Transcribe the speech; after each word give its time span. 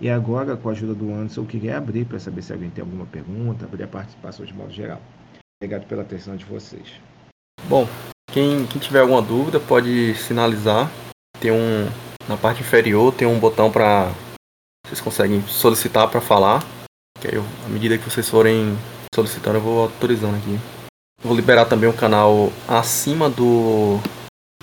E 0.00 0.08
agora, 0.08 0.56
com 0.56 0.68
a 0.68 0.72
ajuda 0.72 0.94
do 0.94 1.12
Anderson, 1.12 1.42
eu 1.42 1.46
queria 1.46 1.76
abrir 1.76 2.06
para 2.06 2.18
saber 2.18 2.42
se 2.42 2.52
alguém 2.52 2.70
tem 2.70 2.82
alguma 2.82 3.04
pergunta, 3.06 3.66
abrir 3.66 3.82
a 3.82 3.88
participação 3.88 4.46
de 4.46 4.54
modo 4.54 4.72
geral. 4.72 5.00
Obrigado 5.62 5.86
pela 5.86 6.02
atenção 6.02 6.36
de 6.36 6.44
vocês. 6.44 6.94
Bom, 7.68 7.86
quem, 8.32 8.66
quem 8.66 8.80
tiver 8.80 9.00
alguma 9.00 9.20
dúvida 9.20 9.60
pode 9.60 10.14
sinalizar. 10.14 10.90
Tem 11.38 11.50
um 11.50 11.86
na 12.30 12.36
parte 12.36 12.60
inferior 12.60 13.12
tem 13.12 13.26
um 13.26 13.40
botão 13.40 13.72
para 13.72 14.12
vocês 14.86 15.00
conseguem 15.00 15.42
solicitar 15.42 16.08
para 16.08 16.20
falar. 16.20 16.64
Que 17.20 17.28
aí, 17.28 17.34
eu, 17.34 17.44
à 17.66 17.68
medida 17.68 17.98
que 17.98 18.08
vocês 18.08 18.28
forem 18.28 18.78
solicitando, 19.12 19.58
eu 19.58 19.62
vou 19.62 19.82
autorizando 19.82 20.36
aqui. 20.36 20.58
Vou 21.22 21.34
liberar 21.34 21.66
também 21.66 21.88
o 21.88 21.92
um 21.92 21.96
canal 21.96 22.52
acima 22.68 23.28
do 23.28 23.98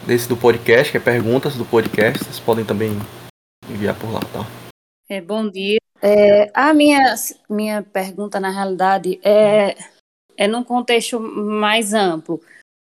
desse 0.06 0.30
do 0.30 0.38
podcast, 0.38 0.92
que 0.92 0.98
é 0.98 1.02
perguntas 1.02 1.56
do 1.56 1.66
podcast. 1.66 2.24
Vocês 2.24 2.40
podem 2.40 2.64
também 2.64 2.98
enviar 3.70 3.96
por 3.96 4.12
lá, 4.12 4.22
tá? 4.22 4.46
É, 5.10 5.22
bom 5.22 5.50
dia. 5.50 5.80
É, 6.02 6.52
a 6.54 6.74
minha, 6.74 7.16
minha 7.50 7.82
pergunta, 7.82 8.40
na 8.40 8.50
realidade, 8.50 9.20
é, 9.24 9.78
é 10.36 10.48
num 10.48 10.64
contexto 10.64 11.20
mais 11.20 11.94
amplo. 11.94 12.42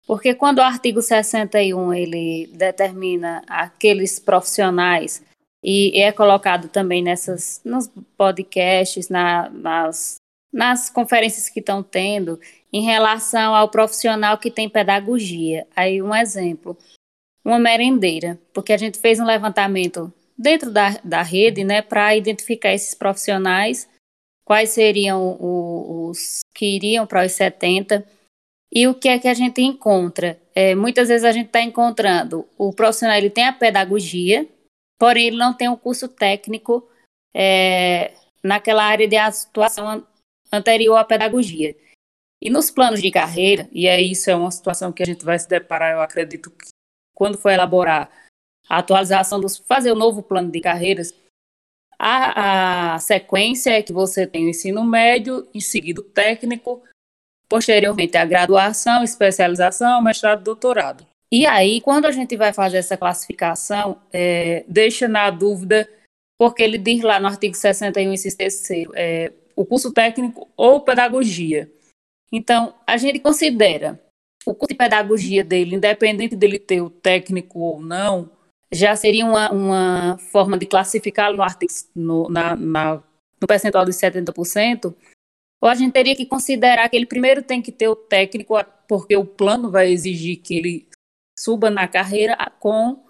Porque 0.05 0.35
quando 0.35 0.59
o 0.59 0.63
artigo 0.63 1.01
61 1.01 1.93
ele 1.93 2.47
determina 2.53 3.43
aqueles 3.47 4.19
profissionais 4.19 5.23
e 5.63 5.99
é 5.99 6.11
colocado 6.11 6.69
também 6.69 7.01
nessas 7.01 7.61
nos 7.63 7.87
podcasts, 8.17 9.09
na, 9.09 9.49
nas, 9.49 10.17
nas 10.53 10.89
conferências 10.89 11.49
que 11.49 11.59
estão 11.59 11.81
tendo, 11.81 12.39
em 12.71 12.81
relação 12.81 13.55
ao 13.55 13.69
profissional 13.69 14.37
que 14.37 14.51
tem 14.51 14.69
pedagogia. 14.69 15.65
Aí 15.75 16.01
um 16.01 16.13
exemplo, 16.13 16.77
uma 17.43 17.57
merendeira, 17.57 18.39
porque 18.53 18.73
a 18.73 18.77
gente 18.77 18.99
fez 18.99 19.19
um 19.19 19.25
levantamento 19.25 20.13
dentro 20.37 20.71
da, 20.71 20.99
da 21.03 21.21
rede, 21.21 21.63
né, 21.63 21.81
para 21.81 22.15
identificar 22.15 22.73
esses 22.73 22.93
profissionais, 22.93 23.87
quais 24.45 24.69
seriam 24.71 25.37
os, 25.39 26.09
os 26.09 26.39
que 26.53 26.75
iriam 26.75 27.05
para 27.07 27.25
os 27.25 27.31
70 27.31 28.05
e 28.73 28.87
o 28.87 28.95
que 28.95 29.09
é 29.09 29.19
que 29.19 29.27
a 29.27 29.33
gente 29.33 29.61
encontra? 29.61 30.39
É, 30.55 30.75
muitas 30.75 31.09
vezes 31.09 31.25
a 31.25 31.31
gente 31.31 31.47
está 31.47 31.61
encontrando 31.61 32.47
o 32.57 32.73
profissional 32.73 33.17
ele 33.17 33.29
tem 33.29 33.45
a 33.45 33.53
pedagogia, 33.53 34.47
porém 34.97 35.27
ele 35.27 35.37
não 35.37 35.53
tem 35.53 35.67
um 35.67 35.75
curso 35.75 36.07
técnico 36.07 36.87
é, 37.33 38.13
naquela 38.43 38.83
área 38.83 39.07
de 39.07 39.17
atuação 39.17 40.05
anterior 40.51 40.95
à 40.95 41.03
pedagogia. 41.03 41.75
E 42.41 42.49
nos 42.49 42.71
planos 42.71 43.01
de 43.01 43.11
carreira, 43.11 43.69
e 43.71 43.87
é 43.87 44.01
isso 44.01 44.29
é 44.29 44.35
uma 44.35 44.49
situação 44.51 44.91
que 44.91 45.03
a 45.03 45.05
gente 45.05 45.23
vai 45.23 45.37
se 45.37 45.47
deparar, 45.47 45.93
eu 45.93 46.01
acredito 46.01 46.49
que 46.49 46.69
quando 47.13 47.37
for 47.37 47.51
elaborar 47.51 48.09
a 48.71 48.77
atualização 48.77 49.37
dos 49.37 49.57
fazer 49.57 49.91
o 49.91 49.95
novo 49.95 50.23
plano 50.23 50.49
de 50.49 50.61
carreiras, 50.61 51.13
a, 51.99 52.93
a 52.93 52.99
sequência 52.99 53.71
é 53.71 53.83
que 53.83 53.91
você 53.91 54.25
tem 54.25 54.45
o 54.45 54.49
ensino 54.49 54.81
médio, 54.85 55.45
em 55.53 55.59
seguida 55.59 55.99
o 55.99 56.05
técnico, 56.05 56.81
posteriormente 57.49 58.15
a 58.15 58.23
graduação, 58.23 59.03
especialização, 59.03 60.01
mestrado, 60.01 60.41
doutorado. 60.41 61.05
E 61.29 61.45
aí, 61.45 61.81
quando 61.81 62.05
a 62.05 62.11
gente 62.11 62.37
vai 62.37 62.53
fazer 62.53 62.77
essa 62.77 62.95
classificação, 62.95 64.01
é, 64.11 64.63
deixa 64.69 65.05
na 65.05 65.29
dúvida, 65.29 65.89
porque 66.39 66.63
ele 66.63 66.77
diz 66.77 67.01
lá 67.01 67.19
no 67.19 67.27
artigo 67.27 67.55
61, 67.55 68.13
inciso 68.13 68.37
terceiro, 68.37 68.93
é, 68.95 69.33
o 69.53 69.65
curso 69.65 69.91
técnico 69.91 70.49
ou 70.55 70.79
pedagogia. 70.79 71.69
Então, 72.31 72.73
a 72.87 72.95
gente 72.95 73.19
considera 73.19 73.99
o 74.45 74.55
curso 74.55 74.69
de 74.69 74.77
pedagogia 74.77 75.43
dele, 75.43 75.75
independente 75.75 76.37
dele 76.37 76.57
ter 76.57 76.81
o 76.81 76.89
técnico 76.89 77.59
ou 77.59 77.81
não, 77.81 78.29
já 78.73 78.95
seria 78.95 79.25
uma, 79.25 79.51
uma 79.51 80.17
forma 80.17 80.57
de 80.57 80.65
classificá-lo 80.65 81.37
no, 81.37 81.45
no, 81.95 82.29
na, 82.29 82.55
na, 82.55 83.03
no 83.39 83.47
percentual 83.47 83.85
de 83.85 83.91
70%, 83.91 84.95
ou 85.61 85.69
a 85.69 85.75
gente 85.75 85.91
teria 85.91 86.15
que 86.15 86.25
considerar 86.25 86.87
que 86.89 86.95
ele 86.95 87.05
primeiro 87.05 87.43
tem 87.43 87.61
que 87.61 87.71
ter 87.71 87.87
o 87.87 87.95
técnico, 87.95 88.55
porque 88.87 89.15
o 89.15 89.25
plano 89.25 89.69
vai 89.69 89.91
exigir 89.91 90.37
que 90.37 90.55
ele 90.55 90.87
suba 91.37 91.69
na 91.69 91.87
carreira 91.87 92.35
com 92.59 93.03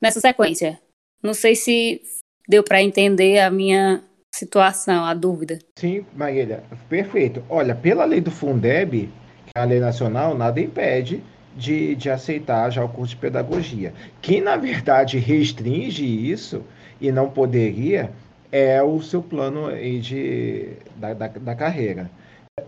nessa 0.00 0.20
sequência. 0.20 0.80
Não 1.22 1.34
sei 1.34 1.54
se 1.54 2.02
deu 2.48 2.62
para 2.62 2.82
entender 2.82 3.38
a 3.38 3.50
minha 3.50 4.02
situação, 4.34 5.04
a 5.04 5.14
dúvida. 5.14 5.58
Sim, 5.78 6.04
Marília, 6.14 6.64
perfeito. 6.88 7.44
Olha, 7.48 7.74
pela 7.74 8.04
lei 8.04 8.20
do 8.20 8.30
Fundeb, 8.30 9.08
que 9.46 9.52
é 9.56 9.60
a 9.60 9.64
lei 9.64 9.80
nacional, 9.80 10.36
nada 10.36 10.60
impede 10.60 11.22
de, 11.56 11.94
de 11.96 12.10
aceitar 12.10 12.70
já 12.70 12.84
o 12.84 12.88
curso 12.88 13.14
de 13.14 13.20
pedagogia. 13.20 13.92
Quem, 14.20 14.40
na 14.40 14.56
verdade, 14.56 15.18
restringe 15.18 16.04
isso 16.04 16.62
e 17.00 17.10
não 17.10 17.30
poderia 17.30 18.10
é 18.52 18.82
o 18.82 19.02
seu 19.02 19.22
plano 19.22 19.70
de, 20.00 20.72
da, 20.96 21.12
da, 21.12 21.28
da 21.28 21.54
carreira. 21.54 22.10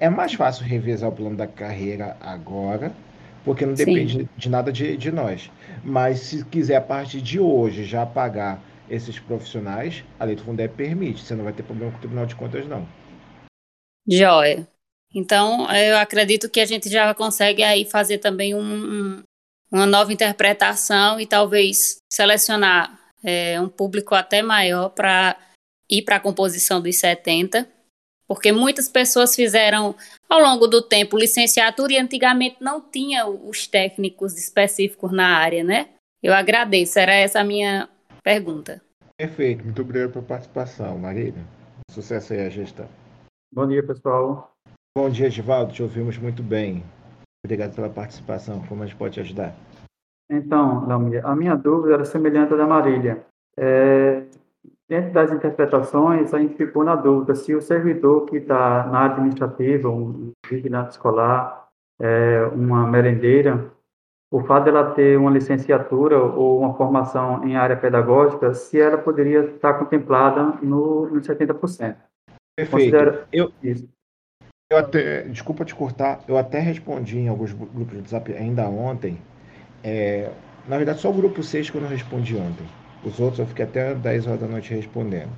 É 0.01 0.09
mais 0.11 0.35
fácil 0.35 0.65
revisar 0.67 1.09
o 1.09 1.13
plano 1.13 1.37
da 1.37 1.47
carreira 1.47 2.17
agora, 2.21 2.93
porque 3.45 3.65
não 3.65 3.75
depende 3.75 4.19
de, 4.19 4.29
de 4.37 4.49
nada 4.49 4.73
de, 4.73 4.97
de 4.97 5.11
nós. 5.11 5.51
Mas 5.83 6.21
se 6.21 6.45
quiser, 6.45 6.77
a 6.77 6.81
partir 6.81 7.23
de 7.23 7.41
hoje, 7.41 7.85
já 7.85 8.05
pagar 8.05 8.61
esses 8.91 9.19
profissionais, 9.19 10.05
a 10.19 10.25
lei 10.25 10.37
do 10.37 10.43
Fundeb 10.43 10.75
permite. 10.75 11.23
Você 11.23 11.35
não 11.35 11.45
vai 11.45 11.53
ter 11.53 11.63
problema 11.63 11.91
com 11.93 11.99
o 11.99 12.01
Tribunal 12.01 12.27
de 12.27 12.35
Contas, 12.35 12.67
não. 12.67 12.87
Joia. 14.07 14.67
Então, 15.15 15.71
eu 15.73 15.97
acredito 15.97 16.51
que 16.51 16.61
a 16.61 16.67
gente 16.67 16.89
já 16.89 17.15
consegue 17.15 17.63
aí 17.63 17.85
fazer 17.85 18.19
também 18.19 18.55
um, 18.55 18.61
um, 18.61 19.23
uma 19.73 19.87
nova 19.87 20.13
interpretação 20.13 21.19
e 21.19 21.27
talvez 21.27 21.99
selecionar 22.13 22.99
é, 23.23 23.61
um 23.61 23.69
público 23.69 24.15
até 24.15 24.43
maior 24.43 24.91
para 24.91 25.37
ir 25.91 26.03
para 26.03 26.17
a 26.17 26.21
composição 26.21 26.81
dos 26.81 26.97
70, 26.97 27.67
porque 28.27 28.53
muitas 28.53 28.89
pessoas 28.89 29.35
fizeram 29.35 29.95
ao 30.29 30.41
longo 30.41 30.67
do 30.67 30.83
tempo 30.83 31.17
licenciatura 31.17 31.95
e 31.95 31.99
antigamente 31.99 32.57
não 32.61 32.81
tinha 32.81 33.27
os 33.27 33.67
técnicos 33.67 34.37
específicos 34.37 35.11
na 35.11 35.39
área, 35.39 35.65
né? 35.65 35.89
Eu 36.23 36.35
agradeço, 36.35 36.99
era 36.99 37.15
essa 37.15 37.41
a 37.41 37.45
minha 37.45 37.89
pergunta. 38.23 38.83
Perfeito, 39.17 39.65
muito 39.65 39.81
obrigado 39.83 40.13
pela 40.13 40.25
participação, 40.25 40.99
Marília. 40.99 41.45
Sucesso 41.91 42.35
aí 42.35 42.41
a 42.41 42.51
gestão. 42.51 42.89
Bom 43.53 43.67
dia, 43.67 43.85
pessoal. 43.85 44.58
Bom 44.99 45.09
dia, 45.09 45.31
Givaldo, 45.31 45.73
te 45.73 45.81
ouvimos 45.81 46.19
muito 46.19 46.43
bem. 46.43 46.83
Obrigado 47.45 47.73
pela 47.73 47.89
participação. 47.89 48.61
Como 48.67 48.83
a 48.83 48.87
gente 48.87 48.97
pode 48.97 49.15
te 49.15 49.21
ajudar? 49.21 49.55
Então, 50.29 50.91
a 51.23 51.37
minha 51.37 51.55
dúvida 51.55 51.95
era 51.95 52.05
semelhante 52.05 52.53
à 52.53 52.57
da 52.57 52.67
Marília. 52.67 53.25
É, 53.57 54.25
Dentro 54.89 55.13
das 55.13 55.31
interpretações, 55.31 56.35
a 56.35 56.41
gente 56.41 56.57
ficou 56.57 56.83
na 56.83 56.97
dúvida 56.97 57.37
se 57.37 57.55
o 57.55 57.61
servidor 57.61 58.27
que 58.27 58.39
está 58.39 58.89
na 58.89 59.05
administrativa, 59.05 59.89
um 59.89 60.33
vigilante 60.51 60.91
escolar, 60.91 61.69
é, 62.01 62.47
uma 62.53 62.85
merendeira, 62.85 63.71
o 64.33 64.41
fato 64.41 64.65
dela 64.65 64.91
ter 64.95 65.17
uma 65.17 65.31
licenciatura 65.31 66.21
ou 66.21 66.59
uma 66.59 66.75
formação 66.75 67.47
em 67.47 67.55
área 67.55 67.77
pedagógica, 67.77 68.53
se 68.53 68.81
ela 68.81 68.99
poderia 68.99 69.45
estar 69.45 69.75
contemplada 69.75 70.59
no, 70.61 71.07
no 71.09 71.21
70%. 71.21 71.95
Perfeito. 72.57 72.71
Considera... 72.73 73.29
Eu, 73.33 73.53
Isso. 73.63 73.97
Eu 74.71 74.79
até, 74.79 75.23
desculpa 75.23 75.65
te 75.65 75.75
cortar, 75.75 76.21
eu 76.29 76.37
até 76.37 76.59
respondi 76.61 77.19
em 77.19 77.29
alguns 77.29 77.53
grupos 77.53 77.93
de 77.93 77.97
WhatsApp 77.99 78.35
ainda 78.35 78.69
ontem. 78.69 79.19
É, 79.83 80.31
na 80.69 80.77
verdade, 80.77 81.01
só 81.01 81.11
o 81.11 81.15
grupo 81.15 81.43
6 81.43 81.71
que 81.71 81.77
eu 81.77 81.81
não 81.81 81.89
respondi 81.89 82.37
ontem 82.37 82.67
os 83.05 83.19
outros 83.21 83.39
eu 83.39 83.47
fiquei 83.47 83.65
até 83.65 83.95
10 83.95 84.27
horas 84.27 84.41
da 84.41 84.47
noite 84.47 84.75
respondendo. 84.75 85.31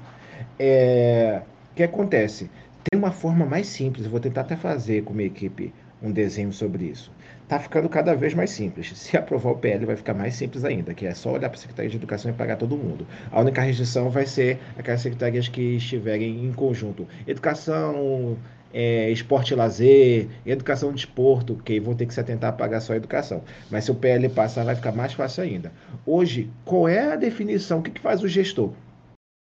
É, 0.59 1.43
o 1.73 1.75
que 1.75 1.83
acontece? 1.83 2.51
Tem 2.91 2.99
uma 2.99 3.13
forma 3.13 3.45
mais 3.45 3.67
simples, 3.67 4.05
eu 4.05 4.11
vou 4.11 4.21
tentar 4.21 4.43
até 4.43 4.57
fazer 4.57 5.03
com 5.05 5.13
minha 5.13 5.27
equipe 5.27 5.73
um 6.03 6.11
desenho 6.11 6.53
sobre 6.53 6.85
isso. 6.85 7.13
Está 7.43 7.59
ficando 7.59 7.89
cada 7.89 8.15
vez 8.15 8.33
mais 8.33 8.51
simples. 8.51 8.93
Se 8.97 9.17
aprovar 9.17 9.53
o 9.53 9.57
PL, 9.57 9.85
vai 9.85 9.97
ficar 9.97 10.15
mais 10.15 10.35
simples 10.35 10.65
ainda, 10.65 10.95
que 10.95 11.05
é 11.05 11.15
só 11.15 11.31
olhar 11.33 11.51
para 11.51 11.59
a 11.59 11.61
Secretaria 11.61 11.91
de 11.91 11.97
Educação 11.97 12.31
e 12.31 12.35
pagar 12.35 12.57
todo 12.57 12.77
mundo. 12.77 13.07
A 13.31 13.41
única 13.41 13.61
restrição 13.61 14.09
vai 14.09 14.25
ser 14.25 14.59
aquelas 14.79 15.03
secretarias 15.03 15.49
que 15.49 15.77
estiverem 15.77 16.47
em 16.47 16.53
conjunto. 16.53 17.07
Educação, 17.27 18.39
é, 18.73 19.11
esporte 19.11 19.53
e 19.53 19.57
lazer, 19.57 20.29
educação 20.45 20.91
e 20.91 20.95
desporto, 20.95 21.57
que 21.57 21.81
vão 21.81 21.95
ter 21.95 22.07
que 22.07 22.15
se 22.15 22.21
atentar 22.21 22.51
a 22.51 22.57
pagar 22.57 22.81
só 22.81 22.93
a 22.93 22.97
educação. 22.97 23.43
Mas 23.71 23.85
se 23.85 23.91
o 23.91 23.95
PL 23.95 24.29
passar, 24.29 24.65
vai 24.65 24.75
ficar 24.75 24.93
mais 24.93 25.13
fácil 25.13 25.43
ainda. 25.43 25.73
Hoje, 26.07 26.51
qual 26.65 26.89
é 26.89 27.13
a 27.13 27.17
definição? 27.17 27.81
O 27.81 27.83
que, 27.83 27.91
que 27.91 28.01
faz 28.01 28.23
o 28.23 28.29
gestor? 28.29 28.71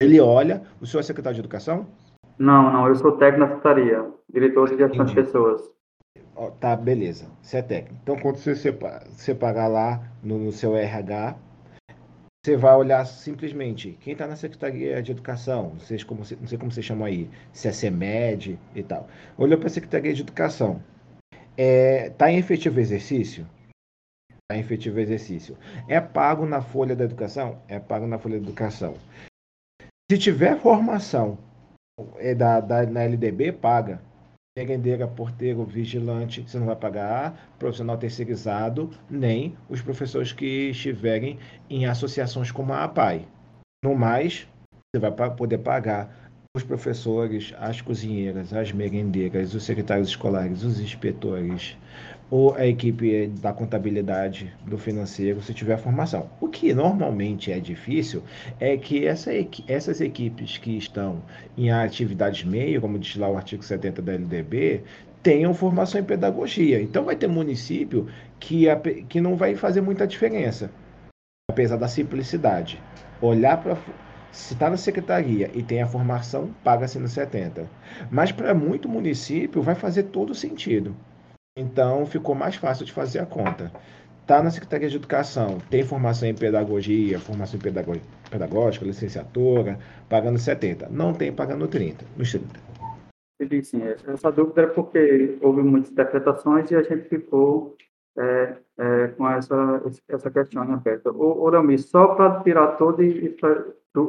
Ele 0.02 0.20
olha, 0.20 0.64
o 0.82 0.86
senhor 0.86 1.02
é 1.02 1.04
secretário 1.04 1.36
de 1.36 1.42
educação? 1.42 1.86
Não, 2.38 2.72
não, 2.74 2.88
eu 2.88 2.96
sou 2.96 3.12
técnico 3.14 3.40
na 3.40 3.48
secretaria, 3.56 4.04
diretor 4.34 4.70
de 4.70 4.78
gestão 4.78 5.06
de 5.06 5.14
pessoas. 5.14 5.62
Tá, 6.60 6.76
beleza, 6.76 7.28
você 7.42 7.58
é 7.58 7.62
técnico. 7.62 8.00
Então, 8.02 8.18
quando 8.18 8.38
você 8.38 8.56
separar 9.12 9.68
lá 9.68 10.02
no, 10.24 10.40
no 10.40 10.52
seu 10.52 10.76
RH, 10.76 11.36
você 12.44 12.58
vai 12.58 12.76
olhar 12.76 13.06
simplesmente 13.06 13.96
quem 14.02 14.14
está 14.14 14.26
na 14.26 14.36
Secretaria 14.36 15.02
de 15.04 15.12
Educação, 15.12 15.74
não 15.74 15.80
sei, 15.80 16.04
como, 16.04 16.22
não 16.22 16.48
sei 16.48 16.58
como 16.58 16.72
você 16.72 16.82
chama 16.82 17.06
aí, 17.06 17.30
se 17.54 17.68
é 17.68 17.72
CEMED 17.72 18.60
e 18.74 18.82
tal. 18.82 19.08
Olhou 19.38 19.60
para 19.60 19.68
a 19.68 19.70
Secretaria 19.70 20.12
de 20.12 20.24
Educação. 20.24 20.82
Está 21.32 21.44
é, 21.58 22.10
tá 22.10 22.32
em 22.32 22.38
efetivo 22.38 22.80
exercício? 22.80 23.48
Está 24.32 24.56
em 24.56 24.62
efetivo 24.62 25.00
exercício. 25.00 25.56
É 25.88 26.02
pago 26.02 26.44
na 26.48 26.64
folha 26.64 26.96
da 26.96 27.04
educação? 27.04 27.62
É 27.68 27.80
pago 27.80 28.08
na 28.08 28.18
folha 28.18 28.40
da 28.40 28.44
educação. 28.48 28.96
Se 30.12 30.18
tiver 30.18 30.60
formação 30.60 31.38
é 32.18 32.34
da, 32.34 32.60
da, 32.60 32.88
na 32.88 33.04
LDB, 33.04 33.52
paga. 33.52 34.02
Merendeira, 34.58 35.08
porteiro, 35.08 35.64
vigilante, 35.64 36.42
você 36.42 36.60
não 36.60 36.66
vai 36.66 36.76
pagar, 36.76 37.56
profissional 37.58 37.98
terceirizado, 37.98 38.90
nem 39.10 39.56
os 39.70 39.82
professores 39.82 40.34
que 40.34 40.72
estiverem 40.72 41.40
em 41.70 41.86
associações 41.86 42.52
como 42.52 42.74
a 42.74 42.84
APAI. 42.84 43.26
No 43.82 43.96
mais, 43.96 44.46
você 44.94 45.00
vai 45.00 45.10
poder 45.32 45.60
pagar 45.60 46.32
os 46.54 46.64
professores, 46.64 47.54
as 47.58 47.80
cozinheiras, 47.80 48.52
as 48.52 48.74
merendeiras, 48.74 49.54
os 49.54 49.64
secretários 49.64 50.10
escolares, 50.10 50.64
os 50.64 50.82
inspetores, 50.82 51.78
ou 52.32 52.56
a 52.56 52.66
equipe 52.66 53.28
da 53.42 53.52
contabilidade, 53.52 54.54
do 54.66 54.78
financeiro, 54.78 55.42
se 55.42 55.54
tiver 55.54 55.78
formação. 55.78 56.30
O 56.40 56.48
que 56.48 56.74
normalmente 56.74 57.52
é 57.52 57.60
difícil 57.60 58.24
é 58.58 58.78
que 58.78 59.06
essa, 59.06 59.32
essas 59.68 60.00
equipes 60.00 60.58
que 60.58 60.78
estão 60.78 61.22
em 61.58 61.70
atividades 61.70 62.46
meio, 62.46 62.80
como 62.80 62.98
diz 62.98 63.18
lá 63.18 63.30
o 63.30 63.36
artigo 63.36 63.62
70 63.62 64.02
da 64.02 64.14
LDB, 64.14 64.82
tenham 65.22 65.54
formação 65.54 66.00
em 66.00 66.06
pedagogia. 66.06 66.82
Então 66.82 67.04
vai 67.04 67.18
ter 67.18 67.28
município 67.28 68.08
que, 68.40 68.66
que 69.10 69.20
não 69.20 69.36
vai 69.36 69.54
fazer 69.56 69.82
muita 69.82 70.08
diferença, 70.08 70.72
apesar 71.50 71.76
da 71.76 71.90
simplicidade. 71.90 72.82
Olhar 73.22 73.62
para 73.62 73.76
se 74.32 74.54
está 74.54 74.70
na 74.70 74.78
secretaria 74.78 75.52
e 75.54 75.62
tem 75.62 75.82
a 75.82 75.88
formação, 75.88 76.52
paga-se 76.64 76.98
no 76.98 77.10
70. 77.10 77.70
Mas 78.10 78.32
para 78.32 78.54
muito 78.54 78.88
município 78.88 79.62
vai 79.62 79.76
fazer 79.76 80.04
todo 80.04 80.34
sentido. 80.34 80.96
Então 81.56 82.06
ficou 82.06 82.34
mais 82.34 82.56
fácil 82.56 82.86
de 82.86 82.94
fazer 82.94 83.20
a 83.20 83.26
conta. 83.26 83.72
Está 84.22 84.42
na 84.42 84.50
Secretaria 84.50 84.88
de 84.88 84.96
Educação, 84.96 85.58
tem 85.70 85.84
formação 85.84 86.30
em 86.30 86.34
pedagogia, 86.34 87.20
formação 87.20 87.60
em 87.60 87.62
pedagógica, 88.30 88.86
licenciatura, 88.86 89.78
pagando 90.08 90.40
70. 90.40 90.88
Não 90.90 91.14
tem 91.14 91.34
pagando 91.34 91.68
30, 91.68 92.06
nos 92.16 92.32
30. 92.32 92.48
Sim, 93.64 93.82
essa 94.08 94.32
dúvida 94.32 94.62
é 94.62 94.68
porque 94.68 95.38
houve 95.42 95.62
muitas 95.62 95.92
interpretações 95.92 96.72
e 96.72 96.76
a 96.76 96.84
gente 96.84 97.10
ficou 97.10 97.76
é, 98.18 98.56
é, 98.78 99.08
com 99.10 99.28
essa, 99.28 99.82
essa 100.08 100.32
questão 100.32 100.62
aberta. 100.62 101.12
O 101.12 101.42
Orami, 101.42 101.78
só 101.78 102.16
para 102.16 102.42
tirar 102.44 102.78
todo 102.78 103.04
e 103.04 103.36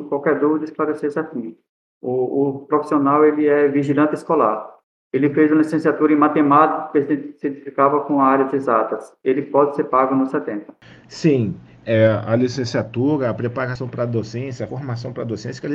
qualquer 0.09 0.39
dúvida 0.39 0.67
esclarecer 0.67 1.11
certinho. 1.11 1.57
O, 2.01 2.49
o 2.49 2.67
profissional 2.67 3.25
ele 3.25 3.49
é 3.49 3.67
vigilante 3.69 4.15
escolar. 4.15 4.73
Ele 5.13 5.29
fez 5.31 5.51
uma 5.51 5.59
licenciatura 5.59 6.13
em 6.13 6.17
matemática 6.17 6.91
que 6.93 7.07
se 7.07 7.35
certificava 7.39 8.01
com 8.01 8.21
áreas 8.21 8.53
exatas. 8.53 9.13
Ele 9.23 9.43
pode 9.43 9.77
ser 9.77 9.85
pago 9.85 10.15
no 10.15 10.27
70. 10.27 10.73
Sim, 11.07 11.55
é, 11.85 12.07
a 12.25 12.35
licenciatura, 12.35 13.29
a 13.29 13.35
preparação 13.35 13.89
para 13.89 14.05
a 14.05 14.07
docência, 14.07 14.65
a 14.65 14.69
formação 14.69 15.13
para 15.13 15.25
a 15.25 15.27
docência, 15.27 15.61
que 15.61 15.69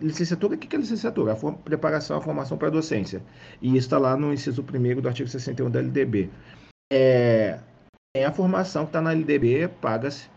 licenciatura, 0.00 0.54
o 0.54 0.58
que 0.58 0.76
é 0.76 0.78
licenciatura? 0.78 1.32
A 1.32 1.52
preparação, 1.52 2.18
a 2.18 2.20
formação 2.20 2.56
para 2.56 2.68
a 2.68 2.70
docência. 2.70 3.22
E 3.60 3.68
isso 3.68 3.78
está 3.78 3.98
lá 3.98 4.16
no 4.16 4.32
inciso 4.32 4.62
1 4.62 5.00
do 5.00 5.08
artigo 5.08 5.28
61 5.28 5.70
da 5.70 5.80
LDB. 5.80 6.30
É, 6.92 7.58
é 8.14 8.24
a 8.24 8.30
formação 8.30 8.84
que 8.84 8.90
está 8.90 9.00
na 9.00 9.12
LDB, 9.12 9.68
paga-se 9.80 10.28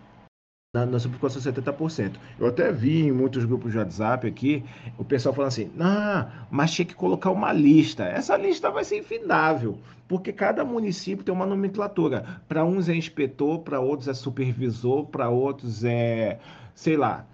na, 0.77 0.85
na 0.85 0.99
subconstrução 0.99 1.51
70%. 1.51 2.13
Eu 2.39 2.47
até 2.47 2.71
vi 2.71 3.07
em 3.07 3.11
muitos 3.11 3.45
grupos 3.45 3.71
de 3.71 3.77
WhatsApp 3.77 4.27
aqui 4.27 4.63
o 4.97 5.03
pessoal 5.03 5.33
falando 5.33 5.49
assim: 5.49 5.71
ah, 5.79 6.27
mas 6.51 6.71
tinha 6.71 6.85
que 6.85 6.93
colocar 6.95 7.31
uma 7.31 7.51
lista. 7.51 8.03
Essa 8.03 8.37
lista 8.37 8.69
vai 8.69 8.83
ser 8.83 8.99
infindável, 8.99 9.77
porque 10.07 10.31
cada 10.31 10.63
município 10.63 11.23
tem 11.23 11.33
uma 11.33 11.45
nomenclatura. 11.45 12.25
Para 12.47 12.63
uns 12.63 12.87
é 12.89 12.95
inspetor, 12.95 13.59
para 13.59 13.79
outros 13.79 14.07
é 14.07 14.13
supervisor, 14.13 15.05
para 15.05 15.29
outros 15.29 15.83
é, 15.83 16.39
sei 16.75 16.95
lá, 16.95 17.25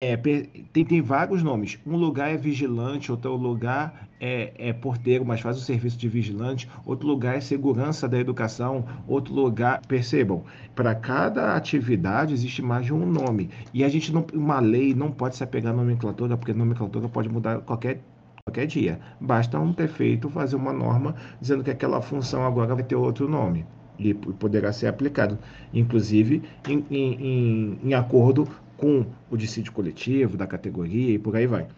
é, 0.00 0.16
tem, 0.16 0.84
tem 0.84 1.02
vários 1.02 1.42
nomes. 1.42 1.76
Um 1.84 1.96
lugar 1.96 2.32
é 2.32 2.36
vigilante, 2.36 3.10
outro 3.10 3.34
lugar 3.34 4.08
é, 4.20 4.52
é, 4.56 4.72
porteiro, 4.72 5.24
mas 5.26 5.40
faz 5.40 5.56
o 5.56 5.60
serviço 5.60 5.98
de 5.98 6.08
vigilante. 6.08 6.68
Outro 6.86 7.08
lugar 7.08 7.36
é 7.36 7.40
segurança 7.40 8.08
da 8.08 8.16
educação. 8.16 8.84
Outro 9.08 9.34
lugar, 9.34 9.80
percebam, 9.88 10.44
para 10.76 10.94
cada 10.94 11.56
atividade 11.56 12.32
existe 12.32 12.62
mais 12.62 12.86
de 12.86 12.94
um 12.94 13.04
nome. 13.04 13.50
E 13.74 13.82
a 13.82 13.88
gente 13.88 14.12
não, 14.12 14.24
uma 14.32 14.60
lei 14.60 14.94
não 14.94 15.10
pode 15.10 15.34
se 15.34 15.42
apegar 15.42 15.72
à 15.72 15.76
nomenclatura, 15.76 16.36
porque 16.36 16.52
a 16.52 16.54
nomenclatura 16.54 17.08
pode 17.08 17.28
mudar 17.28 17.60
qualquer 17.62 18.00
qualquer 18.44 18.66
dia. 18.66 19.00
Basta 19.20 19.58
um 19.58 19.72
ter 19.72 19.88
feito 19.88 20.30
fazer 20.30 20.56
uma 20.56 20.72
norma 20.72 21.14
dizendo 21.40 21.64
que 21.64 21.70
aquela 21.70 22.00
função 22.00 22.46
agora 22.46 22.74
vai 22.74 22.84
ter 22.84 22.94
outro 22.94 23.28
nome 23.28 23.66
e 23.98 24.14
poderá 24.14 24.72
ser 24.72 24.86
aplicado, 24.86 25.36
inclusive 25.74 26.42
em, 26.66 26.84
em, 26.88 27.14
em, 27.14 27.78
em 27.82 27.94
acordo 27.94 28.48
com 28.78 29.04
o 29.28 29.36
dissídio 29.36 29.72
coletivo 29.72 30.36
da 30.36 30.46
categoria 30.46 31.14
e 31.14 31.18
por 31.18 31.36
aí 31.36 31.46
vai. 31.46 31.68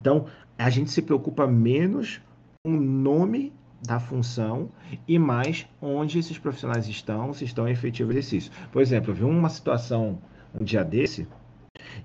Então, 0.00 0.26
a 0.56 0.70
gente 0.70 0.90
se 0.90 1.02
preocupa 1.02 1.46
menos 1.46 2.22
com 2.64 2.72
o 2.72 2.80
nome 2.80 3.52
da 3.86 4.00
função 4.00 4.70
e 5.06 5.18
mais 5.18 5.66
onde 5.82 6.18
esses 6.18 6.38
profissionais 6.38 6.88
estão, 6.88 7.34
se 7.34 7.44
estão 7.44 7.68
em 7.68 7.72
efetivo 7.72 8.12
exercício. 8.12 8.50
Por 8.72 8.80
exemplo, 8.80 9.10
eu 9.10 9.14
vi 9.14 9.24
uma 9.24 9.48
situação 9.48 10.18
um 10.58 10.64
dia 10.64 10.84
desse 10.84 11.26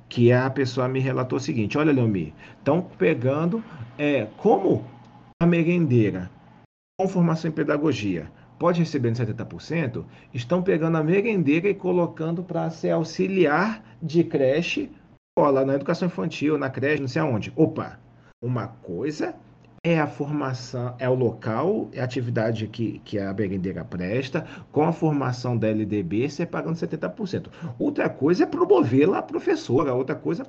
que 0.10 0.31
a 0.31 0.50
pessoa 0.50 0.88
me 0.88 1.00
relatou 1.00 1.38
o 1.38 1.42
seguinte: 1.42 1.78
Olha, 1.78 1.94
Leomir, 1.94 2.34
estão 2.57 2.81
pegando 2.81 3.63
é, 3.98 4.25
como 4.38 4.86
a 5.42 5.45
merendeira 5.45 6.30
com 7.00 7.07
formação 7.07 7.50
em 7.50 7.54
pedagogia 7.54 8.31
pode 8.63 8.80
receber 8.80 9.10
em 9.10 9.13
70%, 9.13 10.06
estão 10.33 10.63
pegando 10.63 10.95
a 10.95 11.04
merendeira 11.04 11.68
e 11.68 11.74
colocando 11.74 12.42
para 12.42 12.69
ser 12.69 12.92
auxiliar 12.92 13.83
de 14.01 14.24
creche, 14.24 14.89
lá 15.38 15.65
na 15.65 15.74
educação 15.74 16.06
infantil, 16.06 16.57
na 16.57 16.69
creche, 16.69 17.01
não 17.01 17.10
sei 17.10 17.21
aonde. 17.21 17.51
Opa, 17.57 18.00
uma 18.42 18.69
coisa 18.69 19.36
é 19.85 20.00
a 20.00 20.07
formação, 20.07 20.95
é 20.97 21.09
o 21.09 21.13
local, 21.13 21.89
é 21.91 22.00
a 22.00 22.06
atividade 22.06 22.68
que, 22.68 23.00
que 23.03 23.19
a 23.19 23.33
merendeira 23.33 23.83
presta, 23.83 24.47
com 24.71 24.85
a 24.85 24.94
formação 24.94 25.57
da 25.57 25.68
LDB, 25.68 26.30
você 26.30 26.45
pagando 26.45 26.77
70%. 26.77 27.47
Outra 27.77 28.07
coisa 28.07 28.44
é 28.44 28.47
promovê-la 28.47 29.18
a 29.18 29.21
professora, 29.21 29.94
outra 29.94 30.15
coisa 30.15 30.47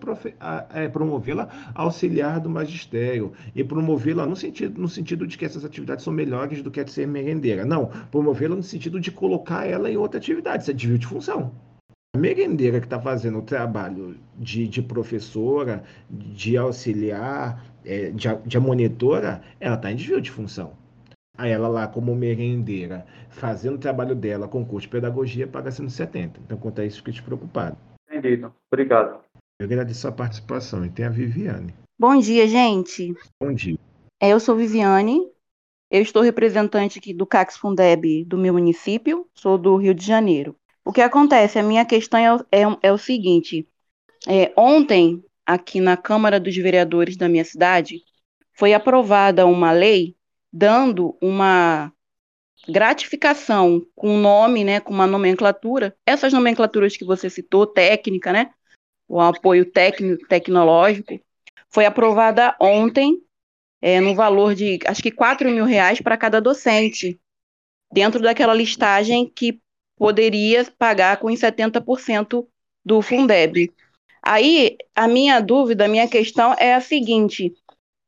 é, 0.72 0.84
é 0.84 0.88
promovê-la 0.88 1.48
auxiliar 1.74 2.38
do 2.38 2.48
magistério, 2.48 3.32
e 3.56 3.64
promovê-la 3.64 4.24
no 4.24 4.36
sentido, 4.36 4.80
no 4.80 4.88
sentido 4.88 5.26
de 5.26 5.36
que 5.36 5.44
essas 5.44 5.64
atividades 5.64 6.04
são 6.04 6.12
melhores 6.12 6.62
do 6.62 6.70
que 6.70 6.78
a 6.78 6.84
de 6.84 6.92
ser 6.92 7.08
merendeira. 7.08 7.64
Não, 7.64 7.86
promovê-la 8.12 8.54
no 8.54 8.62
sentido 8.62 9.00
de 9.00 9.10
colocar 9.10 9.66
ela 9.66 9.90
em 9.90 9.96
outra 9.96 10.18
atividade, 10.18 10.62
isso 10.62 10.70
é 10.70 10.74
desvio 10.74 10.96
de 10.96 11.08
função. 11.08 11.50
A 12.14 12.18
merendeira 12.18 12.78
que 12.78 12.86
está 12.86 13.00
fazendo 13.00 13.38
o 13.38 13.42
trabalho 13.42 14.16
de, 14.36 14.68
de 14.68 14.80
professora, 14.80 15.82
de 16.08 16.56
auxiliar, 16.56 17.74
é, 17.84 18.10
de, 18.10 18.28
de 18.46 18.58
monitora, 18.60 19.42
ela 19.58 19.74
está 19.74 19.90
em 19.90 19.96
desvio 19.96 20.20
de 20.20 20.30
função. 20.30 20.74
Aí 21.36 21.50
ela 21.50 21.66
lá, 21.66 21.88
como 21.88 22.14
merendeira, 22.14 23.04
fazendo 23.30 23.74
o 23.74 23.78
trabalho 23.78 24.14
dela 24.14 24.46
com 24.46 24.64
curso 24.64 24.86
de 24.86 24.92
pedagogia, 24.92 25.48
paga 25.48 25.72
170. 25.72 26.38
Então, 26.38 26.56
quanto 26.56 26.80
a 26.80 26.86
isso, 26.86 27.02
fiquei 27.02 27.20
preocupado. 27.20 27.76
Entendido. 28.08 28.54
Obrigado. 28.72 29.18
Eu 29.58 29.66
agradeço 29.66 30.06
a 30.06 30.12
participação. 30.12 30.84
E 30.84 30.90
tem 30.90 31.06
a 31.06 31.10
Viviane. 31.10 31.74
Bom 31.98 32.16
dia, 32.20 32.46
gente. 32.46 33.12
Bom 33.42 33.52
dia. 33.52 33.76
É, 34.22 34.28
eu 34.28 34.38
sou 34.38 34.54
Viviane. 34.54 35.20
Eu 35.90 36.00
estou 36.00 36.22
representante 36.22 37.00
aqui 37.00 37.12
do 37.12 37.26
CAX 37.26 37.56
Fundeb 37.56 38.24
do 38.24 38.38
meu 38.38 38.52
município. 38.52 39.26
Sou 39.34 39.58
do 39.58 39.76
Rio 39.76 39.94
de 39.94 40.06
Janeiro. 40.06 40.54
O 40.84 40.92
que 40.92 41.00
acontece? 41.00 41.58
A 41.58 41.62
minha 41.62 41.84
questão 41.84 42.20
é, 42.20 42.60
é, 42.60 42.62
é 42.82 42.92
o 42.92 42.98
seguinte. 42.98 43.66
É, 44.28 44.52
ontem, 44.56 45.24
aqui 45.46 45.80
na 45.80 45.96
Câmara 45.96 46.38
dos 46.38 46.54
Vereadores 46.56 47.16
da 47.16 47.28
minha 47.28 47.44
cidade, 47.44 48.02
foi 48.52 48.74
aprovada 48.74 49.46
uma 49.46 49.72
lei 49.72 50.16
dando 50.52 51.16
uma 51.20 51.92
gratificação 52.68 53.84
com 53.94 54.16
nome, 54.16 54.64
né, 54.64 54.80
com 54.80 54.92
uma 54.92 55.06
nomenclatura, 55.06 55.96
essas 56.06 56.32
nomenclaturas 56.32 56.96
que 56.96 57.04
você 57.04 57.28
citou, 57.28 57.66
técnica, 57.66 58.32
né, 58.32 58.50
o 59.08 59.20
apoio 59.20 59.70
técnico, 59.70 60.26
tecnológico, 60.28 61.20
foi 61.68 61.84
aprovada 61.84 62.56
ontem, 62.60 63.20
é, 63.82 64.00
no 64.00 64.14
valor 64.14 64.54
de, 64.54 64.78
acho 64.86 65.02
que 65.02 65.10
4 65.10 65.50
mil 65.50 65.64
reais 65.64 66.00
para 66.00 66.16
cada 66.16 66.40
docente, 66.40 67.20
dentro 67.92 68.22
daquela 68.22 68.54
listagem 68.54 69.28
que 69.28 69.60
poderia 69.96 70.64
pagar 70.78 71.18
com 71.18 71.28
70% 71.28 72.46
do 72.84 73.00
Fundeb. 73.00 73.72
Aí, 74.22 74.76
a 74.94 75.06
minha 75.06 75.40
dúvida, 75.40 75.84
a 75.84 75.88
minha 75.88 76.08
questão 76.08 76.54
é 76.58 76.74
a 76.74 76.80
seguinte: 76.80 77.52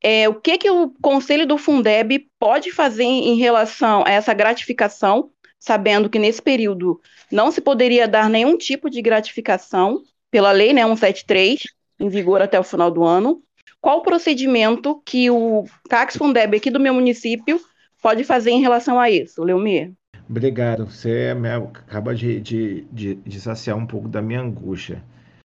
é, 0.02 0.28
o 0.28 0.34
que, 0.34 0.58
que 0.58 0.70
o 0.70 0.90
Conselho 1.02 1.46
do 1.46 1.58
Fundeb 1.58 2.28
pode 2.38 2.70
fazer 2.72 3.04
em 3.04 3.36
relação 3.36 4.04
a 4.06 4.10
essa 4.10 4.32
gratificação, 4.32 5.30
sabendo 5.58 6.08
que 6.08 6.18
nesse 6.18 6.40
período 6.40 7.00
não 7.30 7.50
se 7.50 7.60
poderia 7.60 8.06
dar 8.06 8.28
nenhum 8.30 8.56
tipo 8.56 8.88
de 8.88 9.02
gratificação 9.02 10.02
pela 10.30 10.52
lei 10.52 10.72
né, 10.72 10.82
173, 10.82 11.62
em 11.98 12.08
vigor 12.08 12.42
até 12.42 12.58
o 12.58 12.64
final 12.64 12.90
do 12.90 13.04
ano? 13.04 13.42
Qual 13.80 13.98
o 13.98 14.02
procedimento 14.02 15.00
que 15.04 15.30
o 15.30 15.64
CAX 15.88 16.16
Fundeb 16.16 16.56
aqui 16.56 16.70
do 16.70 16.80
meu 16.80 16.94
município 16.94 17.60
pode 18.02 18.24
fazer 18.24 18.50
em 18.50 18.60
relação 18.60 18.98
a 18.98 19.10
isso, 19.10 19.42
Leomir? 19.42 19.92
Obrigado. 20.28 20.86
Você 20.86 21.32
me 21.34 21.48
acaba 21.48 22.14
de, 22.14 22.40
de, 22.40 22.82
de, 22.92 23.14
de 23.14 23.40
saciar 23.40 23.76
um 23.76 23.86
pouco 23.86 24.08
da 24.08 24.20
minha 24.20 24.40
angústia. 24.40 25.02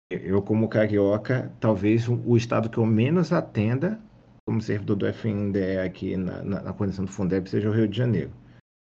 eu, 0.09 0.41
como 0.41 0.67
carioca, 0.67 1.51
talvez 1.59 2.07
o 2.07 2.35
estado 2.35 2.69
que 2.69 2.77
eu 2.77 2.85
menos 2.85 3.31
atenda 3.31 3.99
como 4.45 4.61
servidor 4.61 4.97
do 4.97 5.07
FNDE 5.07 5.77
aqui 5.77 6.17
na, 6.17 6.43
na, 6.43 6.61
na 6.61 6.73
condição 6.73 7.05
do 7.05 7.11
Fundeb 7.11 7.49
seja 7.49 7.69
o 7.69 7.73
Rio 7.73 7.87
de 7.87 7.97
Janeiro. 7.97 8.31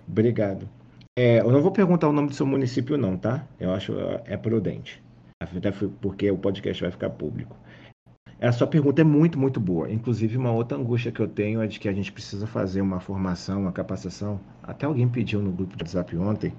Obrigado. 0.07 0.69
É, 1.17 1.41
eu 1.41 1.53
não 1.53 1.63
vou 1.63 1.71
perguntar 1.71 2.09
o 2.09 2.13
nome 2.13 2.29
do 2.29 2.35
seu 2.35 2.47
município, 2.47 2.97
não, 2.97 3.17
tá? 3.17 3.47
Eu 3.61 3.73
acho 3.73 3.93
é 4.25 4.37
prudente. 4.37 5.03
Até 5.41 5.71
porque 6.01 6.31
o 6.31 6.39
podcast 6.39 6.83
vai 6.83 6.91
ficar 6.91 7.11
público. 7.11 7.57
A 8.43 8.51
sua 8.51 8.67
pergunta 8.67 9.01
é 9.01 9.05
muito, 9.05 9.39
muito 9.39 9.61
boa. 9.61 9.89
Inclusive, 9.89 10.37
uma 10.37 10.51
outra 10.51 10.77
angústia 10.77 11.13
que 11.13 11.21
eu 11.21 11.29
tenho 11.29 11.63
é 11.63 11.67
de 11.69 11.79
que 11.79 11.89
a 11.89 11.93
gente 11.93 12.11
precisa 12.11 12.45
fazer 12.45 12.81
uma 12.81 12.99
formação, 12.99 13.61
uma 13.61 13.71
capacitação. 13.71 14.41
Até 14.65 14.85
alguém 14.85 15.09
pediu 15.09 15.41
no 15.41 15.53
grupo 15.53 15.77
de 15.77 15.85
WhatsApp 15.85 16.17
ontem 16.17 16.53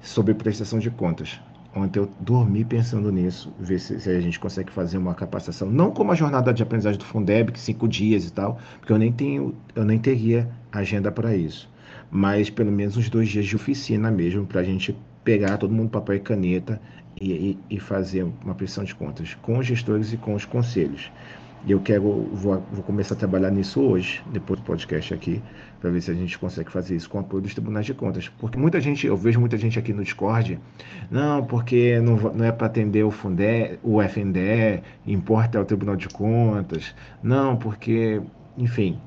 sobre 0.00 0.34
prestação 0.34 0.80
de 0.80 0.90
contas. 0.90 1.40
Ontem 1.76 2.00
eu 2.00 2.10
dormi 2.18 2.64
pensando 2.64 3.12
nisso, 3.12 3.54
ver 3.56 3.78
se, 3.78 4.00
se, 4.00 4.10
a 4.10 4.20
gente 4.20 4.40
consegue 4.40 4.72
fazer 4.72 4.98
uma 4.98 5.14
capacitação, 5.14 5.70
não 5.70 5.92
como 5.92 6.10
a 6.10 6.16
jornada 6.16 6.52
de 6.52 6.60
aprendizagem 6.60 6.98
do 6.98 7.04
Fundeb, 7.04 7.52
que 7.52 7.60
cinco 7.60 7.86
dias 7.86 8.26
e 8.26 8.32
tal, 8.32 8.58
porque 8.80 8.92
eu 8.92 8.98
nem 8.98 9.12
tenho, 9.12 9.54
eu 9.76 9.84
nem 9.84 10.00
teria 10.00 10.50
agenda 10.72 11.12
para 11.12 11.36
isso, 11.36 11.70
mas 12.10 12.50
pelo 12.50 12.72
menos 12.72 12.96
uns 12.96 13.08
dois 13.08 13.28
dias 13.28 13.46
de 13.46 13.54
oficina 13.54 14.10
mesmo, 14.10 14.44
para 14.44 14.60
a 14.60 14.64
gente 14.64 14.94
pegar 15.24 15.56
todo 15.56 15.72
mundo 15.72 15.88
papel 15.88 16.16
e 16.16 16.20
caneta 16.20 16.80
e, 17.20 17.58
e, 17.70 17.78
fazer 17.78 18.24
uma 18.44 18.54
prestação 18.54 18.84
de 18.84 18.94
contas 18.94 19.34
com 19.42 19.58
os 19.58 19.66
gestores 19.66 20.12
e 20.12 20.16
com 20.16 20.34
os 20.34 20.44
conselhos. 20.44 21.10
E 21.64 21.70
eu 21.70 21.80
quero, 21.80 22.02
vou, 22.32 22.60
vou, 22.72 22.82
começar 22.82 23.14
a 23.14 23.18
trabalhar 23.18 23.50
nisso 23.50 23.80
hoje, 23.80 24.20
depois 24.32 24.58
do 24.58 24.66
podcast 24.66 25.14
aqui, 25.14 25.40
para 25.80 25.90
ver 25.90 26.00
se 26.00 26.10
a 26.10 26.14
gente 26.14 26.36
consegue 26.36 26.72
fazer 26.72 26.96
isso 26.96 27.08
com 27.08 27.18
o 27.18 27.20
apoio 27.20 27.42
dos 27.42 27.54
tribunais 27.54 27.86
de 27.86 27.94
contas. 27.94 28.28
Porque 28.28 28.58
muita 28.58 28.80
gente, 28.80 29.06
eu 29.06 29.16
vejo 29.16 29.38
muita 29.38 29.56
gente 29.56 29.78
aqui 29.78 29.92
no 29.92 30.02
Discord, 30.02 30.58
não, 31.08 31.44
porque 31.44 32.00
não, 32.00 32.16
não 32.16 32.44
é 32.44 32.50
para 32.50 32.66
atender 32.66 33.04
o 33.04 33.12
Fundé, 33.12 33.78
o 33.82 34.02
FNDE, 34.02 34.82
importa 35.06 35.60
o 35.60 35.64
Tribunal 35.64 35.94
de 35.94 36.08
Contas, 36.08 36.94
não, 37.22 37.56
porque, 37.56 38.20
enfim, 38.58 38.98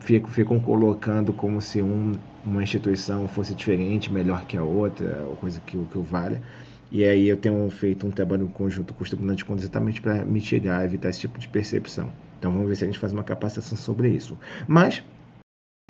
ficam, 0.00 0.60
colocando 0.60 1.32
como 1.32 1.60
se 1.60 1.82
um, 1.82 2.12
uma 2.44 2.62
instituição 2.62 3.26
fosse 3.26 3.52
diferente, 3.52 4.12
melhor 4.12 4.44
que 4.44 4.56
a 4.56 4.62
outra, 4.62 5.24
ou 5.28 5.34
coisa 5.36 5.60
que, 5.66 5.76
que 5.76 5.98
o 5.98 6.02
valha. 6.02 6.40
E 6.92 7.06
aí 7.06 7.26
eu 7.26 7.38
tenho 7.38 7.70
feito 7.70 8.06
um 8.06 8.10
trabalho 8.10 8.46
conjunto 8.50 8.92
com 8.92 9.02
os 9.02 9.08
tribunais 9.08 9.38
de 9.38 9.46
contas 9.46 9.64
exatamente 9.64 10.02
para 10.02 10.26
mitigar, 10.26 10.84
evitar 10.84 11.08
esse 11.08 11.20
tipo 11.20 11.38
de 11.38 11.48
percepção. 11.48 12.12
Então 12.38 12.52
vamos 12.52 12.68
ver 12.68 12.76
se 12.76 12.84
a 12.84 12.86
gente 12.86 12.98
faz 12.98 13.14
uma 13.14 13.24
capacitação 13.24 13.78
sobre 13.78 14.10
isso. 14.10 14.38
Mas 14.68 15.02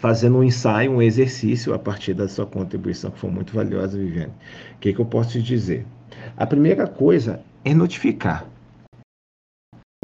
fazendo 0.01 0.39
um 0.39 0.45
ensaio, 0.45 0.93
um 0.93 1.03
exercício 1.03 1.75
a 1.75 1.79
partir 1.79 2.15
da 2.15 2.29
sua 2.29 2.47
contribuição, 2.47 3.11
que 3.11 3.19
foi 3.19 3.31
muito 3.31 3.53
valiosa, 3.53 3.99
Viviane. 3.99 4.33
O 4.77 4.79
que, 4.79 4.93
que 4.93 5.01
eu 5.01 5.05
posso 5.05 5.33
te 5.33 5.43
dizer? 5.43 5.85
A 6.37 6.47
primeira 6.47 6.87
coisa 6.87 7.43
é 7.65 7.75
notificar. 7.75 8.47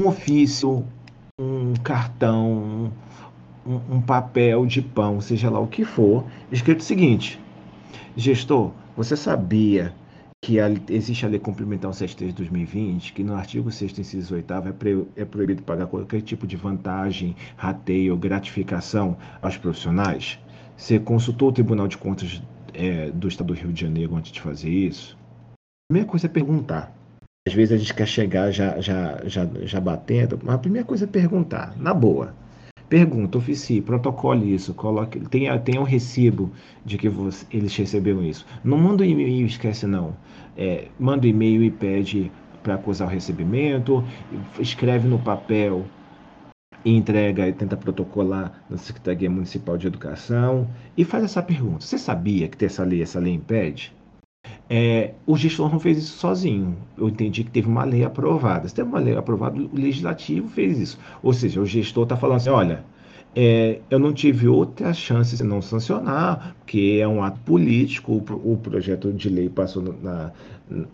Um 0.01 0.09
ofício, 0.09 0.85
um 1.41 1.75
cartão, 1.75 2.93
um, 3.65 3.95
um 3.95 4.01
papel 4.01 4.67
de 4.67 4.83
pão, 4.83 5.21
seja 5.21 5.49
lá 5.49 5.61
o 5.61 5.69
que 5.69 5.85
for, 5.85 6.25
escrito 6.51 6.81
o 6.81 6.85
seguinte: 6.85 7.41
Gestor, 8.17 8.73
você 8.97 9.17
sabia 9.17 9.95
que 10.41 10.59
existe 10.89 11.27
a 11.27 11.29
Lei 11.29 11.41
Complementar 11.41 11.93
73 11.93 12.33
de 12.33 12.37
2020, 12.37 13.13
que 13.13 13.25
no 13.25 13.35
artigo 13.35 13.71
6 13.71 13.99
inciso 13.99 14.35
8 14.35 14.53
é, 14.53 15.23
é 15.23 15.25
proibido 15.25 15.63
pagar 15.63 15.87
qualquer 15.87 16.23
tipo 16.23 16.47
de 16.47 16.57
vantagem, 16.57 17.35
rateio 17.57 18.13
ou 18.13 18.19
gratificação 18.19 19.17
aos 19.43 19.57
profissionais? 19.57 20.39
Você 20.77 20.99
consultou 20.99 21.49
o 21.49 21.53
Tribunal 21.53 21.89
de 21.89 21.99
Contas 21.99 22.41
é, 22.73 23.11
do 23.11 23.27
Estado 23.27 23.49
do 23.49 23.53
Rio 23.53 23.73
de 23.73 23.81
Janeiro 23.81 24.15
antes 24.15 24.31
de 24.31 24.41
fazer 24.41 24.71
isso? 24.71 25.19
A 25.53 25.93
primeira 25.93 26.09
coisa 26.09 26.27
é 26.27 26.31
perguntar. 26.31 26.95
Às 27.47 27.55
vezes 27.55 27.73
a 27.73 27.79
gente 27.79 27.95
quer 27.95 28.07
chegar 28.07 28.53
já, 28.53 28.81
já, 28.81 29.21
já, 29.25 29.45
já 29.63 29.81
batendo, 29.81 30.39
mas 30.43 30.55
a 30.55 30.59
primeira 30.59 30.87
coisa 30.87 31.05
é 31.05 31.09
perguntar, 31.09 31.77
na 31.77 31.93
boa. 31.93 32.35
Pergunta, 32.89 33.37
oficie, 33.37 33.83
protocole 33.83 34.55
isso, 34.55 34.73
coloque, 34.73 35.21
tenha, 35.29 35.59
tenha 35.59 35.79
um 35.79 35.85
recibo 35.85 36.51
de 36.87 36.97
que 36.97 37.07
você, 37.09 37.45
eles 37.51 37.77
receberam 37.77 38.25
isso. 38.25 38.47
Não 38.65 38.79
manda 38.79 39.05
um 39.05 39.07
e-mail 39.07 39.47
esquece 39.47 39.87
não. 39.87 40.17
É, 40.57 40.89
manda 40.99 41.27
um 41.27 41.31
e-mail 41.31 41.63
e 41.63 41.71
pede 41.71 42.33
para 42.63 42.77
acusar 42.77 43.07
o 43.09 43.11
recebimento, 43.11 44.03
escreve 44.59 45.07
no 45.07 45.19
papel 45.19 45.85
e 46.83 46.97
entrega 46.97 47.47
e 47.47 47.53
tenta 47.53 47.77
protocolar 47.77 48.65
na 48.71 48.79
Secretaria 48.79 49.29
Municipal 49.29 49.77
de 49.77 49.87
Educação 49.87 50.67
e 50.97 51.05
faz 51.05 51.25
essa 51.25 51.43
pergunta. 51.43 51.85
Você 51.85 51.99
sabia 51.99 52.49
que 52.49 52.65
essa 52.65 52.85
lei, 52.85 53.03
essa 53.03 53.21
lei 53.21 53.35
impede? 53.35 53.95
É, 54.71 55.15
o 55.27 55.37
gestor 55.37 55.71
não 55.71 55.81
fez 55.81 55.99
isso 55.99 56.19
sozinho. 56.19 56.77
Eu 56.97 57.09
entendi 57.09 57.43
que 57.43 57.51
teve 57.51 57.69
uma 57.69 57.85
lei 57.85 58.05
aprovada. 58.05 58.69
Se 58.69 58.75
teve 58.75 58.89
uma 58.89 58.99
lei 58.99 59.17
aprovada, 59.17 59.59
o 59.59 59.71
legislativo 59.73 60.49
fez 60.49 60.79
isso. 60.79 60.99
Ou 61.23 61.33
seja, 61.33 61.61
o 61.61 61.67
gestor 61.67 62.03
está 62.03 62.17
falando 62.17 62.37
assim: 62.37 62.51
olha, 62.51 62.85
é, 63.35 63.81
eu 63.91 63.99
não 63.99 64.13
tive 64.13 64.49
outra 64.49 64.93
chance 64.93 65.37
de 65.37 65.45
não 65.45 65.63
sancionar, 65.63 66.57
porque 66.59 66.99
é 67.01 67.09
um 67.09 67.23
ato 67.23 67.41
político, 67.41 68.13
o, 68.13 68.53
o 68.53 68.57
projeto 68.59 69.13
de 69.13 69.29
lei 69.29 69.49
passou 69.49 69.83
no, 69.83 70.03
na, 70.03 70.33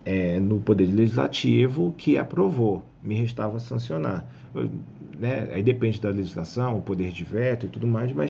é, 0.05 0.39
no 0.39 0.59
Poder 0.59 0.85
Legislativo 0.85 1.93
que 1.97 2.17
aprovou, 2.17 2.83
me 3.03 3.15
restava 3.15 3.59
sancionar. 3.59 4.25
Eu, 4.53 4.69
né, 5.17 5.49
aí 5.53 5.63
depende 5.63 5.99
da 5.99 6.09
legislação, 6.09 6.77
o 6.77 6.81
poder 6.81 7.11
de 7.11 7.23
veto 7.23 7.65
e 7.65 7.69
tudo 7.69 7.87
mais, 7.87 8.11
mas 8.13 8.27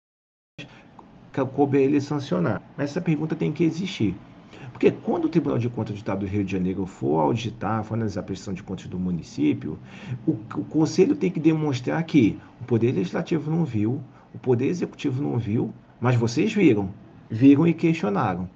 coube 1.54 1.78
ele 1.78 2.00
sancionar. 2.00 2.62
Mas 2.78 2.92
essa 2.92 3.02
pergunta 3.02 3.36
tem 3.36 3.52
que 3.52 3.64
existir. 3.64 4.16
Porque 4.76 4.92
quando 4.92 5.24
o 5.24 5.30
Tribunal 5.30 5.58
de 5.58 5.70
Contas 5.70 5.96
do 5.96 6.00
Estado 6.00 6.20
do 6.20 6.26
Rio 6.26 6.44
de 6.44 6.52
Janeiro 6.52 6.86
for 6.86 7.22
auditar, 7.22 7.82
for 7.86 7.94
analisar 7.94 8.20
a 8.20 8.24
prestação 8.24 8.54
de 8.54 8.62
contas 8.62 8.88
do 8.88 9.00
município, 9.00 9.80
o, 10.28 10.32
o 10.32 10.66
Conselho 10.66 11.16
tem 11.16 11.32
que 11.32 11.40
demonstrar 11.40 12.04
que 12.04 12.38
o 12.60 12.66
Poder 12.66 12.92
Legislativo 12.92 13.50
não 13.50 13.64
viu, 13.64 14.04
o 14.34 14.38
Poder 14.38 14.68
Executivo 14.68 15.24
não 15.24 15.38
viu, 15.40 15.74
mas 15.98 16.18
vocês 16.18 16.54
viram, 16.54 16.90
viram 17.30 17.66
e 17.66 17.74
questionaram. 17.74 18.50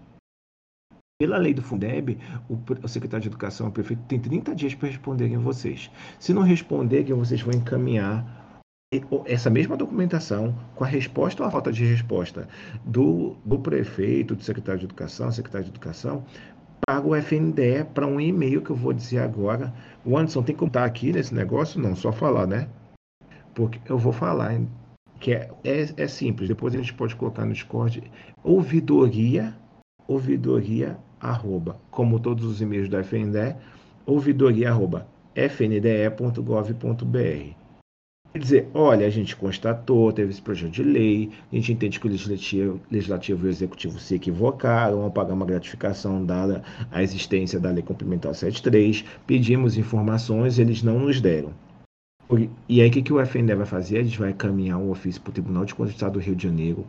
Pela 1.17 1.37
lei 1.37 1.53
do 1.53 1.61
Fundeb, 1.61 2.17
o, 2.49 2.87
secretário 2.89 3.21
de 3.21 3.29
Educação, 3.29 3.69
o 3.69 3.71
prefeito, 3.71 4.03
tem 4.03 4.19
30 4.19 4.53
dias 4.53 4.75
para 4.75 4.89
responderem 4.89 5.37
vocês. 5.37 5.89
Se 6.19 6.33
não 6.33 6.41
responderem, 6.41 7.13
vocês 7.13 7.41
vão 7.41 7.53
encaminhar 7.53 8.38
essa 9.27 9.51
mesma 9.51 9.77
documentação, 9.77 10.55
com 10.73 10.83
a 10.83 10.87
resposta 10.87 11.43
ou 11.43 11.47
a 11.47 11.51
falta 11.51 11.71
de 11.71 11.85
resposta 11.85 12.49
do, 12.83 13.35
do 13.45 13.59
prefeito, 13.59 14.35
do 14.35 14.41
secretário 14.43 14.79
de 14.79 14.85
Educação, 14.85 15.31
secretário 15.31 15.65
de 15.65 15.71
Educação, 15.71 16.25
para 16.83 16.99
o 17.05 17.15
FNDE, 17.15 17.83
para 17.93 18.07
um 18.07 18.19
e-mail 18.19 18.63
que 18.63 18.71
eu 18.71 18.75
vou 18.75 18.91
dizer 18.91 19.19
agora. 19.19 19.71
O 20.03 20.17
Anderson 20.17 20.41
tem 20.41 20.55
que 20.55 20.59
contar 20.59 20.85
aqui 20.85 21.13
nesse 21.13 21.35
negócio? 21.35 21.79
Não, 21.79 21.95
só 21.95 22.11
falar, 22.11 22.47
né? 22.47 22.67
Porque 23.53 23.79
eu 23.87 23.99
vou 23.99 24.11
falar, 24.11 24.59
que 25.19 25.33
é, 25.33 25.51
é, 25.63 25.87
é 25.95 26.07
simples, 26.07 26.49
depois 26.49 26.73
a 26.73 26.77
gente 26.79 26.95
pode 26.95 27.15
colocar 27.15 27.45
no 27.45 27.53
Discord, 27.53 28.01
ouvidoria, 28.43 29.55
ouvidoria, 30.07 30.97
arroba, 31.19 31.79
como 31.91 32.19
todos 32.19 32.43
os 32.43 32.59
e-mails 32.59 32.89
da 32.89 33.03
FNDE, 33.03 33.55
ouvidoria, 34.07 34.71
arroba, 34.71 35.07
fnde.gov.br. 35.35 36.39
Quer 38.31 38.39
dizer, 38.39 38.67
olha, 38.75 39.07
a 39.07 39.09
gente 39.09 39.35
constatou, 39.35 40.13
teve 40.13 40.29
esse 40.29 40.41
projeto 40.41 40.71
de 40.71 40.83
lei, 40.83 41.31
a 41.51 41.55
gente 41.55 41.73
entende 41.73 41.99
que 41.99 42.05
o 42.05 42.09
legislativo, 42.09 42.79
legislativo 42.91 43.45
e 43.45 43.47
o 43.47 43.49
executivo 43.49 43.99
se 43.99 44.13
equivocaram 44.13 45.01
ao 45.01 45.09
pagar 45.09 45.33
uma 45.33 45.47
gratificação 45.47 46.23
dada 46.23 46.63
à 46.91 47.01
existência 47.01 47.59
da 47.59 47.71
Lei 47.71 47.81
Complementar 47.81 48.35
73, 48.35 49.03
pedimos 49.25 49.77
informações, 49.77 50.59
eles 50.59 50.83
não 50.83 50.99
nos 50.99 51.19
deram. 51.19 51.51
E 52.67 52.79
aí 52.79 52.87
o 52.87 52.91
que, 52.91 53.01
que 53.01 53.11
o 53.11 53.19
FNDE 53.19 53.55
vai 53.55 53.65
fazer? 53.65 53.97
A 53.97 54.03
gente 54.03 54.19
vai 54.19 54.31
caminhar 54.31 54.77
um 54.77 54.91
ofício 54.91 55.19
para 55.19 55.31
o 55.31 55.33
Tribunal 55.33 55.65
de 55.65 55.73
Contas 55.73 55.93
do 55.93 55.95
Estado 55.95 56.13
do 56.13 56.19
Rio 56.19 56.35
de 56.35 56.43
Janeiro, 56.43 56.85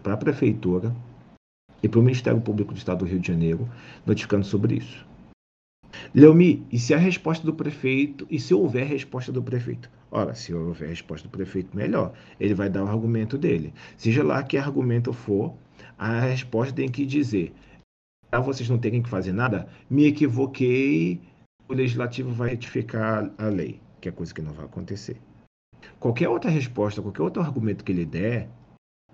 para 0.00 0.12
a 0.12 0.16
Prefeitura 0.16 0.94
e 1.82 1.88
para 1.88 1.98
o 1.98 2.02
Ministério 2.02 2.40
Público 2.40 2.72
do 2.72 2.78
Estado 2.78 2.98
do 3.00 3.04
Rio 3.06 3.18
de 3.18 3.26
Janeiro, 3.26 3.68
notificando 4.06 4.46
sobre 4.46 4.76
isso. 4.76 5.05
Leomi, 6.14 6.66
e 6.70 6.78
se 6.78 6.94
a 6.94 6.98
resposta 6.98 7.44
do 7.44 7.54
prefeito, 7.54 8.26
e 8.30 8.38
se 8.38 8.54
houver 8.54 8.86
resposta 8.86 9.32
do 9.32 9.42
prefeito? 9.42 9.90
Ora, 10.10 10.34
se 10.34 10.54
houver 10.54 10.88
resposta 10.88 11.28
do 11.28 11.30
prefeito, 11.30 11.76
melhor. 11.76 12.12
Ele 12.38 12.54
vai 12.54 12.68
dar 12.68 12.84
o 12.84 12.88
argumento 12.88 13.36
dele. 13.36 13.74
Seja 13.96 14.22
lá 14.22 14.42
que 14.42 14.56
argumento 14.56 15.12
for, 15.12 15.54
a 15.98 16.20
resposta 16.20 16.74
tem 16.74 16.88
que 16.88 17.04
dizer: 17.04 17.52
para 18.30 18.40
vocês 18.40 18.68
não 18.68 18.78
terem 18.78 19.02
que 19.02 19.08
fazer 19.08 19.32
nada, 19.32 19.68
me 19.90 20.06
equivoquei, 20.06 21.20
o 21.68 21.74
legislativo 21.74 22.30
vai 22.30 22.50
retificar 22.50 23.30
a 23.36 23.46
lei, 23.46 23.80
que 24.00 24.08
é 24.08 24.12
coisa 24.12 24.32
que 24.32 24.42
não 24.42 24.52
vai 24.52 24.64
acontecer. 24.64 25.16
Qualquer 25.98 26.28
outra 26.28 26.50
resposta, 26.50 27.02
qualquer 27.02 27.22
outro 27.22 27.42
argumento 27.42 27.84
que 27.84 27.92
ele 27.92 28.04
der, 28.04 28.48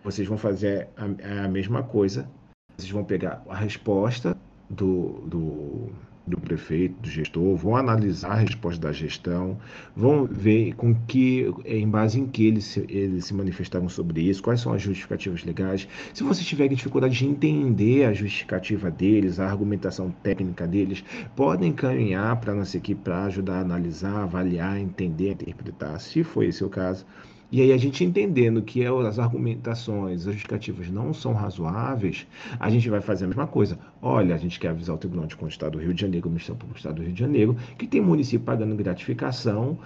vocês 0.02 0.26
vão 0.26 0.36
fazer 0.36 0.88
a, 0.96 1.44
a 1.44 1.48
mesma 1.48 1.82
coisa. 1.82 2.28
Vocês 2.76 2.90
vão 2.90 3.04
pegar 3.04 3.42
a 3.48 3.54
resposta 3.54 4.36
do, 4.68 5.20
do 5.26 5.92
do 6.26 6.40
prefeito, 6.40 7.00
do 7.00 7.08
gestor, 7.08 7.56
vão 7.56 7.76
analisar 7.76 8.32
a 8.32 8.36
resposta 8.36 8.80
da 8.80 8.92
gestão, 8.92 9.58
vão 9.94 10.24
ver 10.24 10.74
com 10.74 10.94
que, 10.94 11.52
em 11.64 11.88
base 11.88 12.20
em 12.20 12.26
que 12.26 12.46
eles 12.46 12.64
se, 12.64 12.84
eles 12.88 13.24
se 13.26 13.34
manifestaram 13.34 13.88
sobre 13.88 14.22
isso, 14.22 14.42
quais 14.42 14.60
são 14.60 14.72
as 14.72 14.82
justificativas 14.82 15.44
legais. 15.44 15.88
Se 16.14 16.22
vocês 16.22 16.46
tiverem 16.46 16.76
dificuldade 16.76 17.16
de 17.16 17.26
entender 17.26 18.04
a 18.04 18.12
justificativa 18.12 18.90
deles, 18.90 19.40
a 19.40 19.46
argumentação 19.46 20.10
técnica 20.22 20.66
deles, 20.66 21.04
podem 21.34 21.70
encaminhar 21.70 22.36
para 22.40 22.52
a 22.52 22.56
nossa 22.56 22.76
equipe 22.76 23.00
para 23.02 23.24
ajudar 23.24 23.56
a 23.56 23.60
analisar, 23.60 24.22
avaliar, 24.22 24.78
entender, 24.78 25.32
interpretar. 25.32 26.00
Se 26.00 26.22
for 26.22 26.44
esse 26.44 26.64
o 26.64 26.68
caso, 26.68 27.04
e 27.52 27.60
aí 27.60 27.70
a 27.70 27.76
gente 27.76 28.02
entendendo 28.02 28.62
que 28.62 28.82
é 28.82 28.88
as 29.06 29.18
argumentações, 29.18 30.20
as 30.26 30.32
justificativas 30.32 30.88
não 30.88 31.12
são 31.12 31.34
razoáveis, 31.34 32.26
a 32.58 32.70
gente 32.70 32.88
vai 32.88 33.02
fazer 33.02 33.26
a 33.26 33.28
mesma 33.28 33.46
coisa. 33.46 33.78
Olha, 34.00 34.34
a 34.34 34.38
gente 34.38 34.58
quer 34.58 34.68
avisar 34.68 34.96
o 34.96 34.98
Tribunal 34.98 35.26
de 35.26 35.36
Contas 35.36 35.50
do 35.50 35.56
Estado 35.58 35.72
do 35.72 35.78
Rio 35.78 35.92
de 35.92 36.00
Janeiro, 36.00 36.26
o 36.28 36.30
Ministério 36.30 36.58
Público 36.58 36.76
do 36.76 36.78
Estado 36.78 36.94
do 36.94 37.02
Rio 37.02 37.12
de 37.12 37.20
Janeiro, 37.20 37.56
que 37.76 37.86
tem 37.86 38.00
município 38.00 38.46
pagando 38.46 38.74
gratificação 38.74 39.78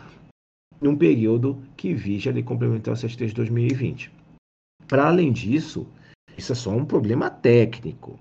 num 0.81 0.97
período 0.97 1.59
que 1.77 1.93
vige 1.93 2.29
a 2.29 2.33
Lei 2.33 2.45
Complementar 2.45 2.97
73 2.97 3.33
de 3.33 3.37
2020. 3.37 4.13
Para 4.87 5.09
além 5.09 5.33
disso, 5.33 5.89
isso 6.39 6.53
é 6.53 6.55
só 6.55 6.71
um 6.71 6.85
problema 6.85 7.29
técnico. 7.29 8.17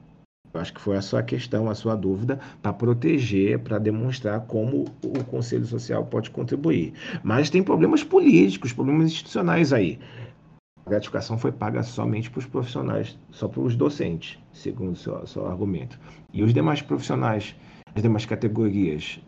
Eu 0.55 0.61
acho 0.61 0.73
que 0.73 0.79
foi 0.79 0.95
a 0.95 1.01
sua 1.01 1.21
questão, 1.21 1.69
a 1.69 1.75
sua 1.75 1.97
dúvida, 1.97 2.39
para 2.61 2.71
proteger, 2.71 3.59
para 3.59 3.77
demonstrar 3.77 4.39
como 4.47 4.85
o 5.03 5.23
Conselho 5.25 5.65
Social 5.65 6.05
pode 6.05 6.29
contribuir. 6.29 6.93
Mas 7.21 7.49
tem 7.49 7.61
problemas 7.61 8.05
políticos, 8.05 8.71
problemas 8.71 9.11
institucionais 9.11 9.73
aí. 9.73 9.99
A 10.85 10.89
gratificação 10.89 11.37
foi 11.37 11.51
paga 11.51 11.83
somente 11.83 12.31
para 12.31 12.39
os 12.39 12.45
profissionais, 12.45 13.19
só 13.31 13.49
para 13.49 13.59
os 13.59 13.75
docentes, 13.75 14.39
segundo 14.53 14.93
o 14.93 14.95
seu, 14.95 15.27
seu 15.27 15.45
argumento. 15.45 15.99
E 16.31 16.41
os 16.41 16.53
demais 16.53 16.81
profissionais, 16.81 17.53
as 17.93 18.01
demais 18.01 18.25
categorias, 18.25 19.19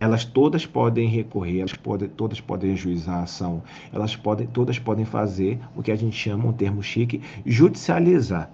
elas 0.00 0.24
todas 0.24 0.66
podem 0.66 1.08
recorrer, 1.08 1.60
elas 1.60 1.74
podem, 1.74 2.08
todas 2.08 2.40
podem 2.40 2.74
juizar 2.74 3.18
a 3.18 3.22
ação, 3.22 3.62
elas 3.92 4.16
podem, 4.16 4.48
todas 4.48 4.76
podem 4.76 5.04
fazer 5.04 5.60
o 5.76 5.84
que 5.84 5.92
a 5.92 5.96
gente 5.96 6.16
chama, 6.16 6.48
um 6.48 6.52
termo 6.52 6.82
chique, 6.82 7.22
judicializar 7.46 8.50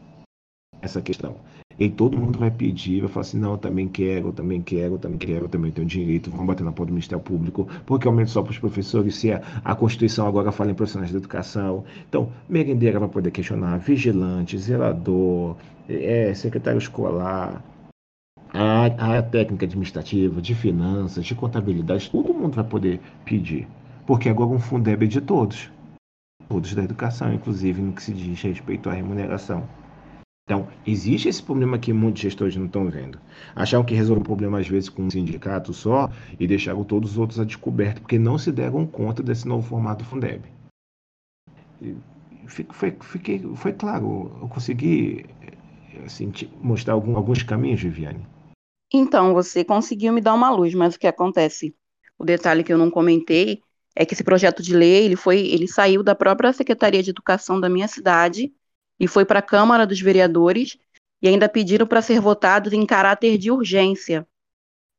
essa 0.83 1.01
questão. 1.01 1.37
E 1.79 1.89
todo 1.89 2.17
mundo 2.17 2.39
vai 2.39 2.51
pedir, 2.51 3.01
vai 3.01 3.09
falar 3.09 3.23
assim, 3.23 3.39
não, 3.39 3.53
eu 3.53 3.59
também 3.59 3.89
quero, 3.89 4.29
eu 4.29 4.33
também 4.33 4.63
quero, 4.63 4.95
eu 4.95 4.99
também 4.99 5.19
quero, 5.19 5.45
eu 5.45 5.49
também 5.49 5.73
tenho 5.73 5.87
direito, 5.87 6.31
vamos 6.31 6.47
bater 6.47 6.63
na 6.65 6.73
porta 6.73 6.91
do 6.91 6.95
Ministério 6.95 7.23
Público, 7.23 7.69
porque 7.85 8.07
aumenta 8.07 8.31
só 8.31 8.43
para 8.43 8.53
os 8.53 8.59
professores, 8.59 9.17
se 9.17 9.33
a, 9.33 9.43
a 9.65 9.75
Constituição 9.75 10.27
agora 10.27 10.53
fala 10.53 10.71
em 10.71 10.75
profissionais 10.75 11.11
da 11.11 11.19
educação. 11.19 11.85
Então, 12.09 12.29
merendeira 12.49 13.01
vai 13.01 13.09
poder 13.09 13.31
questionar, 13.31 13.79
vigilante, 13.79 14.57
zelador, 14.59 15.57
é, 15.89 16.33
secretário 16.35 16.79
escolar, 16.79 17.63
a 18.55 19.07
área 19.07 19.23
técnica 19.23 19.67
administrativa, 19.67 20.41
de 20.41 20.55
finanças, 20.55 21.25
de 21.25 21.35
contabilidade, 21.35 22.09
todo 22.09 22.33
mundo 22.33 22.55
vai 22.55 22.65
poder 22.65 23.01
pedir. 23.25 23.67
Porque 24.07 24.29
agora 24.29 24.51
um 24.51 24.61
Fundeb 24.61 25.05
é 25.05 25.09
de 25.09 25.21
todos. 25.21 25.73
Todos 26.49 26.73
da 26.73 26.85
educação, 26.85 27.33
inclusive 27.35 27.83
no 27.83 27.93
que 27.93 28.03
se 28.03 28.13
diz 28.13 28.41
respeito 28.41 28.89
à 28.89 28.93
remuneração. 28.93 29.67
Então, 30.47 30.69
existe 30.87 31.27
esse 31.27 31.43
problema 31.43 31.79
que 31.79 31.91
muitos 31.91 32.21
gestores 32.21 32.55
não 32.55 32.67
estão 32.67 32.91
vendo. 32.91 33.19
Acharam 33.57 33.83
que 33.83 33.95
resolveram 33.95 34.23
o 34.23 34.27
problema, 34.27 34.61
às 34.61 34.69
vezes, 34.69 34.91
com 34.91 35.03
um 35.03 35.11
sindicato 35.11 35.73
só 35.73 36.11
e 36.39 36.47
deixaram 36.47 36.85
todos 36.85 37.13
os 37.13 37.19
outros 37.19 37.41
a 37.41 37.45
descoberto, 37.45 38.03
porque 38.03 38.19
não 38.19 38.37
se 38.37 38.53
deram 38.53 38.87
conta 38.87 39.23
desse 39.23 39.49
novo 39.49 39.67
formato 39.67 40.05
Fundeb. 40.05 40.45
Foi, 42.69 42.95
fiquei, 43.01 43.39
foi 43.57 43.73
claro, 43.73 44.39
eu 44.43 44.49
consegui 44.49 45.25
assim, 46.05 46.31
mostrar 46.61 46.93
algum, 46.93 47.17
alguns 47.17 47.43
caminhos, 47.43 47.81
Viviane. 47.81 48.27
Então, 48.93 49.33
você 49.33 49.65
conseguiu 49.65 50.13
me 50.13 50.21
dar 50.21 50.35
uma 50.35 50.51
luz, 50.51 50.75
mas 50.75 50.95
o 50.95 50.99
que 50.99 51.07
acontece? 51.07 51.75
O 52.19 52.25
detalhe 52.25 52.63
que 52.63 52.73
eu 52.73 52.79
não 52.79 52.91
comentei 52.91 53.63
é 53.97 54.05
que 54.05 54.13
esse 54.13 54.23
projeto 54.23 54.63
de 54.63 54.77
lei 54.77 55.07
ele 55.07 55.17
foi, 55.17 55.39
ele 55.39 55.67
saiu 55.67 56.03
da 56.03 56.15
própria 56.15 56.53
Secretaria 56.53 57.03
de 57.03 57.11
Educação 57.11 57.59
da 57.59 57.71
minha 57.71 57.89
cidade 57.89 58.53
e 58.99 59.09
foi 59.09 59.25
para 59.25 59.39
a 59.39 59.43
Câmara 59.43 59.87
dos 59.87 60.01
Vereadores 60.01 60.77
e 61.21 61.29
ainda 61.29 61.49
pediram 61.49 61.87
para 61.87 62.03
ser 62.03 62.21
votado 62.21 62.75
em 62.75 62.85
caráter 62.87 63.39
de 63.39 63.51
urgência. 63.51 64.27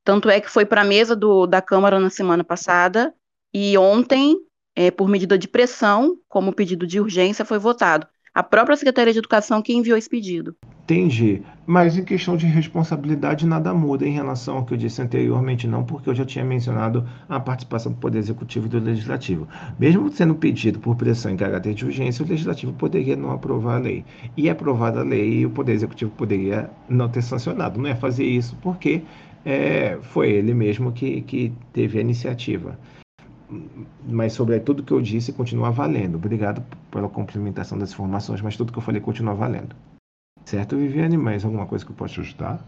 Tanto 0.04 0.30
é 0.30 0.40
que 0.40 0.50
foi 0.50 0.66
para 0.66 0.82
a 0.82 0.86
mesa 0.86 1.16
do, 1.16 1.46
da 1.48 1.62
Câmara 1.62 2.00
na 2.00 2.10
semana 2.10 2.44
passada 2.44 3.14
e 3.54 3.78
ontem, 3.78 4.36
é, 4.76 4.92
por 4.92 5.08
medida 5.08 5.38
de 5.38 5.48
pressão, 5.48 6.18
como 6.28 6.54
pedido 6.54 6.86
de 6.86 7.00
urgência, 7.00 7.46
foi 7.46 7.58
votado 7.58 8.08
a 8.36 8.44
própria 8.44 8.76
Secretaria 8.76 9.14
de 9.14 9.20
Educação 9.20 9.62
que 9.62 9.74
enviou 9.74 9.98
esse 9.98 10.10
pedido. 10.10 10.54
Entendi. 10.84 11.42
Mas 11.66 11.98
em 11.98 12.04
questão 12.04 12.36
de 12.36 12.46
responsabilidade, 12.46 13.48
nada 13.48 13.74
muda 13.74 14.06
em 14.06 14.12
relação 14.12 14.58
ao 14.58 14.66
que 14.66 14.74
eu 14.74 14.78
disse 14.78 15.02
anteriormente, 15.02 15.68
não, 15.68 15.84
porque 15.84 16.10
eu 16.10 16.14
já 16.14 16.26
tinha 16.26 16.44
mencionado 16.44 17.08
a 17.30 17.40
participação 17.40 17.94
do 17.94 17.98
Poder 17.98 18.20
Executivo 18.20 18.66
e 18.66 18.70
do 18.70 18.80
Legislativo. 18.80 19.48
Mesmo 19.80 20.12
sendo 20.12 20.36
pedido 20.36 20.78
por 20.78 20.96
pressão 20.96 21.32
em 21.32 21.38
caráter 21.38 21.74
de 21.74 21.86
urgência, 21.86 22.24
o 22.24 22.28
Legislativo 22.28 22.74
poderia 22.74 23.16
não 23.16 23.32
aprovar 23.32 23.78
a 23.78 23.80
lei. 23.80 24.04
E 24.36 24.50
aprovada 24.50 25.00
a 25.00 25.04
lei, 25.04 25.46
o 25.46 25.50
Poder 25.50 25.72
Executivo 25.72 26.12
poderia 26.12 26.70
não 26.90 27.08
ter 27.08 27.22
sancionado. 27.22 27.80
Não 27.80 27.90
é 27.90 27.96
fazer 27.96 28.26
isso 28.26 28.56
porque 28.62 29.02
é, 29.46 29.98
foi 30.02 30.30
ele 30.30 30.54
mesmo 30.54 30.92
que, 30.92 31.22
que 31.22 31.54
teve 31.72 31.98
a 31.98 32.02
iniciativa 32.02 32.78
mas 34.04 34.34
sobre 34.34 34.60
tudo 34.60 34.84
que 34.84 34.92
eu 34.92 35.02
disse 35.02 35.34
continua 35.34 35.72
valendo. 35.72 36.16
Obrigado 36.16 36.64
pela 36.92 37.10
complementação 37.10 37.78
das 37.78 37.92
informações, 37.92 38.42
mas 38.42 38.58
tudo 38.58 38.72
que 38.72 38.78
eu 38.78 38.84
falei 38.84 39.02
continua 39.02 39.34
valendo. 39.34 39.76
Certo, 40.44 40.78
Viviane? 40.78 41.18
Mais 41.18 41.44
alguma 41.44 41.66
coisa 41.66 41.86
que 41.86 41.92
eu 41.92 41.96
possa 41.96 42.22
ajudar? 42.22 42.64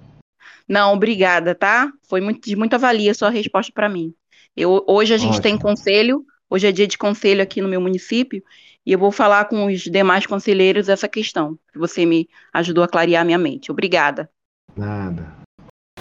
Não, 0.68 0.94
obrigada, 0.94 1.56
tá? 1.56 1.92
Foi 2.08 2.22
muito, 2.22 2.48
de 2.48 2.56
muita 2.56 2.78
valia 2.78 3.12
a 3.12 3.16
sua 3.16 3.30
resposta 3.30 3.72
para 3.74 3.90
mim. 3.90 4.14
Eu, 4.56 4.84
hoje 4.88 5.14
a 5.14 5.18
gente 5.18 5.38
Ótimo. 5.38 5.44
tem 5.44 5.58
conselho, 5.58 6.26
hoje 6.50 6.68
é 6.68 6.72
dia 6.72 6.88
de 6.88 6.98
conselho 6.98 7.42
aqui 7.42 7.62
no 7.62 7.68
meu 7.68 7.80
município, 7.80 8.44
e 8.86 8.92
eu 8.92 9.00
vou 9.00 9.12
falar 9.12 9.46
com 9.46 9.66
os 9.66 9.82
demais 9.82 10.26
conselheiros 10.26 10.90
essa 10.90 11.08
questão, 11.08 11.58
que 11.72 11.78
você 11.78 12.06
me 12.06 12.28
ajudou 12.54 12.84
a 12.84 12.88
clarear 12.88 13.22
a 13.22 13.26
minha 13.26 13.38
mente. 13.38 13.72
Obrigada. 13.72 14.30
Nada. 14.76 15.32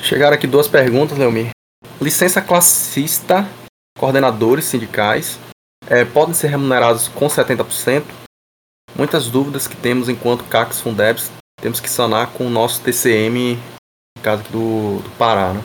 Chegaram 0.00 0.36
aqui 0.36 0.46
duas 0.46 0.68
perguntas, 0.68 1.18
Leomir. 1.18 1.50
Licença 2.00 2.40
classista 2.40 3.46
coordenadores 3.96 4.64
sindicais 4.64 5.38
é, 5.88 6.04
podem 6.04 6.34
ser 6.34 6.48
remunerados 6.48 7.08
com 7.08 7.26
70%. 7.26 8.04
Muitas 8.94 9.28
dúvidas 9.28 9.66
que 9.66 9.76
temos 9.76 10.08
enquanto 10.08 10.44
CACs 10.44 10.80
Fundebs 10.80 11.30
temos 11.60 11.80
que 11.80 11.88
sanar 11.88 12.28
com 12.28 12.46
o 12.46 12.50
nosso 12.50 12.80
TCM, 12.82 13.58
no 14.16 14.22
caso 14.22 14.42
do, 14.44 14.98
do 15.00 15.10
Pará. 15.18 15.52
Né? 15.52 15.62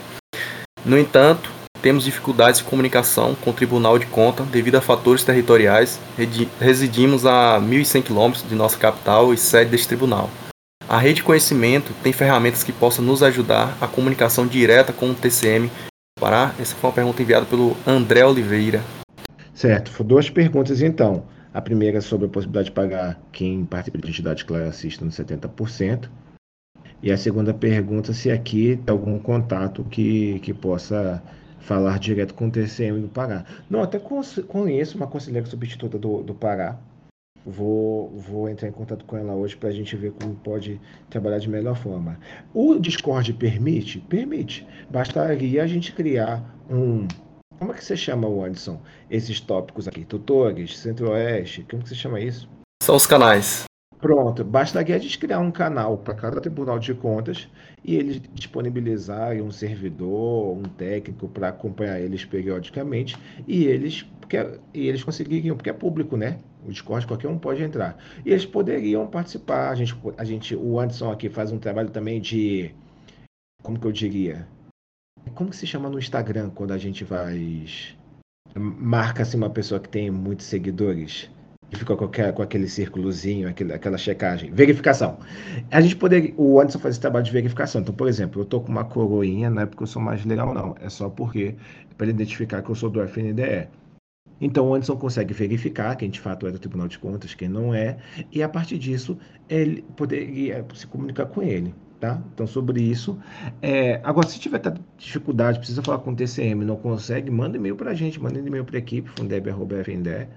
No 0.85 0.97
entanto, 0.97 1.49
temos 1.81 2.03
dificuldades 2.03 2.59
de 2.59 2.65
comunicação 2.65 3.35
com 3.35 3.49
o 3.49 3.53
Tribunal 3.53 3.97
de 3.97 4.05
Conta 4.05 4.43
devido 4.43 4.75
a 4.75 4.81
fatores 4.81 5.23
territoriais. 5.23 5.99
Residimos 6.59 7.25
a 7.25 7.59
1.100 7.59 8.03
km 8.03 8.47
de 8.47 8.55
nossa 8.55 8.77
capital 8.77 9.33
e 9.33 9.37
sede 9.37 9.71
deste 9.71 9.87
tribunal. 9.87 10.29
A 10.87 10.97
rede 10.97 11.15
de 11.15 11.23
conhecimento 11.23 11.93
tem 12.03 12.11
ferramentas 12.11 12.63
que 12.63 12.71
possam 12.71 13.03
nos 13.03 13.23
ajudar 13.23 13.77
a 13.79 13.87
comunicação 13.87 14.45
direta 14.45 14.91
com 14.91 15.11
o 15.11 15.15
TCM 15.15 15.71
Pará? 16.21 16.53
Essa 16.59 16.75
foi 16.75 16.87
uma 16.87 16.93
pergunta 16.93 17.19
enviada 17.19 17.47
pelo 17.47 17.75
André 17.85 18.23
Oliveira. 18.23 18.79
Certo, 19.55 20.03
duas 20.03 20.29
perguntas 20.29 20.79
então. 20.79 21.23
A 21.51 21.59
primeira 21.59 21.97
é 21.97 22.01
sobre 22.01 22.27
a 22.27 22.29
possibilidade 22.29 22.65
de 22.65 22.73
pagar 22.73 23.19
quem 23.31 23.65
participa 23.65 23.97
de 23.97 24.07
entidade 24.07 24.45
classista 24.45 25.03
no 25.03 25.09
70%. 25.09 26.07
E 27.01 27.11
a 27.11 27.17
segunda 27.17 27.55
pergunta 27.55 28.13
se 28.13 28.29
aqui 28.29 28.79
tem 28.85 28.93
algum 28.93 29.17
contato 29.17 29.83
que, 29.85 30.39
que 30.41 30.53
possa 30.53 31.23
falar 31.59 31.97
direto 31.97 32.35
com 32.35 32.49
o 32.49 32.51
TCM 32.51 33.01
do 33.01 33.07
Pará. 33.07 33.43
Não, 33.67 33.81
até 33.81 33.99
conheço 33.99 34.97
uma 34.97 35.07
conselheira 35.07 35.47
substituta 35.47 35.97
do, 35.97 36.21
do 36.21 36.35
Pará, 36.35 36.77
Vou, 37.45 38.09
vou 38.09 38.47
entrar 38.47 38.67
em 38.67 38.71
contato 38.71 39.03
com 39.05 39.17
ela 39.17 39.33
hoje 39.33 39.55
para 39.55 39.69
a 39.69 39.71
gente 39.71 39.95
ver 39.95 40.11
como 40.11 40.35
pode 40.35 40.79
trabalhar 41.09 41.39
de 41.39 41.49
melhor 41.49 41.75
forma. 41.75 42.19
O 42.53 42.77
Discord 42.77 43.33
permite? 43.33 43.99
Permite. 43.99 44.67
Bastaria 44.89 45.63
a 45.63 45.67
gente 45.67 45.91
criar 45.91 46.43
um. 46.69 47.07
Como 47.57 47.71
é 47.71 47.75
que 47.75 47.83
você 47.83 47.97
chama, 47.97 48.27
Anderson? 48.27 48.79
Esses 49.09 49.39
tópicos 49.39 49.87
aqui? 49.87 50.05
Tutores, 50.05 50.77
Centro-Oeste, 50.77 51.65
como 51.69 51.83
que 51.83 51.89
você 51.89 51.95
chama 51.95 52.19
isso? 52.19 52.47
São 52.83 52.95
os 52.95 53.07
canais. 53.07 53.65
Pronto, 53.99 54.43
bastaria 54.43 54.95
a 54.95 54.99
gente 54.99 55.19
criar 55.19 55.39
um 55.39 55.51
canal 55.51 55.95
para 55.95 56.15
cada 56.15 56.41
Tribunal 56.41 56.79
de 56.79 56.91
Contas 56.91 57.47
e 57.83 57.95
eles 57.95 58.19
disponibilizarem 58.33 59.43
um 59.43 59.51
servidor, 59.51 60.57
um 60.57 60.63
técnico 60.63 61.27
para 61.27 61.49
acompanhar 61.49 61.99
eles 61.99 62.25
periodicamente 62.25 63.15
e 63.47 63.65
eles, 63.65 64.01
porque, 64.19 64.37
e 64.73 64.87
eles 64.87 65.03
conseguiriam, 65.03 65.55
porque 65.55 65.69
é 65.69 65.73
público, 65.73 66.17
né? 66.17 66.39
O 66.65 66.69
Discord 66.69 67.07
qualquer 67.07 67.27
um 67.27 67.37
pode 67.37 67.63
entrar. 67.63 67.97
E 68.25 68.29
eles 68.29 68.45
poderiam 68.45 69.07
participar. 69.07 69.69
A 69.69 69.75
gente, 69.75 69.95
a 70.17 70.23
gente, 70.23 70.55
o 70.55 70.79
Anderson 70.79 71.11
aqui 71.11 71.29
faz 71.29 71.51
um 71.51 71.57
trabalho 71.57 71.89
também 71.89 72.21
de, 72.21 72.73
como 73.61 73.79
que 73.79 73.85
eu 73.85 73.91
diria? 73.91 74.47
Como 75.35 75.49
que 75.49 75.55
se 75.55 75.67
chama 75.67 75.89
no 75.89 75.99
Instagram 75.99 76.49
quando 76.49 76.71
a 76.71 76.77
gente 76.77 77.03
vai 77.03 77.65
marca 78.55 79.23
assim 79.23 79.37
uma 79.37 79.49
pessoa 79.49 79.79
que 79.79 79.87
tem 79.87 80.11
muitos 80.11 80.45
seguidores? 80.45 81.29
fica 81.77 81.95
com, 81.95 82.05
aquela, 82.05 82.33
com 82.33 82.41
aquele 82.41 82.67
círculozinho, 82.67 83.47
aquele, 83.47 83.73
aquela 83.73 83.97
checagem. 83.97 84.51
Verificação. 84.51 85.19
A 85.69 85.79
gente 85.81 85.95
poderia. 85.95 86.33
O 86.37 86.59
Anderson 86.59 86.79
faz 86.79 86.95
esse 86.95 87.01
trabalho 87.01 87.25
de 87.25 87.31
verificação. 87.31 87.81
Então, 87.81 87.93
por 87.93 88.07
exemplo, 88.07 88.41
eu 88.41 88.45
tô 88.45 88.59
com 88.59 88.71
uma 88.71 88.83
coroinha, 88.83 89.49
não 89.49 89.61
é 89.61 89.65
porque 89.65 89.83
eu 89.83 89.87
sou 89.87 90.01
mais 90.01 90.25
legal, 90.25 90.53
não. 90.53 90.75
É 90.81 90.89
só 90.89 91.09
porque. 91.09 91.55
para 91.97 92.07
ele 92.07 92.13
identificar 92.13 92.61
que 92.61 92.69
eu 92.69 92.75
sou 92.75 92.89
do 92.89 93.01
FNDE. 93.01 93.67
Então, 94.41 94.67
o 94.67 94.73
Anderson 94.73 94.97
consegue 94.97 95.33
verificar 95.35 95.95
quem 95.95 96.09
de 96.09 96.19
fato 96.19 96.47
é 96.47 96.51
do 96.51 96.57
Tribunal 96.57 96.87
de 96.87 96.97
Contas, 96.97 97.35
quem 97.35 97.47
não 97.47 97.75
é, 97.75 97.97
e 98.31 98.41
a 98.41 98.49
partir 98.49 98.79
disso, 98.79 99.17
ele 99.47 99.83
poderia 99.95 100.65
se 100.73 100.87
comunicar 100.87 101.27
com 101.27 101.43
ele. 101.43 101.75
Tá? 101.99 102.19
Então, 102.33 102.47
sobre 102.47 102.81
isso. 102.81 103.21
É, 103.61 104.01
agora, 104.03 104.27
se 104.27 104.39
tiver 104.39 104.59
dificuldade, 104.97 105.59
precisa 105.59 105.83
falar 105.83 105.99
com 105.99 106.11
o 106.11 106.15
TCM, 106.15 106.65
não 106.65 106.75
consegue, 106.75 107.29
manda 107.29 107.57
e-mail 107.57 107.75
para 107.75 107.91
a 107.91 107.93
gente, 107.93 108.19
manda 108.19 108.39
e-mail 108.39 108.65
para 108.65 108.77
a 108.77 108.79
equipe, 108.79 109.07
fundeb.fnde, 109.07 110.27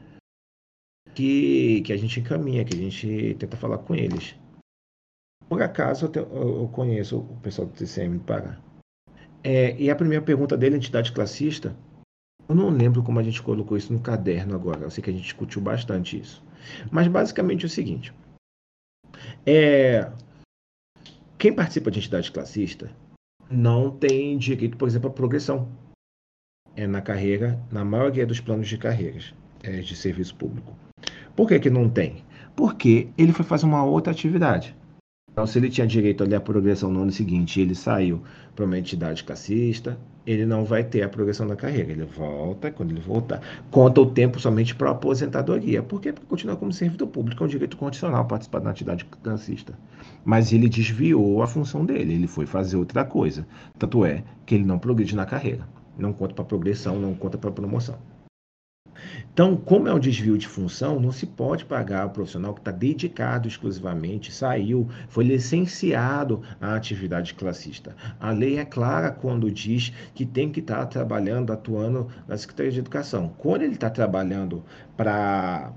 que, 1.15 1.81
que 1.81 1.91
a 1.91 1.97
gente 1.97 2.21
encaminha, 2.21 2.67
que 2.67 2.75
a 2.75 2.79
gente 2.79 3.35
tenta 3.39 3.57
falar 3.57 3.79
com 3.79 3.95
eles. 3.95 4.37
Por 5.49 5.63
acaso, 5.63 6.05
eu, 6.05 6.11
te, 6.11 6.19
eu 6.19 6.69
conheço 6.71 7.21
o 7.21 7.37
pessoal 7.41 7.67
do 7.67 7.73
TCM 7.73 8.19
do 8.19 8.25
Pará. 8.25 8.59
É, 9.43 9.75
e 9.81 9.91
a 9.91 9.97
primeira 9.97 10.23
pergunta 10.23 10.59
dele, 10.59 10.77
entidade 10.77 11.13
classista, 11.13 11.75
eu 12.49 12.55
não 12.55 12.69
lembro 12.71 13.03
como 13.03 13.19
a 13.19 13.23
gente 13.23 13.43
colocou 13.43 13.77
isso 13.77 13.93
no 13.93 14.01
caderno 14.01 14.55
agora. 14.55 14.83
Eu 14.83 14.91
sei 14.91 15.03
que 15.03 15.11
a 15.11 15.13
gente 15.13 15.23
discutiu 15.23 15.61
bastante 15.61 16.19
isso. 16.19 16.43
Mas 16.91 17.09
basicamente 17.09 17.65
é 17.65 17.67
o 17.67 17.71
seguinte: 17.71 18.13
é, 19.47 20.11
quem 21.39 21.53
participa 21.53 21.91
de 21.91 21.99
entidade 21.99 22.31
classista 22.31 22.91
não 23.51 23.91
tem 23.91 24.37
direito, 24.39 24.77
por 24.77 24.89
exemplo, 24.89 25.11
à 25.11 25.13
progressão 25.13 25.69
é 26.77 26.87
na 26.87 27.01
carreira, 27.01 27.61
na 27.71 27.85
maioria 27.85 28.27
dos 28.27 28.41
planos 28.41 28.69
de 28.69 28.77
carreiras 28.77 29.33
é, 29.63 29.81
de 29.81 29.95
serviço 29.95 30.35
público. 30.35 30.75
Por 31.37 31.49
que, 31.49 31.61
que 31.61 31.71
não 31.71 31.89
tem? 31.89 32.25
Porque 32.57 33.09
ele 33.17 33.33
foi 33.33 33.45
fazer 33.45 33.67
uma 33.67 33.85
outra 33.85 34.13
atividade. 34.13 34.77
Então, 35.35 35.49
se 35.49 35.59
ele 35.59 35.69
tinha 35.69 35.85
direito 35.85 36.23
ali 36.23 36.33
à 36.33 36.41
progressão 36.41 36.93
no 36.93 37.03
ano 37.03 37.11
seguinte 37.11 37.59
e 37.59 37.63
ele 37.65 37.75
saiu 37.75 38.23
para 38.55 38.65
uma 38.65 38.79
entidade 38.79 39.25
classista, 39.25 39.99
ele 40.25 40.47
não 40.47 40.65
vai 40.65 40.85
ter 40.85 41.03
a 41.03 41.09
progressão 41.09 41.45
da 41.45 41.57
carreira. 41.57 41.91
Ele 41.91 42.05
volta, 42.05 42.71
quando 42.71 42.93
ele 42.93 43.01
voltar, 43.01 43.41
conta 43.69 44.01
o 44.01 44.07
tempo 44.07 44.39
somente 44.39 44.77
para 44.77 44.91
a 44.91 44.93
aposentadoria. 44.93 45.83
Por 45.83 46.01
quê? 46.01 46.13
Porque 46.13 46.29
continua 46.29 46.55
como 46.55 46.73
servidor 46.73 47.09
público, 47.09 47.43
é 47.43 47.47
um 47.47 47.51
direito 47.51 47.77
condicional 47.77 48.25
participar 48.27 48.61
da 48.61 48.71
entidade 48.71 49.05
classista. 49.05 49.77
Mas 50.25 50.53
ele 50.53 50.69
desviou 50.69 51.43
a 51.43 51.49
função 51.49 51.85
dele, 51.85 52.15
ele 52.15 52.29
foi 52.29 52.47
fazer 52.47 52.77
outra 52.77 53.05
coisa. 53.05 53.45
Tanto 53.77 54.05
é 54.05 54.23
que 54.47 54.55
ele 54.55 54.65
não 54.65 54.79
progride 54.79 55.17
na 55.17 55.27
carreira. 55.27 55.67
Não 55.99 56.13
conta 56.13 56.33
para 56.33 56.45
progressão, 56.45 57.01
não 57.01 57.13
conta 57.13 57.37
para 57.37 57.51
promoção. 57.51 57.99
Então, 59.33 59.57
como 59.57 59.89
é 59.89 59.95
um 59.95 59.99
desvio 59.99 60.39
de 60.39 60.47
função, 60.47 61.01
não 61.01 61.11
se 61.11 61.27
pode 61.27 61.65
pagar 61.65 62.07
o 62.07 62.11
profissional 62.11 62.55
que 62.55 62.61
está 62.61 62.71
dedicado 62.71 63.49
exclusivamente, 63.49 64.33
saiu, 64.33 64.89
foi 65.09 65.25
licenciado 65.25 66.43
à 66.61 66.75
atividade 66.75 67.35
classista. 67.35 67.97
A 68.21 68.31
lei 68.31 68.59
é 68.59 68.65
clara 68.65 69.11
quando 69.11 69.51
diz 69.51 69.93
que 70.15 70.25
tem 70.25 70.51
que 70.51 70.61
estar 70.61 70.79
tá 70.79 70.87
trabalhando, 70.87 71.53
atuando 71.53 72.09
na 72.29 72.37
Secretaria 72.37 72.73
de 72.73 72.79
Educação. 72.79 73.35
Quando 73.39 73.63
ele 73.63 73.75
está 73.75 73.91
trabalhando 73.91 74.65
para 74.97 75.73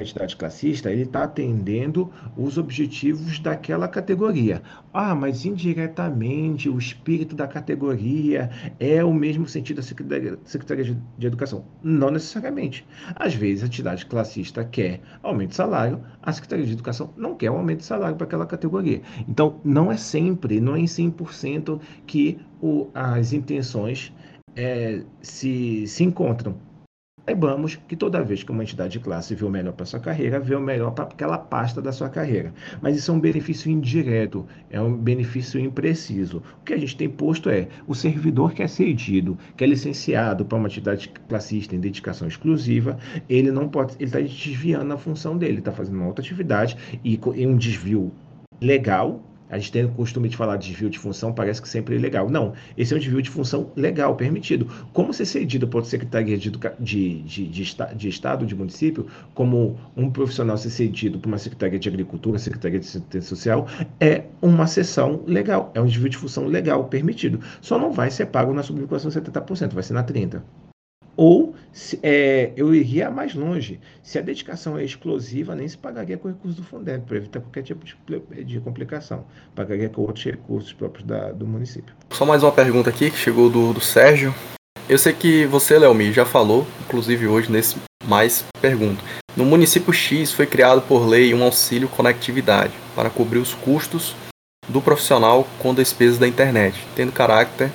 entidade 0.00 0.36
classista, 0.36 0.90
ele 0.90 1.02
está 1.02 1.24
atendendo 1.24 2.10
os 2.36 2.58
objetivos 2.58 3.38
daquela 3.38 3.88
categoria. 3.88 4.62
Ah, 4.92 5.14
mas 5.14 5.44
indiretamente 5.44 6.68
o 6.68 6.78
espírito 6.78 7.34
da 7.34 7.46
categoria 7.46 8.50
é 8.78 9.04
o 9.04 9.12
mesmo 9.12 9.46
sentido 9.46 9.76
da 9.76 9.82
Secretaria 10.44 10.96
de 11.18 11.26
Educação. 11.26 11.64
Não 11.82 12.10
necessariamente. 12.10 12.86
Às 13.14 13.34
vezes 13.34 13.62
a 13.62 13.66
entidade 13.66 14.06
classista 14.06 14.64
quer 14.64 15.00
aumento 15.22 15.50
de 15.50 15.56
salário, 15.56 16.00
a 16.22 16.32
Secretaria 16.32 16.66
de 16.66 16.72
Educação 16.72 17.12
não 17.16 17.34
quer 17.34 17.50
um 17.50 17.56
aumento 17.56 17.78
de 17.78 17.84
salário 17.84 18.16
para 18.16 18.26
aquela 18.26 18.46
categoria. 18.46 19.02
Então, 19.28 19.60
não 19.64 19.90
é 19.90 19.96
sempre, 19.96 20.60
não 20.60 20.76
é 20.76 20.80
em 20.80 20.84
100% 20.84 21.80
que 22.06 22.38
o, 22.60 22.88
as 22.94 23.32
intenções 23.32 24.12
é, 24.54 25.02
se, 25.20 25.86
se 25.86 26.04
encontram. 26.04 26.56
Saibamos 27.24 27.76
que 27.76 27.94
toda 27.94 28.22
vez 28.22 28.42
que 28.42 28.50
uma 28.50 28.64
entidade 28.64 28.94
de 28.94 29.00
classe 29.00 29.34
vê 29.34 29.44
o 29.44 29.50
melhor 29.50 29.72
para 29.72 29.86
sua 29.86 30.00
carreira, 30.00 30.40
vê 30.40 30.56
o 30.56 30.60
melhor 30.60 30.90
para 30.90 31.04
aquela 31.04 31.38
pasta 31.38 31.80
da 31.80 31.92
sua 31.92 32.08
carreira. 32.08 32.52
Mas 32.80 32.96
isso 32.96 33.12
é 33.12 33.14
um 33.14 33.20
benefício 33.20 33.70
indireto, 33.70 34.44
é 34.68 34.80
um 34.80 34.96
benefício 34.96 35.60
impreciso. 35.60 36.42
O 36.60 36.64
que 36.64 36.74
a 36.74 36.78
gente 36.78 36.96
tem 36.96 37.08
posto 37.08 37.48
é 37.48 37.68
o 37.86 37.94
servidor 37.94 38.52
que 38.52 38.62
é 38.62 38.66
cedido, 38.66 39.38
que 39.56 39.62
é 39.62 39.66
licenciado 39.68 40.44
para 40.44 40.58
uma 40.58 40.66
entidade 40.66 41.12
classista 41.28 41.76
em 41.76 41.80
dedicação 41.80 42.26
exclusiva, 42.26 42.98
ele 43.28 43.52
não 43.52 43.68
pode, 43.68 43.94
ele 43.96 44.06
está 44.06 44.18
desviando 44.18 44.92
a 44.92 44.98
função 44.98 45.38
dele, 45.38 45.60
está 45.60 45.70
fazendo 45.70 45.96
uma 45.96 46.08
outra 46.08 46.24
atividade 46.24 46.76
e 47.04 47.20
em 47.36 47.46
um 47.46 47.56
desvio 47.56 48.12
legal, 48.60 49.22
a 49.52 49.58
gente 49.58 49.70
tem 49.70 49.84
o 49.84 49.90
costume 49.90 50.30
de 50.30 50.36
falar 50.36 50.56
de 50.56 50.68
desvio 50.70 50.88
de 50.88 50.98
função, 50.98 51.30
parece 51.30 51.60
que 51.60 51.68
sempre 51.68 51.94
é 51.94 51.98
legal. 51.98 52.30
Não, 52.30 52.54
esse 52.74 52.94
é 52.94 52.96
um 52.96 52.98
desvio 52.98 53.20
de 53.20 53.28
função 53.28 53.70
legal, 53.76 54.16
permitido. 54.16 54.66
Como 54.94 55.12
ser 55.12 55.26
cedido 55.26 55.68
por 55.68 55.84
Secretaria 55.84 56.38
de, 56.38 56.50
de, 56.80 57.22
de, 57.22 57.46
de, 57.46 58.08
Estado, 58.08 58.46
de 58.46 58.54
município, 58.54 59.06
como 59.34 59.78
um 59.94 60.10
profissional 60.10 60.56
ser 60.56 60.70
cedido 60.70 61.18
por 61.18 61.28
uma 61.28 61.36
Secretaria 61.36 61.78
de 61.78 61.86
Agricultura, 61.86 62.38
Secretaria 62.38 62.80
de 62.80 62.86
Assistência 62.86 63.28
Social, 63.28 63.66
é 64.00 64.24
uma 64.40 64.66
sessão 64.66 65.22
legal, 65.26 65.70
é 65.74 65.80
um 65.82 65.86
desvio 65.86 66.08
de 66.08 66.16
função 66.16 66.46
legal, 66.46 66.84
permitido. 66.84 67.38
Só 67.60 67.78
não 67.78 67.92
vai 67.92 68.10
ser 68.10 68.26
pago 68.26 68.54
na 68.54 68.62
subvinculação 68.62 69.10
70%, 69.10 69.74
vai 69.74 69.82
ser 69.82 69.92
na 69.92 70.02
30%. 70.02 70.40
Ou 71.16 71.54
se, 71.72 71.98
é, 72.02 72.52
eu 72.56 72.74
iria 72.74 73.10
mais 73.10 73.34
longe. 73.34 73.80
Se 74.02 74.18
a 74.18 74.22
dedicação 74.22 74.78
é 74.78 74.84
exclusiva, 74.84 75.54
nem 75.54 75.66
se 75.68 75.76
pagaria 75.76 76.16
com 76.16 76.28
recursos 76.28 76.56
do 76.56 76.64
Fundeb, 76.64 77.04
para 77.06 77.16
evitar 77.16 77.40
qualquer 77.40 77.62
tipo 77.62 77.84
de, 77.84 78.44
de, 78.44 78.60
complicação. 78.60 79.24
Pagaria 79.54 79.88
com 79.88 80.02
outros 80.02 80.24
recursos 80.24 80.72
próprios 80.72 81.06
da, 81.06 81.32
do 81.32 81.46
município. 81.46 81.94
Só 82.10 82.24
mais 82.24 82.42
uma 82.42 82.52
pergunta 82.52 82.90
aqui 82.90 83.10
que 83.10 83.16
chegou 83.16 83.50
do, 83.50 83.72
do 83.72 83.80
Sérgio. 83.80 84.34
Eu 84.88 84.98
sei 84.98 85.12
que 85.12 85.46
você, 85.46 85.78
Leomi, 85.78 86.12
já 86.12 86.26
falou, 86.26 86.66
inclusive 86.84 87.26
hoje 87.26 87.50
nesse 87.50 87.76
mais 88.04 88.44
pergunta. 88.60 89.02
No 89.36 89.44
município 89.44 89.92
X 89.92 90.32
foi 90.32 90.46
criado 90.46 90.82
por 90.82 91.06
lei 91.06 91.32
um 91.32 91.42
auxílio 91.42 91.88
conectividade 91.88 92.74
para 92.94 93.08
cobrir 93.08 93.38
os 93.38 93.54
custos 93.54 94.14
do 94.68 94.80
profissional 94.80 95.46
com 95.58 95.74
despesas 95.74 96.18
da 96.18 96.28
internet, 96.28 96.78
tendo 96.94 97.12
caráter, 97.12 97.70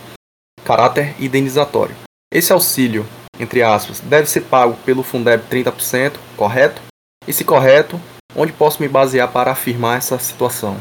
caráter 0.64 1.16
indenizatório. 1.20 1.96
Esse 2.32 2.54
auxílio 2.54 3.06
entre 3.40 3.62
aspas, 3.62 4.00
deve 4.00 4.30
ser 4.30 4.42
pago 4.42 4.76
pelo 4.86 5.04
Fundeb 5.04 5.44
30%, 5.50 6.14
correto? 6.36 6.82
E 7.28 7.34
se 7.34 7.44
correto, 7.44 8.00
onde 8.36 8.54
posso 8.54 8.82
me 8.82 8.88
basear 8.88 9.32
para 9.32 9.52
afirmar 9.52 9.98
essa 9.98 10.18
situação? 10.18 10.78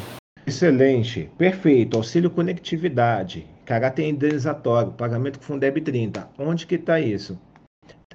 Excelente, 0.46 1.28
perfeito. 1.36 1.96
Auxílio 1.96 2.30
conectividade, 2.30 3.46
caráter 3.64 4.08
indenizatório, 4.08 4.92
pagamento 4.92 5.40
com 5.40 5.44
Fundeb 5.44 5.80
30. 5.80 6.28
Onde 6.38 6.66
que 6.66 6.76
está 6.76 7.00
isso? 7.00 7.36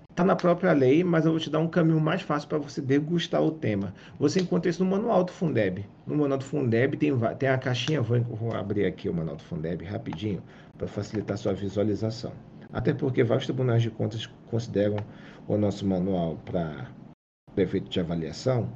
Está 0.09 0.25
na 0.25 0.35
própria 0.35 0.71
lei, 0.73 1.03
mas 1.03 1.25
eu 1.25 1.31
vou 1.31 1.39
te 1.39 1.49
dar 1.49 1.59
um 1.59 1.67
caminho 1.67 1.99
mais 1.99 2.21
fácil 2.21 2.47
para 2.47 2.57
você 2.57 2.81
degustar 2.81 3.41
o 3.41 3.51
tema. 3.51 3.93
Você 4.19 4.41
encontra 4.41 4.69
isso 4.69 4.83
no 4.83 4.89
manual 4.89 5.23
do 5.23 5.31
Fundeb. 5.31 5.85
No 6.05 6.15
manual 6.15 6.37
do 6.37 6.45
Fundeb 6.45 6.97
tem, 6.97 7.11
tem 7.37 7.49
a 7.49 7.57
caixinha, 7.57 8.01
vou, 8.01 8.19
vou 8.21 8.53
abrir 8.53 8.85
aqui 8.85 9.09
o 9.09 9.13
manual 9.13 9.37
do 9.37 9.43
Fundeb 9.43 9.83
rapidinho 9.83 10.43
para 10.77 10.87
facilitar 10.87 11.37
sua 11.37 11.53
visualização. 11.53 12.33
Até 12.73 12.93
porque 12.93 13.23
vários 13.23 13.45
tribunais 13.45 13.81
de 13.81 13.89
contas 13.89 14.27
consideram 14.49 14.97
o 15.47 15.57
nosso 15.57 15.85
manual 15.85 16.37
para 16.45 16.89
efeito 17.57 17.89
de 17.89 17.99
avaliação, 17.99 18.69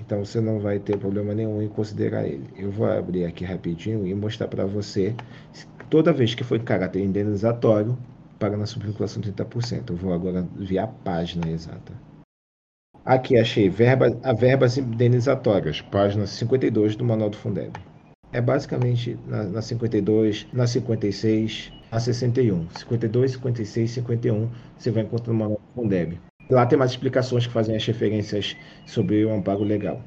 então 0.00 0.24
você 0.24 0.40
não 0.40 0.58
vai 0.58 0.80
ter 0.80 0.98
problema 0.98 1.32
nenhum 1.32 1.62
em 1.62 1.68
considerar 1.68 2.26
ele. 2.26 2.48
Eu 2.56 2.72
vou 2.72 2.86
abrir 2.86 3.24
aqui 3.24 3.44
rapidinho 3.44 4.04
e 4.06 4.14
mostrar 4.14 4.48
para 4.48 4.66
você, 4.66 5.14
toda 5.88 6.12
vez 6.12 6.34
que 6.34 6.42
for 6.42 6.56
em 6.56 6.64
caráter 6.64 7.04
indenizatório, 7.04 7.96
paga 8.38 8.56
na 8.56 8.66
subvinculação 8.66 9.22
30%. 9.22 9.90
Eu 9.90 9.96
vou 9.96 10.12
agora 10.12 10.46
ver 10.56 10.78
a 10.78 10.88
página 10.88 11.48
exata. 11.48 11.92
Aqui 13.04 13.38
achei 13.38 13.68
verba, 13.68 14.06
a 14.22 14.32
verbas 14.32 14.76
indenizatórias, 14.76 15.80
página 15.80 16.26
52 16.26 16.96
do 16.96 17.04
Manual 17.04 17.30
do 17.30 17.36
Fundeb. 17.36 17.72
É 18.32 18.40
basicamente 18.40 19.16
na, 19.26 19.44
na 19.44 19.62
52, 19.62 20.48
na 20.52 20.66
56, 20.66 21.72
a 21.92 22.00
61. 22.00 22.66
52, 22.70 23.32
56, 23.32 23.90
51, 23.90 24.50
você 24.78 24.90
vai 24.90 25.02
encontrar 25.02 25.32
no 25.32 25.38
manual 25.38 25.60
do 25.60 25.82
Fundeb. 25.82 26.18
Lá 26.50 26.66
tem 26.66 26.78
mais 26.78 26.92
explicações 26.92 27.46
que 27.46 27.52
fazem 27.52 27.76
as 27.76 27.86
referências 27.86 28.56
sobre 28.86 29.24
o 29.24 29.32
amparo 29.32 29.62
legal. 29.62 30.00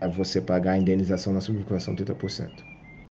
A 0.00 0.08
você 0.08 0.40
pagar 0.40 0.72
a 0.72 0.78
indenização 0.78 1.32
na 1.32 1.40
subvinculação 1.40 1.96
30%. 1.96 2.50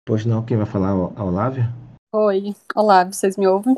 Pois 0.05 0.25
não, 0.25 0.43
quem 0.43 0.55
vai 0.55 0.65
falar 0.65 0.91
a 0.91 1.23
Olávia? 1.23 1.73
Oi, 2.13 2.55
olá, 2.73 3.03
vocês 3.03 3.35
me 3.35 3.47
ouvem? 3.47 3.75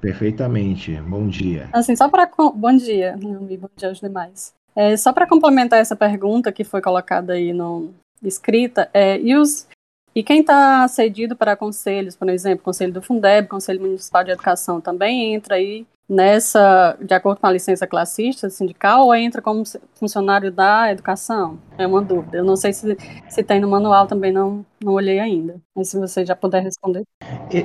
Perfeitamente, 0.00 0.94
bom 1.02 1.26
dia. 1.26 1.68
Assim, 1.72 1.96
só 1.96 2.08
para. 2.08 2.30
Bom 2.54 2.76
dia, 2.76 3.16
bom 3.18 3.68
dia 3.76 3.88
aos 3.88 4.00
demais. 4.00 4.54
É, 4.76 4.96
só 4.96 5.12
para 5.12 5.26
complementar 5.26 5.80
essa 5.80 5.96
pergunta 5.96 6.52
que 6.52 6.62
foi 6.62 6.80
colocada 6.80 7.32
aí 7.32 7.52
no 7.52 7.90
escrita, 8.22 8.88
é, 8.94 9.18
e 9.18 9.34
os 9.34 9.66
e 10.14 10.22
quem 10.22 10.40
está 10.40 10.86
cedido 10.88 11.36
para 11.36 11.56
conselhos, 11.56 12.16
por 12.16 12.28
exemplo, 12.28 12.64
Conselho 12.64 12.92
do 12.92 13.02
Fundeb, 13.02 13.48
Conselho 13.48 13.80
Municipal 13.80 14.24
de 14.24 14.32
Educação, 14.32 14.80
também 14.80 15.34
entra 15.34 15.54
aí 15.54 15.86
nessa, 16.10 16.98
de 17.00 17.14
acordo 17.14 17.40
com 17.40 17.46
a 17.46 17.52
licença 17.52 17.86
classista 17.86 18.50
sindical, 18.50 19.06
ou 19.06 19.14
entra 19.14 19.40
como 19.40 19.62
funcionário 19.94 20.50
da 20.50 20.90
educação? 20.90 21.56
É 21.78 21.86
uma 21.86 22.02
dúvida. 22.02 22.38
Eu 22.38 22.44
não 22.44 22.56
sei 22.56 22.72
se, 22.72 22.96
se 23.28 23.42
tem 23.44 23.60
no 23.60 23.68
manual 23.68 24.08
também, 24.08 24.32
não, 24.32 24.66
não 24.82 24.94
olhei 24.94 25.20
ainda. 25.20 25.60
Mas 25.76 25.88
se 25.88 25.98
você 25.98 26.26
já 26.26 26.34
puder 26.34 26.64
responder. 26.64 27.04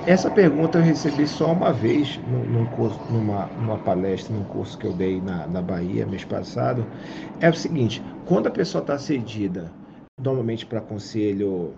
Essa 0.05 0.29
pergunta 0.29 0.77
eu 0.77 0.83
recebi 0.83 1.27
só 1.27 1.51
uma 1.51 1.73
vez 1.73 2.19
num 2.27 2.67
curso, 2.67 2.99
numa, 3.09 3.47
numa 3.47 3.79
palestra, 3.79 4.35
num 4.35 4.43
curso 4.43 4.77
que 4.77 4.85
eu 4.85 4.93
dei 4.93 5.19
na, 5.19 5.47
na 5.47 5.61
Bahia 5.63 6.05
mês 6.05 6.23
passado. 6.23 6.85
É 7.39 7.49
o 7.49 7.55
seguinte: 7.55 8.03
quando 8.27 8.45
a 8.45 8.51
pessoa 8.51 8.81
está 8.83 8.99
cedida, 8.99 9.71
normalmente 10.21 10.67
para 10.67 10.81
conselho 10.81 11.73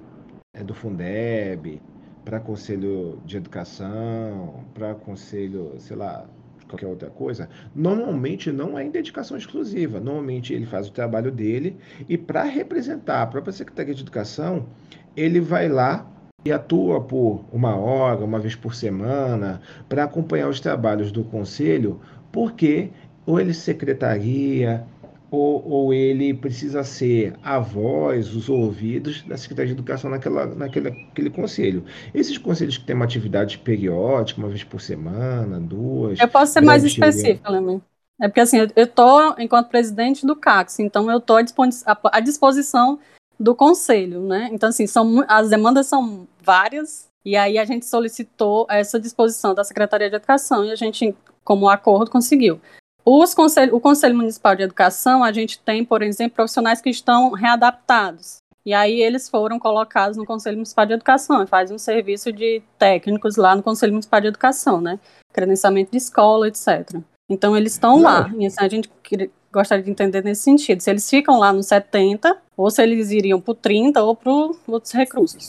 é, 0.57 0.63
do 0.63 0.73
Fundeb, 0.73 1.81
para 2.25 2.39
conselho 2.39 3.21
de 3.25 3.37
educação, 3.37 4.65
para 4.73 4.95
conselho, 4.95 5.73
sei 5.77 5.95
lá, 5.95 6.25
qualquer 6.67 6.87
outra 6.87 7.09
coisa, 7.09 7.47
normalmente 7.73 8.51
não 8.51 8.77
é 8.77 8.83
em 8.83 8.91
dedicação 8.91 9.37
exclusiva. 9.37 9.99
Normalmente 9.99 10.53
ele 10.53 10.65
faz 10.65 10.87
o 10.87 10.91
trabalho 10.91 11.31
dele 11.31 11.77
e 12.09 12.17
para 12.17 12.43
representar 12.43 13.21
a 13.21 13.27
própria 13.27 13.53
Secretaria 13.53 13.95
de 13.95 14.01
Educação, 14.01 14.65
ele 15.15 15.39
vai 15.39 15.69
lá 15.69 16.05
e 16.43 16.51
atua 16.51 17.01
por 17.01 17.45
uma 17.51 17.75
hora, 17.75 18.23
uma 18.23 18.39
vez 18.39 18.55
por 18.55 18.75
semana, 18.75 19.61
para 19.87 20.03
acompanhar 20.03 20.49
os 20.49 20.59
trabalhos 20.59 21.11
do 21.11 21.23
conselho, 21.23 21.99
porque 22.31 22.91
ou 23.25 23.39
ele 23.39 23.53
secretaria, 23.53 24.85
ou, 25.29 25.67
ou, 25.67 25.93
ele 25.93 26.33
precisa 26.33 26.83
ser 26.83 27.33
a 27.43 27.59
voz, 27.59 28.33
os 28.33 28.49
ouvidos 28.49 29.21
da 29.23 29.35
Secretaria 29.37 29.73
de 29.73 29.79
Educação 29.79 30.09
naquela, 30.09 30.45
naquele 30.45 30.89
aquele 30.89 31.29
conselho. 31.29 31.83
Esses 32.13 32.37
conselhos 32.37 32.77
que 32.77 32.85
têm 32.85 32.95
uma 32.95 33.05
atividade 33.05 33.57
periódica, 33.57 34.39
uma 34.39 34.49
vez 34.49 34.63
por 34.63 34.79
semana, 34.79 35.59
duas. 35.59 36.19
Eu 36.19 36.27
posso 36.27 36.53
ser 36.53 36.61
mais 36.61 36.83
específica, 36.83 37.49
Lemin. 37.49 37.81
É 38.19 38.27
porque 38.27 38.39
assim, 38.39 38.57
eu 38.57 38.83
estou, 38.83 39.35
enquanto 39.37 39.69
presidente 39.69 40.25
do 40.25 40.35
CACS, 40.35 40.79
então 40.79 41.11
eu 41.11 41.19
estou 41.19 41.37
à 42.05 42.19
disposição 42.19 42.99
do 43.39 43.53
conselho, 43.53 44.21
né? 44.21 44.49
Então, 44.51 44.69
assim, 44.69 44.87
são, 44.87 45.23
as 45.27 45.49
demandas 45.49 45.85
são 45.85 46.27
várias, 46.41 47.07
e 47.23 47.35
aí 47.35 47.59
a 47.59 47.65
gente 47.65 47.85
solicitou 47.85 48.65
essa 48.69 48.99
disposição 48.99 49.53
da 49.53 49.63
Secretaria 49.63 50.09
de 50.09 50.15
Educação 50.15 50.65
e 50.65 50.71
a 50.71 50.75
gente, 50.75 51.15
como 51.43 51.69
acordo, 51.69 52.09
conseguiu. 52.09 52.59
Os 53.09 53.33
conselho, 53.33 53.73
o 53.73 53.79
Conselho 53.79 54.17
Municipal 54.17 54.53
de 54.53 54.63
Educação, 54.63 55.23
a 55.23 55.31
gente 55.31 55.59
tem, 55.59 55.85
por 55.85 56.01
exemplo, 56.01 56.35
profissionais 56.35 56.81
que 56.81 56.89
estão 56.89 57.31
readaptados. 57.31 58.39
E 58.65 58.73
aí 58.73 59.01
eles 59.01 59.29
foram 59.29 59.57
colocados 59.57 60.17
no 60.17 60.25
Conselho 60.25 60.57
Municipal 60.57 60.85
de 60.85 60.91
Educação 60.91 61.41
e 61.41 61.47
fazem 61.47 61.73
um 61.73 61.79
serviço 61.79 62.33
de 62.33 62.61
técnicos 62.77 63.37
lá 63.37 63.55
no 63.55 63.63
Conselho 63.63 63.93
Municipal 63.93 64.19
de 64.19 64.27
Educação, 64.27 64.81
né? 64.81 64.99
Credenciamento 65.31 65.91
de 65.91 65.97
escola, 65.99 66.49
etc. 66.49 66.97
Então 67.29 67.55
eles 67.55 67.71
estão 67.71 68.01
lá. 68.01 68.29
E 68.37 68.45
assim, 68.45 68.57
a 68.59 68.67
gente 68.67 68.89
gostaria 69.53 69.85
de 69.85 69.89
entender 69.89 70.21
nesse 70.21 70.41
sentido. 70.41 70.81
Se 70.81 70.89
eles 70.89 71.09
ficam 71.09 71.39
lá 71.39 71.53
no 71.53 71.63
70, 71.63 72.35
ou 72.57 72.69
se 72.69 72.83
eles 72.83 73.11
iriam 73.11 73.39
para 73.39 73.53
o 73.53 73.55
30 73.55 74.03
ou 74.03 74.17
para 74.17 74.31
outros 74.67 74.91
recursos. 74.91 75.47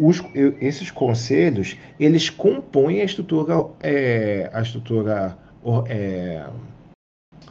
Os, 0.00 0.22
esses 0.62 0.90
conselhos, 0.90 1.76
eles 2.00 2.30
compõem 2.30 3.02
a 3.02 3.04
estrutura, 3.04 3.66
é, 3.82 4.50
a 4.50 4.62
estrutura 4.62 5.36
é, 5.88 6.48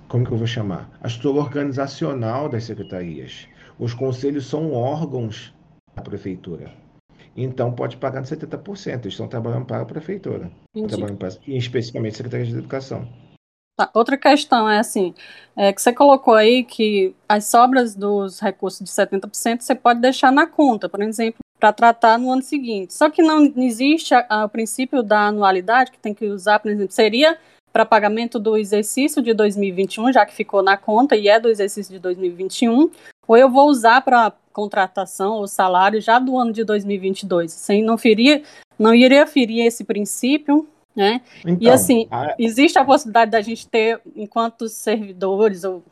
como 0.08 0.26
que 0.26 0.32
eu 0.32 0.38
vou 0.38 0.48
chamar? 0.48 0.90
A 1.02 1.08
estrutura 1.08 1.44
organizacional 1.44 2.50
das 2.50 2.64
secretarias. 2.64 3.48
Os 3.78 3.94
conselhos 3.94 4.48
são 4.48 4.74
órgãos 4.74 5.54
da 5.96 6.02
prefeitura. 6.02 6.72
Então 7.36 7.72
pode 7.72 7.98
pagar 7.98 8.22
de 8.22 8.30
70%. 8.30 9.02
Eles 9.02 9.14
estão 9.14 9.28
trabalhando 9.28 9.66
para 9.66 9.82
a 9.82 9.86
prefeitura. 9.86 10.52
Trabalhando 10.88 11.18
para, 11.18 11.30
e 11.46 11.58
especificamente 11.58 12.14
a 12.14 12.18
Secretaria 12.18 12.46
de 12.46 12.58
Educação. 12.58 13.08
Tá. 13.78 13.92
Outra 13.94 14.18
questão 14.18 14.68
é 14.68 14.80
assim, 14.80 15.14
é 15.56 15.72
que 15.72 15.80
você 15.80 15.94
colocou 15.94 16.34
aí 16.34 16.64
que 16.64 17.16
as 17.30 17.46
sobras 17.46 17.94
dos 17.94 18.40
recursos 18.40 18.80
de 18.80 18.90
70% 18.90 19.62
você 19.62 19.76
pode 19.76 20.02
deixar 20.02 20.32
na 20.32 20.48
conta, 20.48 20.90
por 20.90 21.00
exemplo, 21.04 21.38
para 21.60 21.72
tratar 21.72 22.18
no 22.18 22.32
ano 22.32 22.42
seguinte. 22.42 22.96
Só 22.96 23.08
que 23.08 23.22
não 23.22 23.46
existe 23.56 24.16
o 24.16 24.50
princípio 24.50 25.04
da 25.04 25.28
anualidade 25.28 25.92
que 25.92 26.00
tem 26.00 26.14
que 26.14 26.26
usar, 26.26 26.58
por 26.58 26.72
exemplo, 26.72 26.92
seria 26.92 27.38
para 27.78 27.86
pagamento 27.86 28.40
do 28.40 28.58
exercício 28.58 29.22
de 29.22 29.36
2021, 29.36 30.12
já 30.12 30.26
que 30.26 30.34
ficou 30.34 30.64
na 30.64 30.76
conta 30.76 31.16
e 31.16 31.28
é 31.28 31.40
do 31.40 31.48
exercício 31.48 31.94
de 31.94 32.00
2021, 32.00 32.90
ou 33.28 33.38
eu 33.38 33.52
vou 33.52 33.70
usar 33.70 34.02
para 34.02 34.34
contratação 34.52 35.34
ou 35.34 35.48
salário 35.48 36.02
já 36.02 36.18
do 36.18 36.36
ano 36.40 36.52
de 36.52 36.64
2022. 36.64 37.54
Sem 37.54 37.84
não 37.84 37.96
ferir, 37.96 38.44
não 38.80 38.96
iria 38.96 39.28
ferir 39.28 39.64
esse 39.64 39.84
princípio, 39.84 40.68
né? 40.96 41.22
Então, 41.42 41.58
e 41.60 41.70
assim, 41.70 42.08
a... 42.10 42.34
existe 42.40 42.80
a 42.80 42.84
possibilidade 42.84 43.30
da 43.30 43.42
gente 43.42 43.68
ter, 43.68 44.02
enquanto 44.16 44.68
servidores 44.68 45.64
ou 45.64 45.84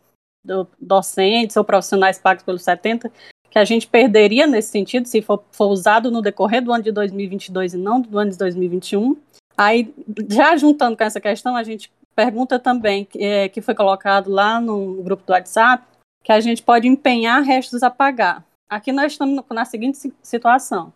docentes 0.80 1.56
ou 1.56 1.64
profissionais 1.64 2.18
pagos 2.18 2.44
pelos 2.44 2.64
70, 2.64 3.12
que 3.52 3.60
a 3.60 3.64
gente 3.64 3.86
perderia 3.86 4.48
nesse 4.48 4.70
sentido 4.70 5.08
se 5.08 5.22
for, 5.22 5.44
for 5.52 5.68
usado 5.68 6.10
no 6.10 6.20
decorrer 6.20 6.64
do 6.64 6.74
ano 6.74 6.84
de 6.84 6.92
2022 6.92 7.76
e 7.76 7.78
não 7.78 8.02
do 8.02 8.18
ano 8.18 8.32
de 8.32 8.40
2021. 8.40 9.16
Aí, 9.58 9.94
já 10.30 10.56
juntando 10.58 10.98
com 10.98 11.04
essa 11.04 11.20
questão, 11.22 11.56
a 11.56 11.64
gente 11.64 11.92
pergunta 12.16 12.58
também, 12.58 13.08
é, 13.16 13.50
que 13.50 13.62
foi 13.62 13.76
colocado 13.76 14.30
lá 14.30 14.60
no 14.60 15.02
grupo 15.04 15.24
do 15.26 15.34
WhatsApp, 15.34 15.84
que 16.24 16.32
a 16.32 16.40
gente 16.40 16.64
pode 16.64 16.88
empenhar 16.88 17.44
restos 17.44 17.84
a 17.84 17.90
pagar. 17.90 18.44
Aqui 18.70 18.92
nós 18.92 19.12
estamos 19.12 19.44
na 19.52 19.66
seguinte 19.66 20.12
situação. 20.24 20.92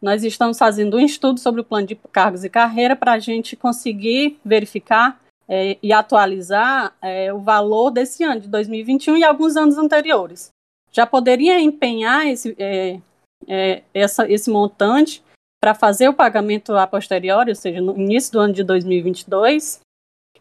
Nós 0.00 0.22
estamos 0.22 0.58
fazendo 0.58 0.98
um 0.98 1.00
estudo 1.00 1.40
sobre 1.40 1.62
o 1.62 1.64
plano 1.64 1.86
de 1.86 1.94
cargos 1.94 2.44
e 2.44 2.50
carreira 2.50 2.94
para 2.94 3.12
a 3.12 3.18
gente 3.18 3.56
conseguir 3.56 4.38
verificar 4.44 5.18
é, 5.48 5.78
e 5.82 5.92
atualizar 5.92 6.94
é, 7.00 7.32
o 7.32 7.38
valor 7.38 7.90
desse 7.90 8.22
ano, 8.22 8.42
de 8.42 8.48
2021 8.48 9.16
e 9.16 9.24
alguns 9.24 9.56
anos 9.56 9.78
anteriores. 9.78 10.50
Já 10.92 11.06
poderia 11.06 11.58
empenhar 11.58 12.26
esse, 12.26 12.54
é, 12.58 13.00
é 13.48 13.82
essa, 13.94 14.30
esse 14.30 14.50
montante 14.50 15.23
para 15.64 15.74
fazer 15.74 16.10
o 16.10 16.12
pagamento 16.12 16.76
a 16.76 16.86
posteriori, 16.86 17.48
ou 17.48 17.54
seja, 17.54 17.80
no 17.80 17.96
início 17.98 18.30
do 18.30 18.38
ano 18.38 18.52
de 18.52 18.62
2022. 18.62 19.80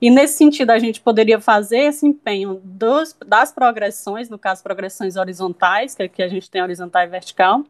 E 0.01 0.09
nesse 0.09 0.33
sentido, 0.33 0.71
a 0.71 0.79
gente 0.79 0.99
poderia 0.99 1.39
fazer 1.39 1.77
esse 1.77 2.05
empenho 2.05 2.59
dos, 2.61 3.15
das 3.25 3.49
progressões, 3.49 4.27
no 4.27 4.37
caso, 4.37 4.61
progressões 4.61 5.15
horizontais, 5.15 5.95
que 5.95 6.03
aqui 6.03 6.21
a 6.21 6.27
gente 6.27 6.51
tem 6.51 6.61
horizontal 6.61 7.03
e 7.03 7.07
vertical. 7.07 7.63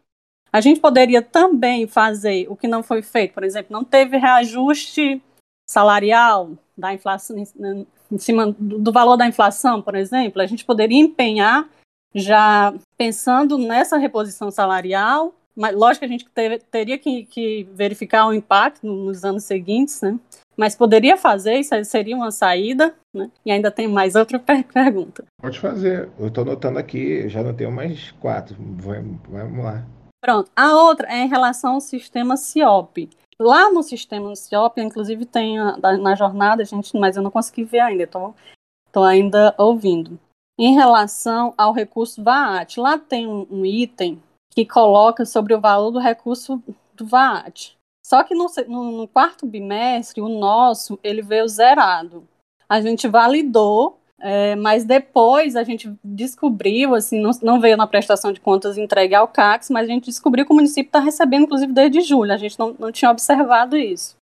A 0.51 0.59
gente 0.61 0.79
poderia 0.79 1.21
também 1.21 1.85
fazer 1.85 2.47
o 2.49 2.55
que 2.55 2.67
não 2.67 2.81
foi 2.81 3.03
feito, 3.03 3.35
por 3.35 3.43
exemplo, 3.43 3.71
não 3.71 3.83
teve 3.83 4.17
reajuste 4.17 5.21
salarial 5.69 6.53
da 6.75 6.91
inflação, 6.91 7.37
em 7.37 8.17
cima 8.17 8.51
do 8.57 8.91
valor 8.91 9.15
da 9.15 9.27
inflação, 9.27 9.79
por 9.79 9.93
exemplo, 9.93 10.41
a 10.41 10.47
gente 10.47 10.65
poderia 10.65 10.99
empenhar 10.99 11.69
já 12.15 12.73
pensando 12.97 13.59
nessa 13.59 13.97
reposição 13.97 14.49
salarial 14.49 15.35
mas, 15.55 15.75
lógico 15.75 15.99
que 15.99 16.05
a 16.05 16.09
gente 16.09 16.25
teve, 16.29 16.59
teria 16.59 16.97
que, 16.97 17.25
que, 17.25 17.63
verificar 17.73 18.25
o 18.27 18.33
impacto 18.33 18.85
nos 18.85 19.23
anos 19.23 19.43
seguintes, 19.43 20.01
né? 20.01 20.19
Mas 20.57 20.75
poderia 20.75 21.17
fazer, 21.17 21.55
isso 21.55 21.73
seria 21.85 22.15
uma 22.15 22.31
saída, 22.31 22.93
né? 23.13 23.29
E 23.45 23.51
ainda 23.51 23.71
tem 23.71 23.87
mais 23.87 24.15
outra 24.15 24.39
per 24.39 24.63
pergunta. 24.71 25.23
Pode 25.41 25.59
fazer. 25.59 26.09
Eu 26.19 26.27
estou 26.27 26.45
notando 26.45 26.79
aqui, 26.79 27.27
já 27.29 27.43
não 27.43 27.53
tenho 27.53 27.71
mais 27.71 28.11
quatro. 28.13 28.55
Vamos 28.59 29.63
lá. 29.63 29.83
Pronto. 30.23 30.49
A 30.55 30.73
outra 30.75 31.07
é 31.07 31.23
em 31.23 31.27
relação 31.27 31.73
ao 31.73 31.81
sistema 31.81 32.37
CIOP. 32.37 33.09
Lá 33.39 33.71
no 33.71 33.83
sistema 33.83 34.35
CIOP, 34.35 34.79
inclusive 34.79 35.25
tem 35.25 35.59
a, 35.59 35.77
na 35.97 36.15
jornada, 36.15 36.63
gente, 36.63 36.97
mas 36.97 37.17
eu 37.17 37.23
não 37.23 37.31
consegui 37.31 37.63
ver 37.63 37.79
ainda, 37.79 38.03
estou 38.03 39.03
ainda 39.03 39.53
ouvindo. 39.57 40.19
Em 40.57 40.75
relação 40.75 41.53
ao 41.57 41.73
recurso 41.73 42.23
VAAT, 42.23 42.79
lá 42.79 42.97
tem 42.97 43.27
um, 43.27 43.47
um 43.49 43.65
item 43.65 44.21
que 44.53 44.65
coloca 44.65 45.25
sobre 45.25 45.53
o 45.53 45.59
valor 45.59 45.91
do 45.91 45.99
recurso 45.99 46.61
do 46.93 47.05
VAT. 47.05 47.75
Só 48.05 48.23
que 48.23 48.35
no, 48.35 48.47
no, 48.67 49.07
quarto 49.07 49.45
bimestre, 49.45 50.21
o 50.21 50.27
nosso, 50.27 50.99
ele 51.03 51.21
veio 51.21 51.47
zerado. 51.47 52.27
A 52.67 52.81
gente 52.81 53.07
validou, 53.07 53.99
é, 54.19 54.55
mas 54.55 54.83
depois 54.83 55.55
a 55.55 55.63
gente 55.63 55.91
descobriu, 56.03 56.95
assim, 56.95 57.19
não, 57.19 57.31
não, 57.41 57.59
veio 57.59 57.77
na 57.77 57.87
prestação 57.87 58.33
de 58.33 58.41
contas 58.41 58.77
entregue 58.77 59.15
ao 59.15 59.27
CACS, 59.27 59.69
mas 59.69 59.89
a 59.89 59.91
gente 59.91 60.05
descobriu 60.05 60.45
que 60.45 60.51
o 60.51 60.55
município 60.55 60.89
está 60.89 60.99
recebendo, 60.99 61.43
inclusive, 61.43 61.71
desde 61.71 62.01
julho. 62.01 62.33
A 62.33 62.37
gente 62.37 62.59
não, 62.59 62.75
não 62.77 62.91
tinha 62.91 63.09
observado 63.09 63.77
isso. 63.77 64.15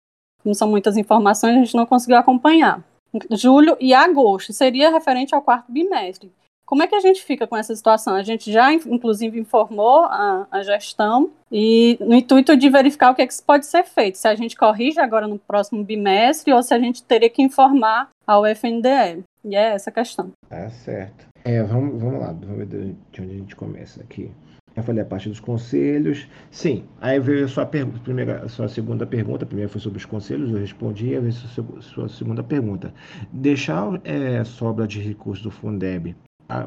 Não 0.45 0.53
são 0.53 0.69
muitas 0.69 0.95
informações, 0.95 1.55
a 1.55 1.59
gente 1.59 1.75
não 1.75 1.85
conseguiu 1.85 2.17
acompanhar. 2.17 2.83
Julho 3.31 3.75
e 3.79 3.93
agosto 3.93 4.53
seria 4.53 4.89
referente 4.89 5.35
ao 5.35 5.41
quarto 5.41 5.71
bimestre. 5.71 6.31
Como 6.71 6.83
é 6.83 6.87
que 6.87 6.95
a 6.95 7.01
gente 7.01 7.21
fica 7.21 7.45
com 7.45 7.57
essa 7.57 7.75
situação? 7.75 8.15
A 8.15 8.23
gente 8.23 8.49
já, 8.49 8.71
inclusive, 8.71 9.37
informou 9.37 10.05
a, 10.05 10.47
a 10.49 10.63
gestão 10.63 11.29
e 11.51 11.97
no 11.99 12.15
intuito 12.15 12.55
de 12.55 12.69
verificar 12.69 13.11
o 13.11 13.13
que, 13.13 13.21
é 13.21 13.27
que 13.27 13.33
pode 13.45 13.65
ser 13.65 13.83
feito. 13.83 14.17
Se 14.17 14.25
a 14.25 14.35
gente 14.35 14.55
corrige 14.55 14.97
agora 14.97 15.27
no 15.27 15.37
próximo 15.37 15.83
bimestre 15.83 16.53
ou 16.53 16.63
se 16.63 16.73
a 16.73 16.79
gente 16.79 17.03
teria 17.03 17.29
que 17.29 17.41
informar 17.41 18.07
ao 18.25 18.45
FNDE. 18.45 19.21
E 19.43 19.53
é 19.53 19.73
essa 19.73 19.89
a 19.89 19.93
questão. 19.93 20.31
Tá 20.47 20.69
certo. 20.69 21.27
É, 21.43 21.61
vamos, 21.61 22.01
vamos 22.01 22.21
lá, 22.21 22.31
vamos 22.31 22.59
ver 22.59 22.95
de 23.11 23.21
onde 23.21 23.31
a 23.33 23.37
gente 23.37 23.53
começa 23.53 24.01
aqui. 24.01 24.31
Eu 24.73 24.81
falei 24.81 25.01
a 25.01 25.05
parte 25.05 25.27
dos 25.27 25.41
conselhos. 25.41 26.25
Sim, 26.49 26.85
aí 27.01 27.19
veio 27.19 27.43
a 27.43 27.47
sua, 27.49 27.65
primeira, 27.65 28.45
a 28.45 28.47
sua 28.47 28.69
segunda 28.69 29.05
pergunta. 29.05 29.43
A 29.43 29.47
primeira 29.47 29.69
foi 29.69 29.81
sobre 29.81 29.97
os 29.97 30.05
conselhos, 30.05 30.49
eu 30.49 30.57
respondi. 30.57 31.13
Aí 31.13 31.19
veio 31.19 31.33
a 31.77 31.81
sua, 31.81 32.07
segunda 32.07 32.41
pergunta. 32.41 32.93
Deixar 33.29 33.99
é, 34.05 34.41
sobra 34.45 34.87
de 34.87 35.01
recursos 35.01 35.43
do 35.43 35.51
Fundeb 35.51 36.15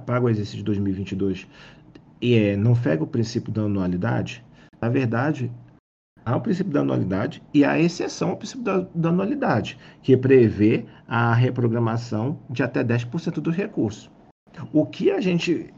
para 0.06 0.22
o 0.22 0.28
exercício 0.28 0.58
de 0.58 0.64
2022 0.64 1.46
e 2.20 2.34
é, 2.34 2.56
não 2.56 2.74
fega 2.74 3.02
o 3.02 3.06
princípio 3.06 3.52
da 3.52 3.62
anualidade? 3.62 4.44
Na 4.80 4.88
verdade, 4.88 5.50
há 6.24 6.36
o 6.36 6.40
princípio 6.40 6.72
da 6.72 6.80
anualidade 6.80 7.42
e 7.52 7.64
a 7.64 7.78
exceção 7.78 8.30
ao 8.30 8.36
princípio 8.36 8.64
da, 8.64 8.86
da 8.94 9.08
anualidade, 9.10 9.78
que 10.02 10.16
prevê 10.16 10.86
a 11.06 11.34
reprogramação 11.34 12.38
de 12.48 12.62
até 12.62 12.82
10% 12.82 13.40
dos 13.40 13.54
recursos. 13.54 14.10
O 14.72 14.86
que 14.86 15.10
a 15.10 15.20
gente 15.20 15.72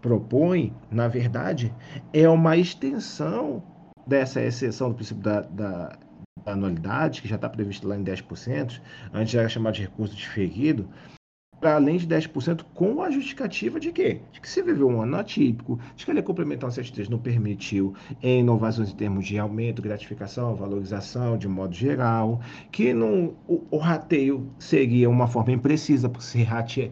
propõe, 0.00 0.72
na 0.90 1.08
verdade, 1.08 1.72
é 2.12 2.28
uma 2.28 2.56
extensão 2.56 3.62
dessa 4.06 4.40
exceção 4.42 4.90
do 4.90 4.96
princípio 4.96 5.22
da, 5.22 5.40
da, 5.42 5.98
da 6.44 6.52
anualidade, 6.52 7.22
que 7.22 7.28
já 7.28 7.36
está 7.36 7.48
previsto 7.48 7.88
lá 7.88 7.96
em 7.96 8.04
10%, 8.04 8.80
antes 9.12 9.34
era 9.34 9.48
chamado 9.48 9.74
de 9.74 9.82
recurso 9.82 10.14
diferido, 10.14 10.88
para 11.60 11.76
além 11.76 11.96
de 11.96 12.06
10%, 12.06 12.64
com 12.74 13.02
a 13.02 13.10
justificativa 13.10 13.80
de 13.80 13.92
quê? 13.92 14.20
De 14.32 14.40
que 14.40 14.48
se 14.48 14.62
viveu 14.62 14.88
um 14.88 15.00
ano 15.00 15.16
atípico, 15.16 15.78
de 15.96 16.04
que 16.04 16.10
a 16.10 16.14
lei 16.14 16.22
complementar 16.22 16.70
173 16.70 17.08
não 17.08 17.18
permitiu 17.18 17.94
inovações 18.22 18.90
em 18.90 18.96
termos 18.96 19.26
de 19.26 19.38
aumento, 19.38 19.80
gratificação, 19.80 20.54
valorização, 20.54 21.38
de 21.38 21.48
modo 21.48 21.74
geral, 21.74 22.40
que 22.70 22.92
não, 22.92 23.34
o, 23.48 23.64
o 23.70 23.78
rateio 23.78 24.48
seria 24.58 25.08
uma 25.08 25.26
forma 25.26 25.52
imprecisa, 25.52 26.08
porque 26.08 26.26
se 26.26 26.42
rate, 26.42 26.90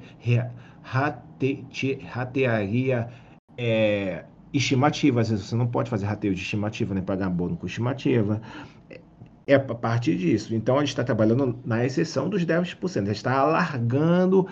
rate, 0.82 1.98
ratearia 2.08 3.08
é, 3.56 4.24
estimativa, 4.52 5.20
às 5.20 5.30
vezes 5.30 5.46
você 5.46 5.56
não 5.56 5.66
pode 5.66 5.90
fazer 5.90 6.06
rateio 6.06 6.34
de 6.34 6.40
estimativa, 6.40 6.94
nem 6.94 7.02
pagar 7.02 7.30
bônus 7.30 7.58
com 7.58 7.66
estimativa 7.66 8.40
é 9.46 9.54
a 9.54 9.60
partir 9.60 10.16
disso. 10.16 10.54
Então, 10.54 10.76
a 10.76 10.80
gente 10.80 10.90
está 10.90 11.04
trabalhando 11.04 11.58
na 11.64 11.84
exceção 11.84 12.28
dos 12.28 12.44
10%. 12.44 13.02
A 13.02 13.04
gente 13.06 13.16
está 13.16 13.38
alargando 13.38 14.46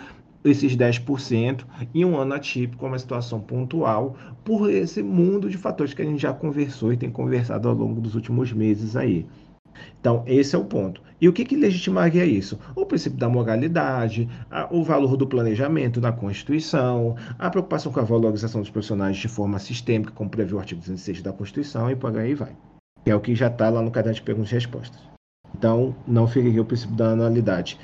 esses 0.44 0.76
10% 0.76 1.64
em 1.94 2.04
um 2.04 2.16
ano 2.16 2.34
atípico, 2.34 2.86
uma 2.86 2.98
situação 2.98 3.40
pontual, 3.40 4.16
por 4.44 4.70
esse 4.70 5.02
mundo 5.02 5.50
de 5.50 5.58
fatores 5.58 5.92
que 5.92 6.02
a 6.02 6.04
gente 6.04 6.22
já 6.22 6.32
conversou 6.32 6.92
e 6.92 6.96
tem 6.96 7.10
conversado 7.10 7.68
ao 7.68 7.74
longo 7.74 8.00
dos 8.00 8.14
últimos 8.14 8.52
meses 8.52 8.96
aí. 8.96 9.26
Então, 10.00 10.24
esse 10.26 10.54
é 10.54 10.58
o 10.58 10.64
ponto. 10.64 11.02
E 11.20 11.28
o 11.28 11.32
que, 11.32 11.44
que 11.44 11.56
legitimaria 11.56 12.24
isso? 12.24 12.58
O 12.74 12.84
princípio 12.86 13.18
da 13.18 13.28
moralidade, 13.28 14.28
a, 14.50 14.66
o 14.74 14.82
valor 14.82 15.16
do 15.16 15.26
planejamento 15.26 16.00
na 16.00 16.10
Constituição, 16.10 17.14
a 17.38 17.50
preocupação 17.50 17.92
com 17.92 18.00
a 18.00 18.04
valorização 18.04 18.62
dos 18.62 18.70
profissionais 18.70 19.16
de 19.16 19.28
forma 19.28 19.58
sistêmica, 19.58 20.12
como 20.12 20.30
prevê 20.30 20.54
o 20.54 20.58
artigo 20.58 20.80
206 20.80 21.22
da 21.22 21.32
Constituição, 21.32 21.90
e 21.90 21.96
por 21.96 22.16
aí 22.16 22.34
vai 22.34 22.56
que 23.04 23.10
é 23.10 23.14
o 23.14 23.20
que 23.20 23.34
já 23.34 23.48
está 23.48 23.68
lá 23.68 23.82
no 23.82 23.90
caderno 23.90 24.14
de 24.14 24.22
perguntas 24.22 24.50
e 24.50 24.54
respostas. 24.54 25.00
Então, 25.56 25.94
não 26.06 26.26
feriria 26.26 26.62
o 26.62 26.64
princípio 26.64 26.96
da 26.96 27.10
anualidade. 27.10 27.78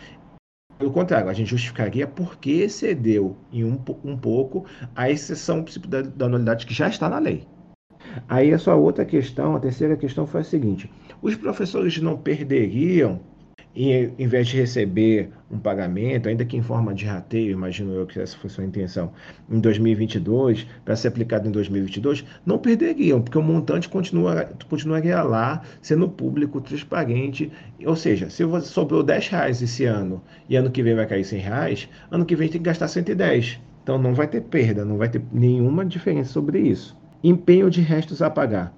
Pelo 0.78 0.92
contrário, 0.92 1.28
a 1.28 1.32
gente 1.32 1.48
justificaria 1.48 2.06
porque 2.06 2.50
excedeu 2.50 3.36
em 3.52 3.64
um, 3.64 3.78
um 4.04 4.16
pouco 4.16 4.66
a 4.94 5.10
exceção 5.10 5.58
do 5.58 5.64
princípio 5.64 5.88
da, 5.88 6.02
da 6.02 6.26
anualidade 6.26 6.66
que 6.66 6.74
já 6.74 6.88
está 6.88 7.08
na 7.08 7.18
lei. 7.18 7.46
Aí 8.28 8.52
a 8.52 8.58
sua 8.58 8.74
outra 8.74 9.04
questão, 9.04 9.56
a 9.56 9.60
terceira 9.60 9.96
questão 9.96 10.26
foi 10.26 10.40
a 10.40 10.44
seguinte: 10.44 10.90
os 11.22 11.34
professores 11.34 11.98
não 12.00 12.16
perderiam 12.16 13.20
e 13.76 14.10
em 14.18 14.26
vez 14.26 14.48
de 14.48 14.56
receber 14.56 15.28
um 15.50 15.58
pagamento, 15.58 16.28
ainda 16.30 16.46
que 16.46 16.56
em 16.56 16.62
forma 16.62 16.94
de 16.94 17.04
rateio, 17.04 17.52
imagino 17.52 17.92
eu 17.92 18.06
que 18.06 18.18
essa 18.18 18.36
foi 18.38 18.48
sua 18.48 18.64
intenção, 18.64 19.12
em 19.50 19.60
2022, 19.60 20.66
para 20.82 20.96
ser 20.96 21.08
aplicado 21.08 21.46
em 21.46 21.50
2022, 21.50 22.24
não 22.44 22.58
perderiam, 22.58 23.20
porque 23.20 23.36
o 23.36 23.42
montante 23.42 23.86
continua, 23.88 24.48
continuaria 24.70 25.22
lá, 25.22 25.60
sendo 25.82 26.08
público, 26.08 26.58
transparente. 26.60 27.52
Ou 27.84 27.94
seja, 27.94 28.30
se 28.30 28.42
você 28.44 28.66
sobrou 28.66 29.02
10 29.02 29.28
reais 29.28 29.60
esse 29.60 29.84
ano 29.84 30.22
e 30.48 30.56
ano 30.56 30.70
que 30.70 30.82
vem 30.82 30.94
vai 30.94 31.06
cair 31.06 31.24
100 31.24 31.38
reais, 31.38 31.88
ano 32.10 32.24
que 32.24 32.34
vem 32.34 32.48
tem 32.48 32.60
que 32.60 32.64
gastar 32.64 32.88
110. 32.88 33.60
Então 33.82 33.98
não 33.98 34.14
vai 34.14 34.26
ter 34.26 34.40
perda, 34.40 34.84
não 34.84 34.96
vai 34.96 35.10
ter 35.10 35.22
nenhuma 35.30 35.84
diferença 35.84 36.32
sobre 36.32 36.60
isso. 36.60 36.96
Empenho 37.22 37.68
de 37.68 37.82
restos 37.82 38.22
a 38.22 38.30
pagar. 38.30 38.74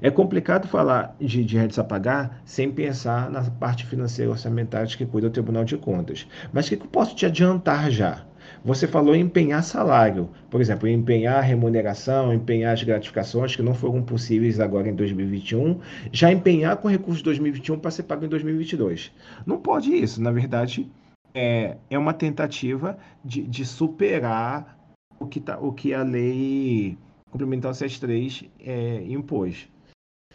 É 0.00 0.10
complicado 0.10 0.68
falar 0.68 1.16
de, 1.20 1.44
de 1.44 1.56
rendas 1.56 1.78
a 1.78 1.84
pagar 1.84 2.40
sem 2.44 2.70
pensar 2.70 3.30
na 3.30 3.42
parte 3.42 3.86
financeira 3.86 4.30
orçamentária 4.30 4.86
que 4.96 5.06
cuida 5.06 5.28
do 5.28 5.32
Tribunal 5.32 5.64
de 5.64 5.76
Contas. 5.76 6.26
Mas 6.52 6.66
o 6.66 6.70
que, 6.70 6.76
que 6.76 6.84
eu 6.84 6.90
posso 6.90 7.14
te 7.14 7.26
adiantar 7.26 7.90
já? 7.90 8.24
Você 8.64 8.86
falou 8.86 9.14
em 9.14 9.20
empenhar 9.20 9.62
salário, 9.62 10.28
por 10.50 10.60
exemplo, 10.60 10.86
empenhar 10.86 11.42
remuneração, 11.42 12.34
empenhar 12.34 12.74
as 12.74 12.82
gratificações 12.82 13.56
que 13.56 13.62
não 13.62 13.74
foram 13.74 14.02
possíveis 14.02 14.60
agora 14.60 14.88
em 14.88 14.94
2021, 14.94 15.80
já 16.12 16.30
empenhar 16.30 16.76
com 16.76 16.88
recursos 16.88 17.18
de 17.18 17.24
2021 17.24 17.78
para 17.78 17.90
ser 17.90 18.02
pago 18.02 18.24
em 18.24 18.28
2022. 18.28 19.12
Não 19.46 19.58
pode 19.58 19.94
isso, 19.94 20.20
na 20.20 20.30
verdade, 20.30 20.90
é, 21.34 21.76
é 21.88 21.98
uma 21.98 22.12
tentativa 22.12 22.98
de, 23.24 23.42
de 23.42 23.64
superar 23.64 24.78
o 25.18 25.26
que, 25.26 25.40
tá, 25.40 25.58
o 25.58 25.72
que 25.72 25.94
a 25.94 26.02
lei 26.02 26.98
complementar 27.30 27.74
73 27.74 28.44
é, 28.60 29.04
impôs. 29.08 29.68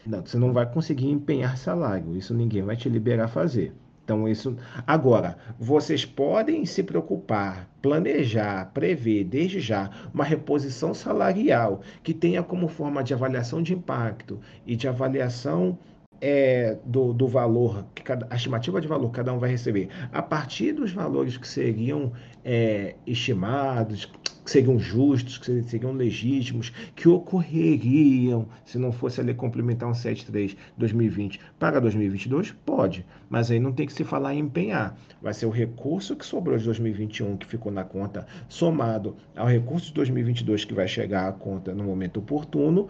Não, 0.05 0.25
você 0.25 0.38
não 0.38 0.53
vai 0.53 0.71
conseguir 0.71 1.10
empenhar 1.10 1.58
salário, 1.58 2.15
isso 2.15 2.34
ninguém 2.34 2.62
vai 2.62 2.75
te 2.75 2.88
liberar 2.88 3.25
a 3.25 3.27
fazer. 3.27 3.73
Então, 4.05 4.27
isso. 4.27 4.55
Agora, 4.86 5.36
vocês 5.58 6.05
podem 6.05 6.63
se 6.63 6.84
preocupar, 6.84 7.67
planejar, 7.81 8.71
prever 8.71 9.23
desde 9.23 9.60
já 9.60 9.89
uma 10.13 10.23
reposição 10.23 10.93
salarial 10.93 11.81
que 12.03 12.13
tenha 12.13 12.43
como 12.43 12.67
forma 12.67 13.03
de 13.03 13.15
avaliação 13.15 13.63
de 13.63 13.73
impacto 13.73 14.39
e 14.63 14.75
de 14.75 14.88
avaliação 14.88 15.75
é, 16.21 16.77
do, 16.86 17.13
do 17.13 17.27
valor, 17.27 17.84
que 17.95 18.03
cada, 18.03 18.27
a 18.29 18.36
estimativa 18.36 18.79
de 18.79 18.88
valor 18.88 19.10
que 19.10 19.15
cada 19.15 19.34
um 19.34 19.39
vai 19.39 19.49
receber, 19.49 19.89
a 20.13 20.21
partir 20.21 20.71
dos 20.71 20.91
valores 20.91 21.36
que 21.36 21.47
seriam 21.47 22.13
é, 22.43 22.95
estimados, 23.08 24.12
que 24.45 24.51
seriam 24.51 24.77
justos, 24.77 25.39
que 25.39 25.63
seriam 25.63 25.91
legítimos, 25.91 26.71
que 26.95 27.10
ocorreriam 27.10 28.47
se 28.63 28.77
não 28.77 28.91
fosse 28.91 29.19
a 29.19 29.23
lei 29.23 29.34
complementar 29.34 29.93
173 29.93 30.55
2020 30.77 31.41
para 31.60 31.81
2022? 31.81 32.51
Pode, 32.63 33.03
mas 33.27 33.49
aí 33.49 33.60
não 33.60 33.73
tem 33.73 33.88
que 33.88 33.93
se 33.93 34.03
falar 34.03 34.36
em 34.36 34.39
empenhar. 34.39 34.95
Vai 35.19 35.34
ser 35.34 35.47
o 35.47 35.49
recurso 35.49 36.15
que 36.15 36.25
sobrou 36.25 36.58
de 36.58 36.63
2021 36.65 37.38
que 37.38 37.47
ficou 37.47 37.71
na 37.71 37.84
conta, 37.84 38.27
somado 38.47 39.15
ao 39.36 39.47
recurso 39.47 39.88
de 39.88 39.93
2022 39.95 40.63
que 40.63 40.75
vai 40.75 40.88
chegar 40.88 41.27
à 41.27 41.31
conta 41.31 41.73
no 41.73 41.84
momento 41.84 42.19
oportuno, 42.19 42.88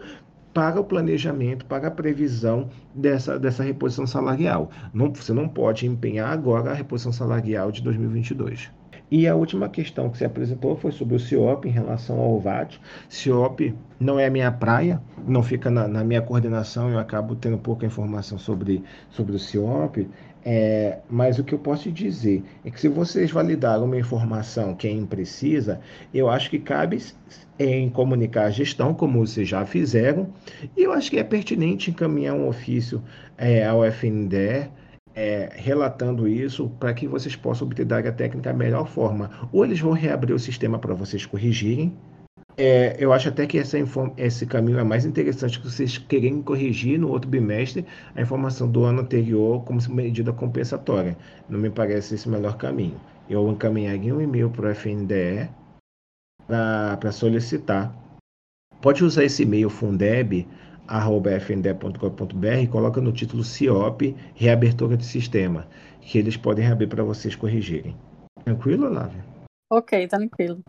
para 0.52 0.80
o 0.80 0.84
planejamento, 0.84 1.66
para 1.66 1.88
a 1.88 1.90
previsão 1.90 2.70
dessa, 2.94 3.38
dessa 3.38 3.62
reposição 3.62 4.06
salarial. 4.06 4.70
Não, 4.92 5.12
você 5.12 5.30
não 5.30 5.46
pode 5.46 5.86
empenhar 5.86 6.30
agora 6.30 6.70
a 6.70 6.74
reposição 6.74 7.12
salarial 7.12 7.70
de 7.70 7.82
2022. 7.82 8.70
E 9.10 9.28
a 9.28 9.36
última 9.36 9.68
questão 9.68 10.10
que 10.10 10.18
você 10.18 10.24
apresentou 10.24 10.76
foi 10.76 10.90
sobre 10.90 11.14
o 11.14 11.20
CIOP 11.20 11.68
em 11.68 11.70
relação 11.70 12.18
ao 12.18 12.40
VAT. 12.40 12.80
CIOP 13.08 13.72
não 14.00 14.18
é 14.18 14.26
a 14.26 14.30
minha 14.30 14.50
praia, 14.50 15.00
não 15.26 15.42
fica 15.42 15.70
na, 15.70 15.86
na 15.86 16.02
minha 16.02 16.20
coordenação, 16.20 16.90
eu 16.90 16.98
acabo 16.98 17.36
tendo 17.36 17.56
pouca 17.56 17.86
informação 17.86 18.36
sobre, 18.36 18.82
sobre 19.10 19.36
o 19.36 19.38
CIOP. 19.38 20.08
É, 20.48 20.98
mas 21.10 21.40
o 21.40 21.44
que 21.44 21.52
eu 21.52 21.58
posso 21.58 21.90
dizer 21.90 22.44
é 22.64 22.70
que 22.70 22.80
se 22.80 22.88
vocês 22.88 23.32
validaram 23.32 23.84
uma 23.84 23.98
informação 23.98 24.76
que 24.76 24.86
é 24.86 24.92
imprecisa, 24.92 25.80
eu 26.14 26.28
acho 26.28 26.50
que 26.50 26.58
cabe 26.58 27.02
em 27.58 27.88
comunicar 27.90 28.44
a 28.44 28.50
gestão, 28.50 28.94
como 28.94 29.26
vocês 29.26 29.48
já 29.48 29.64
fizeram, 29.66 30.28
e 30.76 30.84
eu 30.84 30.92
acho 30.92 31.10
que 31.10 31.18
é 31.18 31.24
pertinente 31.24 31.90
encaminhar 31.90 32.34
um 32.34 32.46
ofício 32.46 33.02
é, 33.36 33.66
ao 33.66 33.84
FNDE 33.84 34.70
é, 35.16 35.48
relatando 35.54 36.28
isso 36.28 36.68
para 36.78 36.92
que 36.92 37.08
vocês 37.08 37.34
possam 37.34 37.66
obter 37.66 37.86
da 37.86 37.96
área 37.96 38.12
técnica 38.12 38.50
a 38.50 38.52
melhor 38.52 38.86
forma. 38.86 39.30
Ou 39.50 39.64
eles 39.64 39.80
vão 39.80 39.92
reabrir 39.92 40.34
o 40.34 40.38
sistema 40.38 40.78
para 40.78 40.92
vocês 40.92 41.24
corrigirem. 41.24 41.96
É, 42.58 42.96
eu 42.98 43.12
acho 43.12 43.28
até 43.28 43.46
que 43.46 43.58
esse 43.58 44.46
caminho 44.46 44.78
é 44.78 44.84
mais 44.84 45.04
interessante 45.04 45.58
que 45.58 45.68
vocês 45.68 45.98
querem 45.98 46.42
corrigir 46.42 46.98
no 46.98 47.08
outro 47.08 47.28
bimestre 47.28 47.84
a 48.14 48.20
informação 48.20 48.70
do 48.70 48.84
ano 48.84 49.00
anterior 49.00 49.64
como 49.64 49.80
medida 49.90 50.32
compensatória. 50.32 51.16
Não 51.48 51.58
me 51.58 51.70
parece 51.70 52.14
esse 52.14 52.28
o 52.28 52.30
melhor 52.30 52.56
caminho. 52.56 53.00
Eu 53.28 53.50
encaminharia 53.50 54.14
um 54.14 54.20
e-mail 54.20 54.50
para 54.50 54.68
o 54.68 54.70
FNDE 54.70 55.50
para 56.46 57.10
solicitar. 57.12 57.94
Pode 58.80 59.02
usar 59.02 59.24
esse 59.24 59.42
e-mail 59.42 59.68
fundeb.fnde.com.br 59.68 60.65
e 62.62 62.66
coloca 62.66 63.00
no 63.00 63.12
título 63.12 63.42
CIOP 63.42 64.16
Reabertura 64.34 64.96
de 64.96 65.04
Sistema, 65.04 65.66
que 66.00 66.18
eles 66.18 66.36
podem 66.36 66.64
reabrir 66.64 66.88
para 66.88 67.02
vocês 67.02 67.34
corrigirem. 67.34 67.96
Tranquilo, 68.44 68.88
Lávia? 68.88 69.24
Ok, 69.70 70.06
tranquilo. 70.06 70.60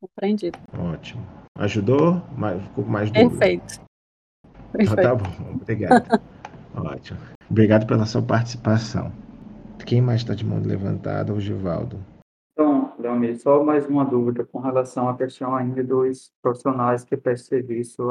Compreendido. 0.00 0.58
Ótimo. 0.78 1.26
Ajudou? 1.56 2.22
Ficou 2.68 2.84
mais 2.84 3.10
dúvida? 3.10 3.30
Perfeito. 3.30 3.80
Então, 4.78 4.96
tá 4.96 5.14
bom, 5.14 5.54
obrigado. 5.54 6.20
Ótimo. 6.76 7.18
Obrigado 7.50 7.86
pela 7.86 8.06
sua 8.06 8.22
participação. 8.22 9.12
Quem 9.84 10.00
mais 10.00 10.20
está 10.20 10.34
de 10.34 10.44
mão 10.44 10.60
levantada? 10.60 11.32
O 11.32 11.40
Givaldo. 11.40 11.98
Então, 12.52 12.92
Leonir, 12.98 13.40
só 13.40 13.64
mais 13.64 13.86
uma 13.86 14.04
dúvida 14.04 14.44
com 14.44 14.60
relação 14.60 15.08
à 15.08 15.16
questão 15.16 15.56
ainda 15.56 15.82
dos 15.82 16.30
profissionais 16.42 17.04
que 17.04 17.16
prestam 17.16 17.58
serviço 17.58 18.02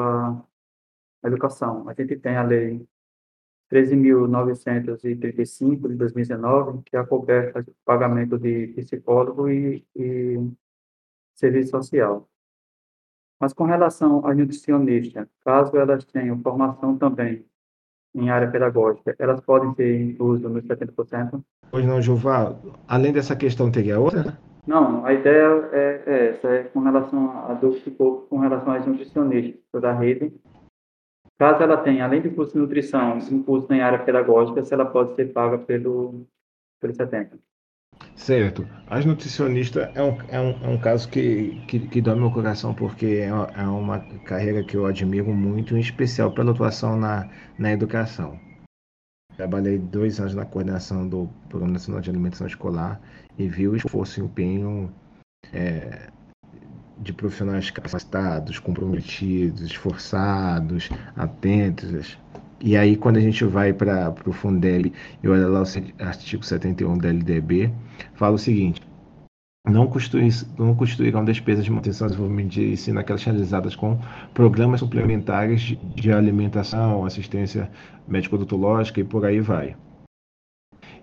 educação. 1.24 1.89
A 1.89 1.93
gente 1.93 2.15
tem 2.18 2.36
a 2.36 2.43
lei 2.43 2.86
13.935 3.72 5.89
de 5.89 5.95
2019, 5.95 6.84
que 6.84 6.95
é 6.95 7.03
coberta 7.05 7.63
de 7.63 7.72
pagamento 7.84 8.39
de 8.39 8.68
psicólogo 8.68 9.49
e, 9.49 9.84
e 9.95 10.38
serviço 11.36 11.72
social. 11.72 12.30
Mas 13.39 13.53
com 13.53 13.65
relação 13.65 14.26
à 14.26 14.34
nutricionista, 14.34 15.30
caso 15.45 15.78
elas 15.78 16.03
tenham 16.05 16.41
formação 16.41 16.97
também 16.97 17.45
em 18.15 18.30
área 18.30 18.49
pedagógica, 18.49 19.15
elas 19.20 19.39
podem 19.41 19.74
ter 19.74 20.01
incluso 20.01 20.49
nos 20.49 20.65
70%? 20.65 21.43
Pois 21.70 21.86
não, 21.86 22.01
Juval. 22.01 22.59
Além 22.88 23.13
dessa 23.13 23.36
questão, 23.36 23.70
teria 23.70 23.99
outra? 23.99 24.39
Não, 24.65 25.05
a 25.05 25.13
ideia 25.13 25.70
é, 25.72 26.03
é 26.05 26.30
essa, 26.30 26.47
é 26.47 26.63
com 26.63 26.80
relação 26.80 27.47
a 27.47 27.53
que 27.55 27.91
com 27.91 28.39
relação 28.39 28.74
às 28.74 28.86
nutricionistas 28.86 29.82
da 29.82 29.93
rede. 29.93 30.34
Caso 31.39 31.61
ela 31.61 31.77
tenha, 31.77 32.03
além 32.03 32.21
do 32.21 32.31
curso 32.31 32.53
de 32.53 32.59
nutrição, 32.59 33.19
um 33.31 33.43
curso 33.43 33.71
em 33.71 33.81
área 33.81 33.99
pedagógica, 33.99 34.63
se 34.63 34.73
ela 34.73 34.85
pode 34.85 35.15
ser 35.15 35.31
paga 35.33 35.57
pelo, 35.59 36.25
pelo 36.81 36.93
70%. 36.93 37.38
Certo. 38.15 38.67
As 38.88 39.05
nutricionistas 39.05 39.95
é 39.95 40.01
um, 40.01 40.17
é 40.29 40.39
um, 40.39 40.65
é 40.65 40.67
um 40.67 40.79
caso 40.79 41.09
que, 41.09 41.61
que, 41.67 41.79
que 41.79 42.01
dói 42.01 42.15
meu 42.15 42.31
coração, 42.31 42.73
porque 42.73 43.21
é 43.23 43.31
uma, 43.31 43.45
é 43.55 43.67
uma 43.67 43.99
carreira 44.25 44.63
que 44.63 44.75
eu 44.75 44.85
admiro 44.85 45.31
muito, 45.31 45.77
em 45.77 45.79
especial 45.79 46.31
pela 46.33 46.51
atuação 46.51 46.97
na, 46.97 47.29
na 47.57 47.71
educação. 47.71 48.39
Trabalhei 49.35 49.77
dois 49.77 50.19
anos 50.19 50.33
na 50.33 50.45
coordenação 50.45 51.07
do 51.07 51.29
Programa 51.49 51.73
Nacional 51.73 52.01
de 52.01 52.09
Alimentação 52.09 52.47
Escolar 52.47 52.99
e 53.38 53.47
vi 53.47 53.67
o 53.67 53.75
esforço 53.75 54.19
e 54.19 54.23
empenho 54.23 54.91
é, 55.53 56.09
de 57.00 57.14
profissionais 57.14 57.70
capacitados, 57.70 58.60
comprometidos, 58.60 59.62
esforçados, 59.62 60.89
atentos. 61.16 62.18
E 62.60 62.76
aí, 62.76 62.95
quando 62.95 63.18
a 63.18 63.22
gente 63.22 63.45
vai 63.45 63.72
para 63.72 64.14
o 64.26 64.32
Fundeb 64.32 64.91
e 65.24 65.28
olha 65.28 65.48
lá 65.48 65.62
o 65.62 66.04
artigo 66.04 66.43
71 66.43 66.98
da 66.98 67.10
LDB, 67.10 67.72
fala 68.16 68.36
o 68.36 68.39
seguinte: 68.39 68.82
não, 69.68 69.86
construir, 69.88 70.34
não 70.58 70.74
construirão 70.74 71.26
despesas 71.26 71.66
de 71.66 71.72
manutenção 71.72 72.08
e 72.08 72.10
desenvolvimento 72.10 72.50
de 72.50 72.72
ensino 72.72 73.00
aquelas 73.00 73.24
realizadas 73.24 73.76
com 73.76 74.00
programas 74.34 74.80
suplementares 74.80 75.62
de, 75.62 75.76
de 75.76 76.12
alimentação, 76.12 77.06
assistência 77.06 77.70
médico-odontológica 78.08 79.02
e 79.02 79.04
por 79.04 79.26
aí 79.26 79.39
vai. 79.39 79.76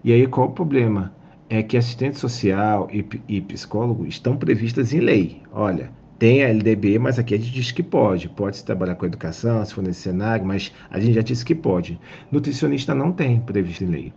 E 0.03 0.13
aí, 0.13 0.27
qual 0.27 0.49
o 0.49 0.53
problema? 0.53 1.13
É 1.57 1.63
que 1.63 1.77
assistente 1.77 2.19
social 2.19 2.89
e, 2.93 3.05
e 3.29 3.41
psicólogo 3.41 4.07
estão 4.07 4.37
previstas 4.37 4.93
em 4.93 5.01
lei. 5.01 5.43
Olha, 5.53 5.91
tem 6.19 6.43
a 6.43 6.49
LDB, 6.49 6.99
mas 6.99 7.19
aqui 7.19 7.35
a 7.35 7.39
gente 7.39 7.53
diz 7.53 7.71
que 7.71 7.83
pode. 7.83 8.29
Pode 8.29 8.57
se 8.57 8.65
trabalhar 8.65 8.95
com 8.95 9.07
educação, 9.07 9.65
se 9.65 9.75
for 9.75 9.83
nesse 9.83 10.03
cenário, 10.03 10.45
mas 10.45 10.73
a 10.91 10.99
gente 10.99 11.15
já 11.15 11.23
disse 11.23 11.45
que 11.45 11.55
pode. 11.55 11.99
Nutricionista 12.31 12.95
não 12.95 13.13
tem 13.13 13.41
previsto 13.41 13.85
em 13.85 13.89
lei. 13.89 14.13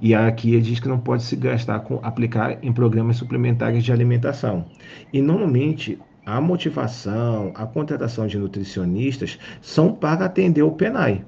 E 0.00 0.14
aqui 0.14 0.60
diz 0.60 0.80
que 0.80 0.88
não 0.88 0.98
pode 0.98 1.22
se 1.22 1.36
gastar 1.36 1.80
com 1.80 1.98
aplicar 2.02 2.58
em 2.62 2.72
programas 2.72 3.16
suplementares 3.16 3.84
de 3.84 3.92
alimentação. 3.92 4.66
E 5.12 5.22
normalmente 5.22 5.98
a 6.26 6.40
motivação, 6.40 7.52
a 7.54 7.66
contratação 7.66 8.26
de 8.26 8.38
nutricionistas 8.38 9.38
são 9.60 9.94
para 9.94 10.26
atender 10.26 10.62
o 10.62 10.72
PENAI. 10.72 11.24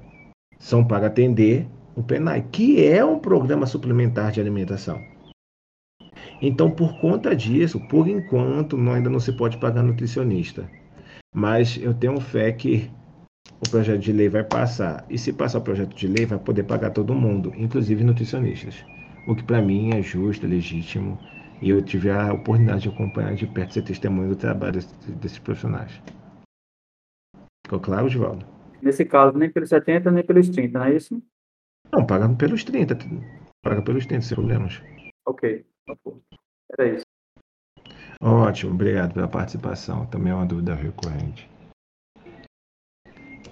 São 0.57 0.83
para 0.83 1.07
atender 1.07 1.67
o 1.95 2.03
PENAI, 2.03 2.45
que 2.51 2.85
é 2.85 3.03
um 3.03 3.19
programa 3.19 3.65
suplementar 3.65 4.31
de 4.31 4.39
alimentação. 4.39 5.14
Então, 6.41 6.69
por 6.69 6.99
conta 6.99 7.35
disso, 7.35 7.79
por 7.87 8.07
enquanto, 8.07 8.77
não, 8.77 8.93
ainda 8.93 9.09
não 9.09 9.19
se 9.19 9.31
pode 9.33 9.57
pagar 9.57 9.83
nutricionista. 9.83 10.69
Mas 11.33 11.77
eu 11.81 11.93
tenho 11.93 12.19
fé 12.19 12.51
que 12.51 12.89
o 13.65 13.69
projeto 13.69 13.99
de 14.01 14.11
lei 14.11 14.29
vai 14.29 14.43
passar. 14.43 15.05
E 15.09 15.17
se 15.17 15.33
passar 15.33 15.59
o 15.59 15.61
projeto 15.61 15.95
de 15.95 16.07
lei, 16.07 16.25
vai 16.25 16.39
poder 16.39 16.63
pagar 16.63 16.91
todo 16.91 17.13
mundo, 17.13 17.53
inclusive 17.57 18.03
nutricionistas. 18.03 18.85
O 19.27 19.35
que 19.35 19.43
para 19.43 19.61
mim 19.61 19.93
é 19.93 20.01
justo, 20.01 20.45
é 20.45 20.49
legítimo. 20.49 21.17
E 21.61 21.69
eu 21.69 21.81
tive 21.81 22.09
a 22.09 22.33
oportunidade 22.33 22.83
de 22.83 22.89
acompanhar 22.89 23.33
de 23.33 23.47
perto 23.47 23.73
ser 23.73 23.81
testemunho 23.81 24.29
do 24.29 24.35
trabalho 24.35 24.73
desses, 24.73 24.91
desses 25.15 25.39
profissionais. 25.39 26.01
Ficou 27.65 27.79
claro, 27.79 28.09
Givaldo? 28.09 28.45
Nesse 28.81 29.05
caso, 29.05 29.37
nem 29.37 29.49
pelos 29.49 29.69
70, 29.69 30.11
nem 30.11 30.23
pelos 30.23 30.49
30, 30.49 30.77
não 30.77 30.85
é 30.85 30.95
isso? 30.95 31.21
Não, 31.91 32.05
paga 32.05 32.29
pelos 32.35 32.63
30. 32.63 32.97
Paga 33.63 33.81
pelos 33.81 34.05
30, 34.05 34.21
sem 34.21 34.35
problemas. 34.35 34.81
Ok. 35.25 35.65
Era 36.77 36.95
isso. 36.95 37.05
Ótimo, 38.21 38.73
obrigado 38.73 39.13
pela 39.13 39.27
participação. 39.27 40.05
Também 40.07 40.31
é 40.31 40.35
uma 40.35 40.45
dúvida 40.45 40.73
recorrente. 40.73 41.49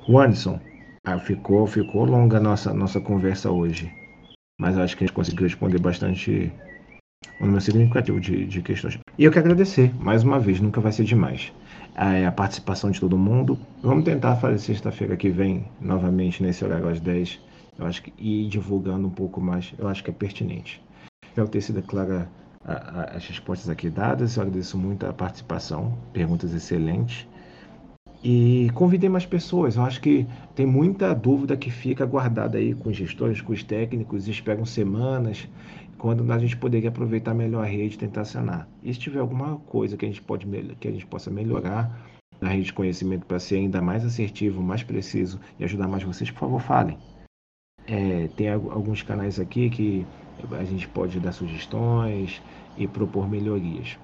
O 0.08 0.20
Anderson, 0.20 0.60
ah, 1.06 1.20
ficou, 1.20 1.66
ficou 1.68 2.06
longa 2.06 2.38
a 2.38 2.42
nossa, 2.42 2.74
nossa 2.74 3.00
conversa 3.00 3.52
hoje. 3.52 3.92
Mas 4.60 4.78
acho 4.78 4.98
que 4.98 5.04
a 5.04 5.08
gente 5.08 5.16
conseguiu 5.16 5.44
responder 5.44 5.80
bastante 5.80 6.52
um 7.40 7.46
número 7.46 7.62
significativo 7.62 8.20
de, 8.20 8.46
de 8.46 8.62
questões. 8.62 8.98
E 9.18 9.24
eu 9.24 9.32
quero 9.32 9.46
agradecer, 9.46 9.94
mais 10.02 10.24
uma 10.24 10.40
vez, 10.40 10.60
nunca 10.60 10.82
vai 10.82 10.92
ser 10.92 11.04
demais, 11.04 11.54
a, 11.96 12.28
a 12.28 12.32
participação 12.32 12.92
de 12.92 13.00
todo 13.00 13.18
mundo. 13.18 13.58
Vamos 13.82 14.04
tentar 14.04 14.36
fazer 14.38 14.60
sexta-feira 14.60 15.16
que 15.16 15.30
vem, 15.30 15.66
novamente, 15.80 16.42
nesse 16.42 16.64
horário 16.64 16.88
às 16.88 17.00
10. 17.00 17.40
Eu 17.78 17.86
acho 17.86 18.04
que 18.04 18.14
ir 18.18 18.48
divulgando 18.48 19.08
um 19.08 19.12
pouco 19.12 19.42
mais, 19.42 19.74
eu 19.78 19.88
acho 19.88 20.04
que 20.04 20.10
é 20.10 20.14
pertinente. 20.14 20.82
Espero 21.34 21.48
ter 21.48 21.62
sido 21.62 21.82
clara 21.82 22.30
as 22.64 23.26
respostas 23.26 23.68
aqui 23.68 23.90
dadas. 23.90 24.36
Eu 24.36 24.44
agradeço 24.44 24.78
muito 24.78 25.04
a 25.08 25.12
participação, 25.12 25.98
perguntas 26.14 26.54
excelentes. 26.54 27.28
E 28.24 28.70
convidei 28.76 29.10
mais 29.10 29.26
pessoas. 29.26 29.76
Eu 29.76 29.82
acho 29.82 30.00
que 30.00 30.28
tem 30.54 30.68
muita 30.68 31.12
dúvida 31.16 31.58
que 31.58 31.72
fica 31.72 32.06
guardada 32.06 32.60
aí 32.60 32.76
com 32.76 32.90
os 32.90 32.96
gestores, 32.96 33.42
com 33.42 33.52
os 33.52 33.64
técnicos, 33.64 34.28
esperam 34.28 34.64
semanas, 34.64 35.50
quando 35.98 36.32
a 36.32 36.38
gente 36.38 36.56
poderia 36.56 36.90
aproveitar 36.90 37.34
melhor 37.34 37.64
a 37.64 37.68
rede 37.68 37.96
e 37.96 37.98
tentar 37.98 38.26
sanar. 38.26 38.70
E 38.84 38.94
se 38.94 39.00
tiver 39.00 39.20
alguma 39.20 39.58
coisa 39.58 39.98
que 39.98 40.06
a 40.06 40.08
gente, 40.08 40.22
pode, 40.22 40.46
que 40.80 40.88
a 40.88 40.92
gente 40.92 41.08
possa 41.08 41.32
melhorar 41.32 42.00
na 42.40 42.50
rede 42.50 42.66
de 42.66 42.74
conhecimento 42.74 43.26
para 43.26 43.40
ser 43.40 43.56
ainda 43.56 43.82
mais 43.82 44.06
assertivo, 44.06 44.62
mais 44.62 44.84
preciso 44.84 45.40
e 45.60 45.64
ajudar 45.64 45.88
mais 45.88 46.04
vocês, 46.04 46.30
por 46.30 46.42
favor, 46.42 46.62
falem. 46.62 46.96
É, 47.88 48.28
tem 48.38 48.50
alguns 48.50 49.02
canais 49.02 49.40
aqui 49.40 49.72
que 49.72 50.06
a 50.52 50.64
gente 50.64 50.88
pode 50.88 51.20
dar 51.20 51.32
sugestões 51.32 52.42
e 52.78 52.88
propor 52.88 53.30
melhorias. 53.30 53.98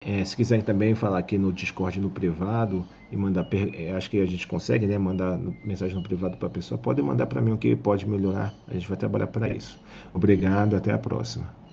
É, 0.00 0.24
se 0.24 0.36
quiserem 0.36 0.64
também 0.64 0.94
falar 0.94 1.18
aqui 1.18 1.36
no 1.36 1.52
Discord 1.52 2.00
no 2.00 2.08
privado 2.08 2.86
e 3.10 3.16
mandar, 3.16 3.48
é, 3.74 3.90
acho 3.92 4.08
que 4.08 4.20
a 4.20 4.26
gente 4.26 4.46
consegue, 4.46 4.86
né, 4.86 4.96
mandar 4.96 5.36
mensagem 5.64 5.96
no 5.96 6.02
privado 6.02 6.36
para 6.36 6.46
a 6.46 6.50
pessoa, 6.50 6.78
pode 6.78 7.02
mandar 7.02 7.26
para 7.26 7.40
mim 7.40 7.52
o 7.52 7.58
que 7.58 7.74
pode 7.74 8.08
melhorar. 8.08 8.54
A 8.68 8.74
gente 8.74 8.86
vai 8.86 8.96
trabalhar 8.96 9.26
para 9.26 9.48
isso. 9.48 9.80
Obrigado, 10.14 10.76
até 10.76 10.92
a 10.92 10.98
próxima. 10.98 11.65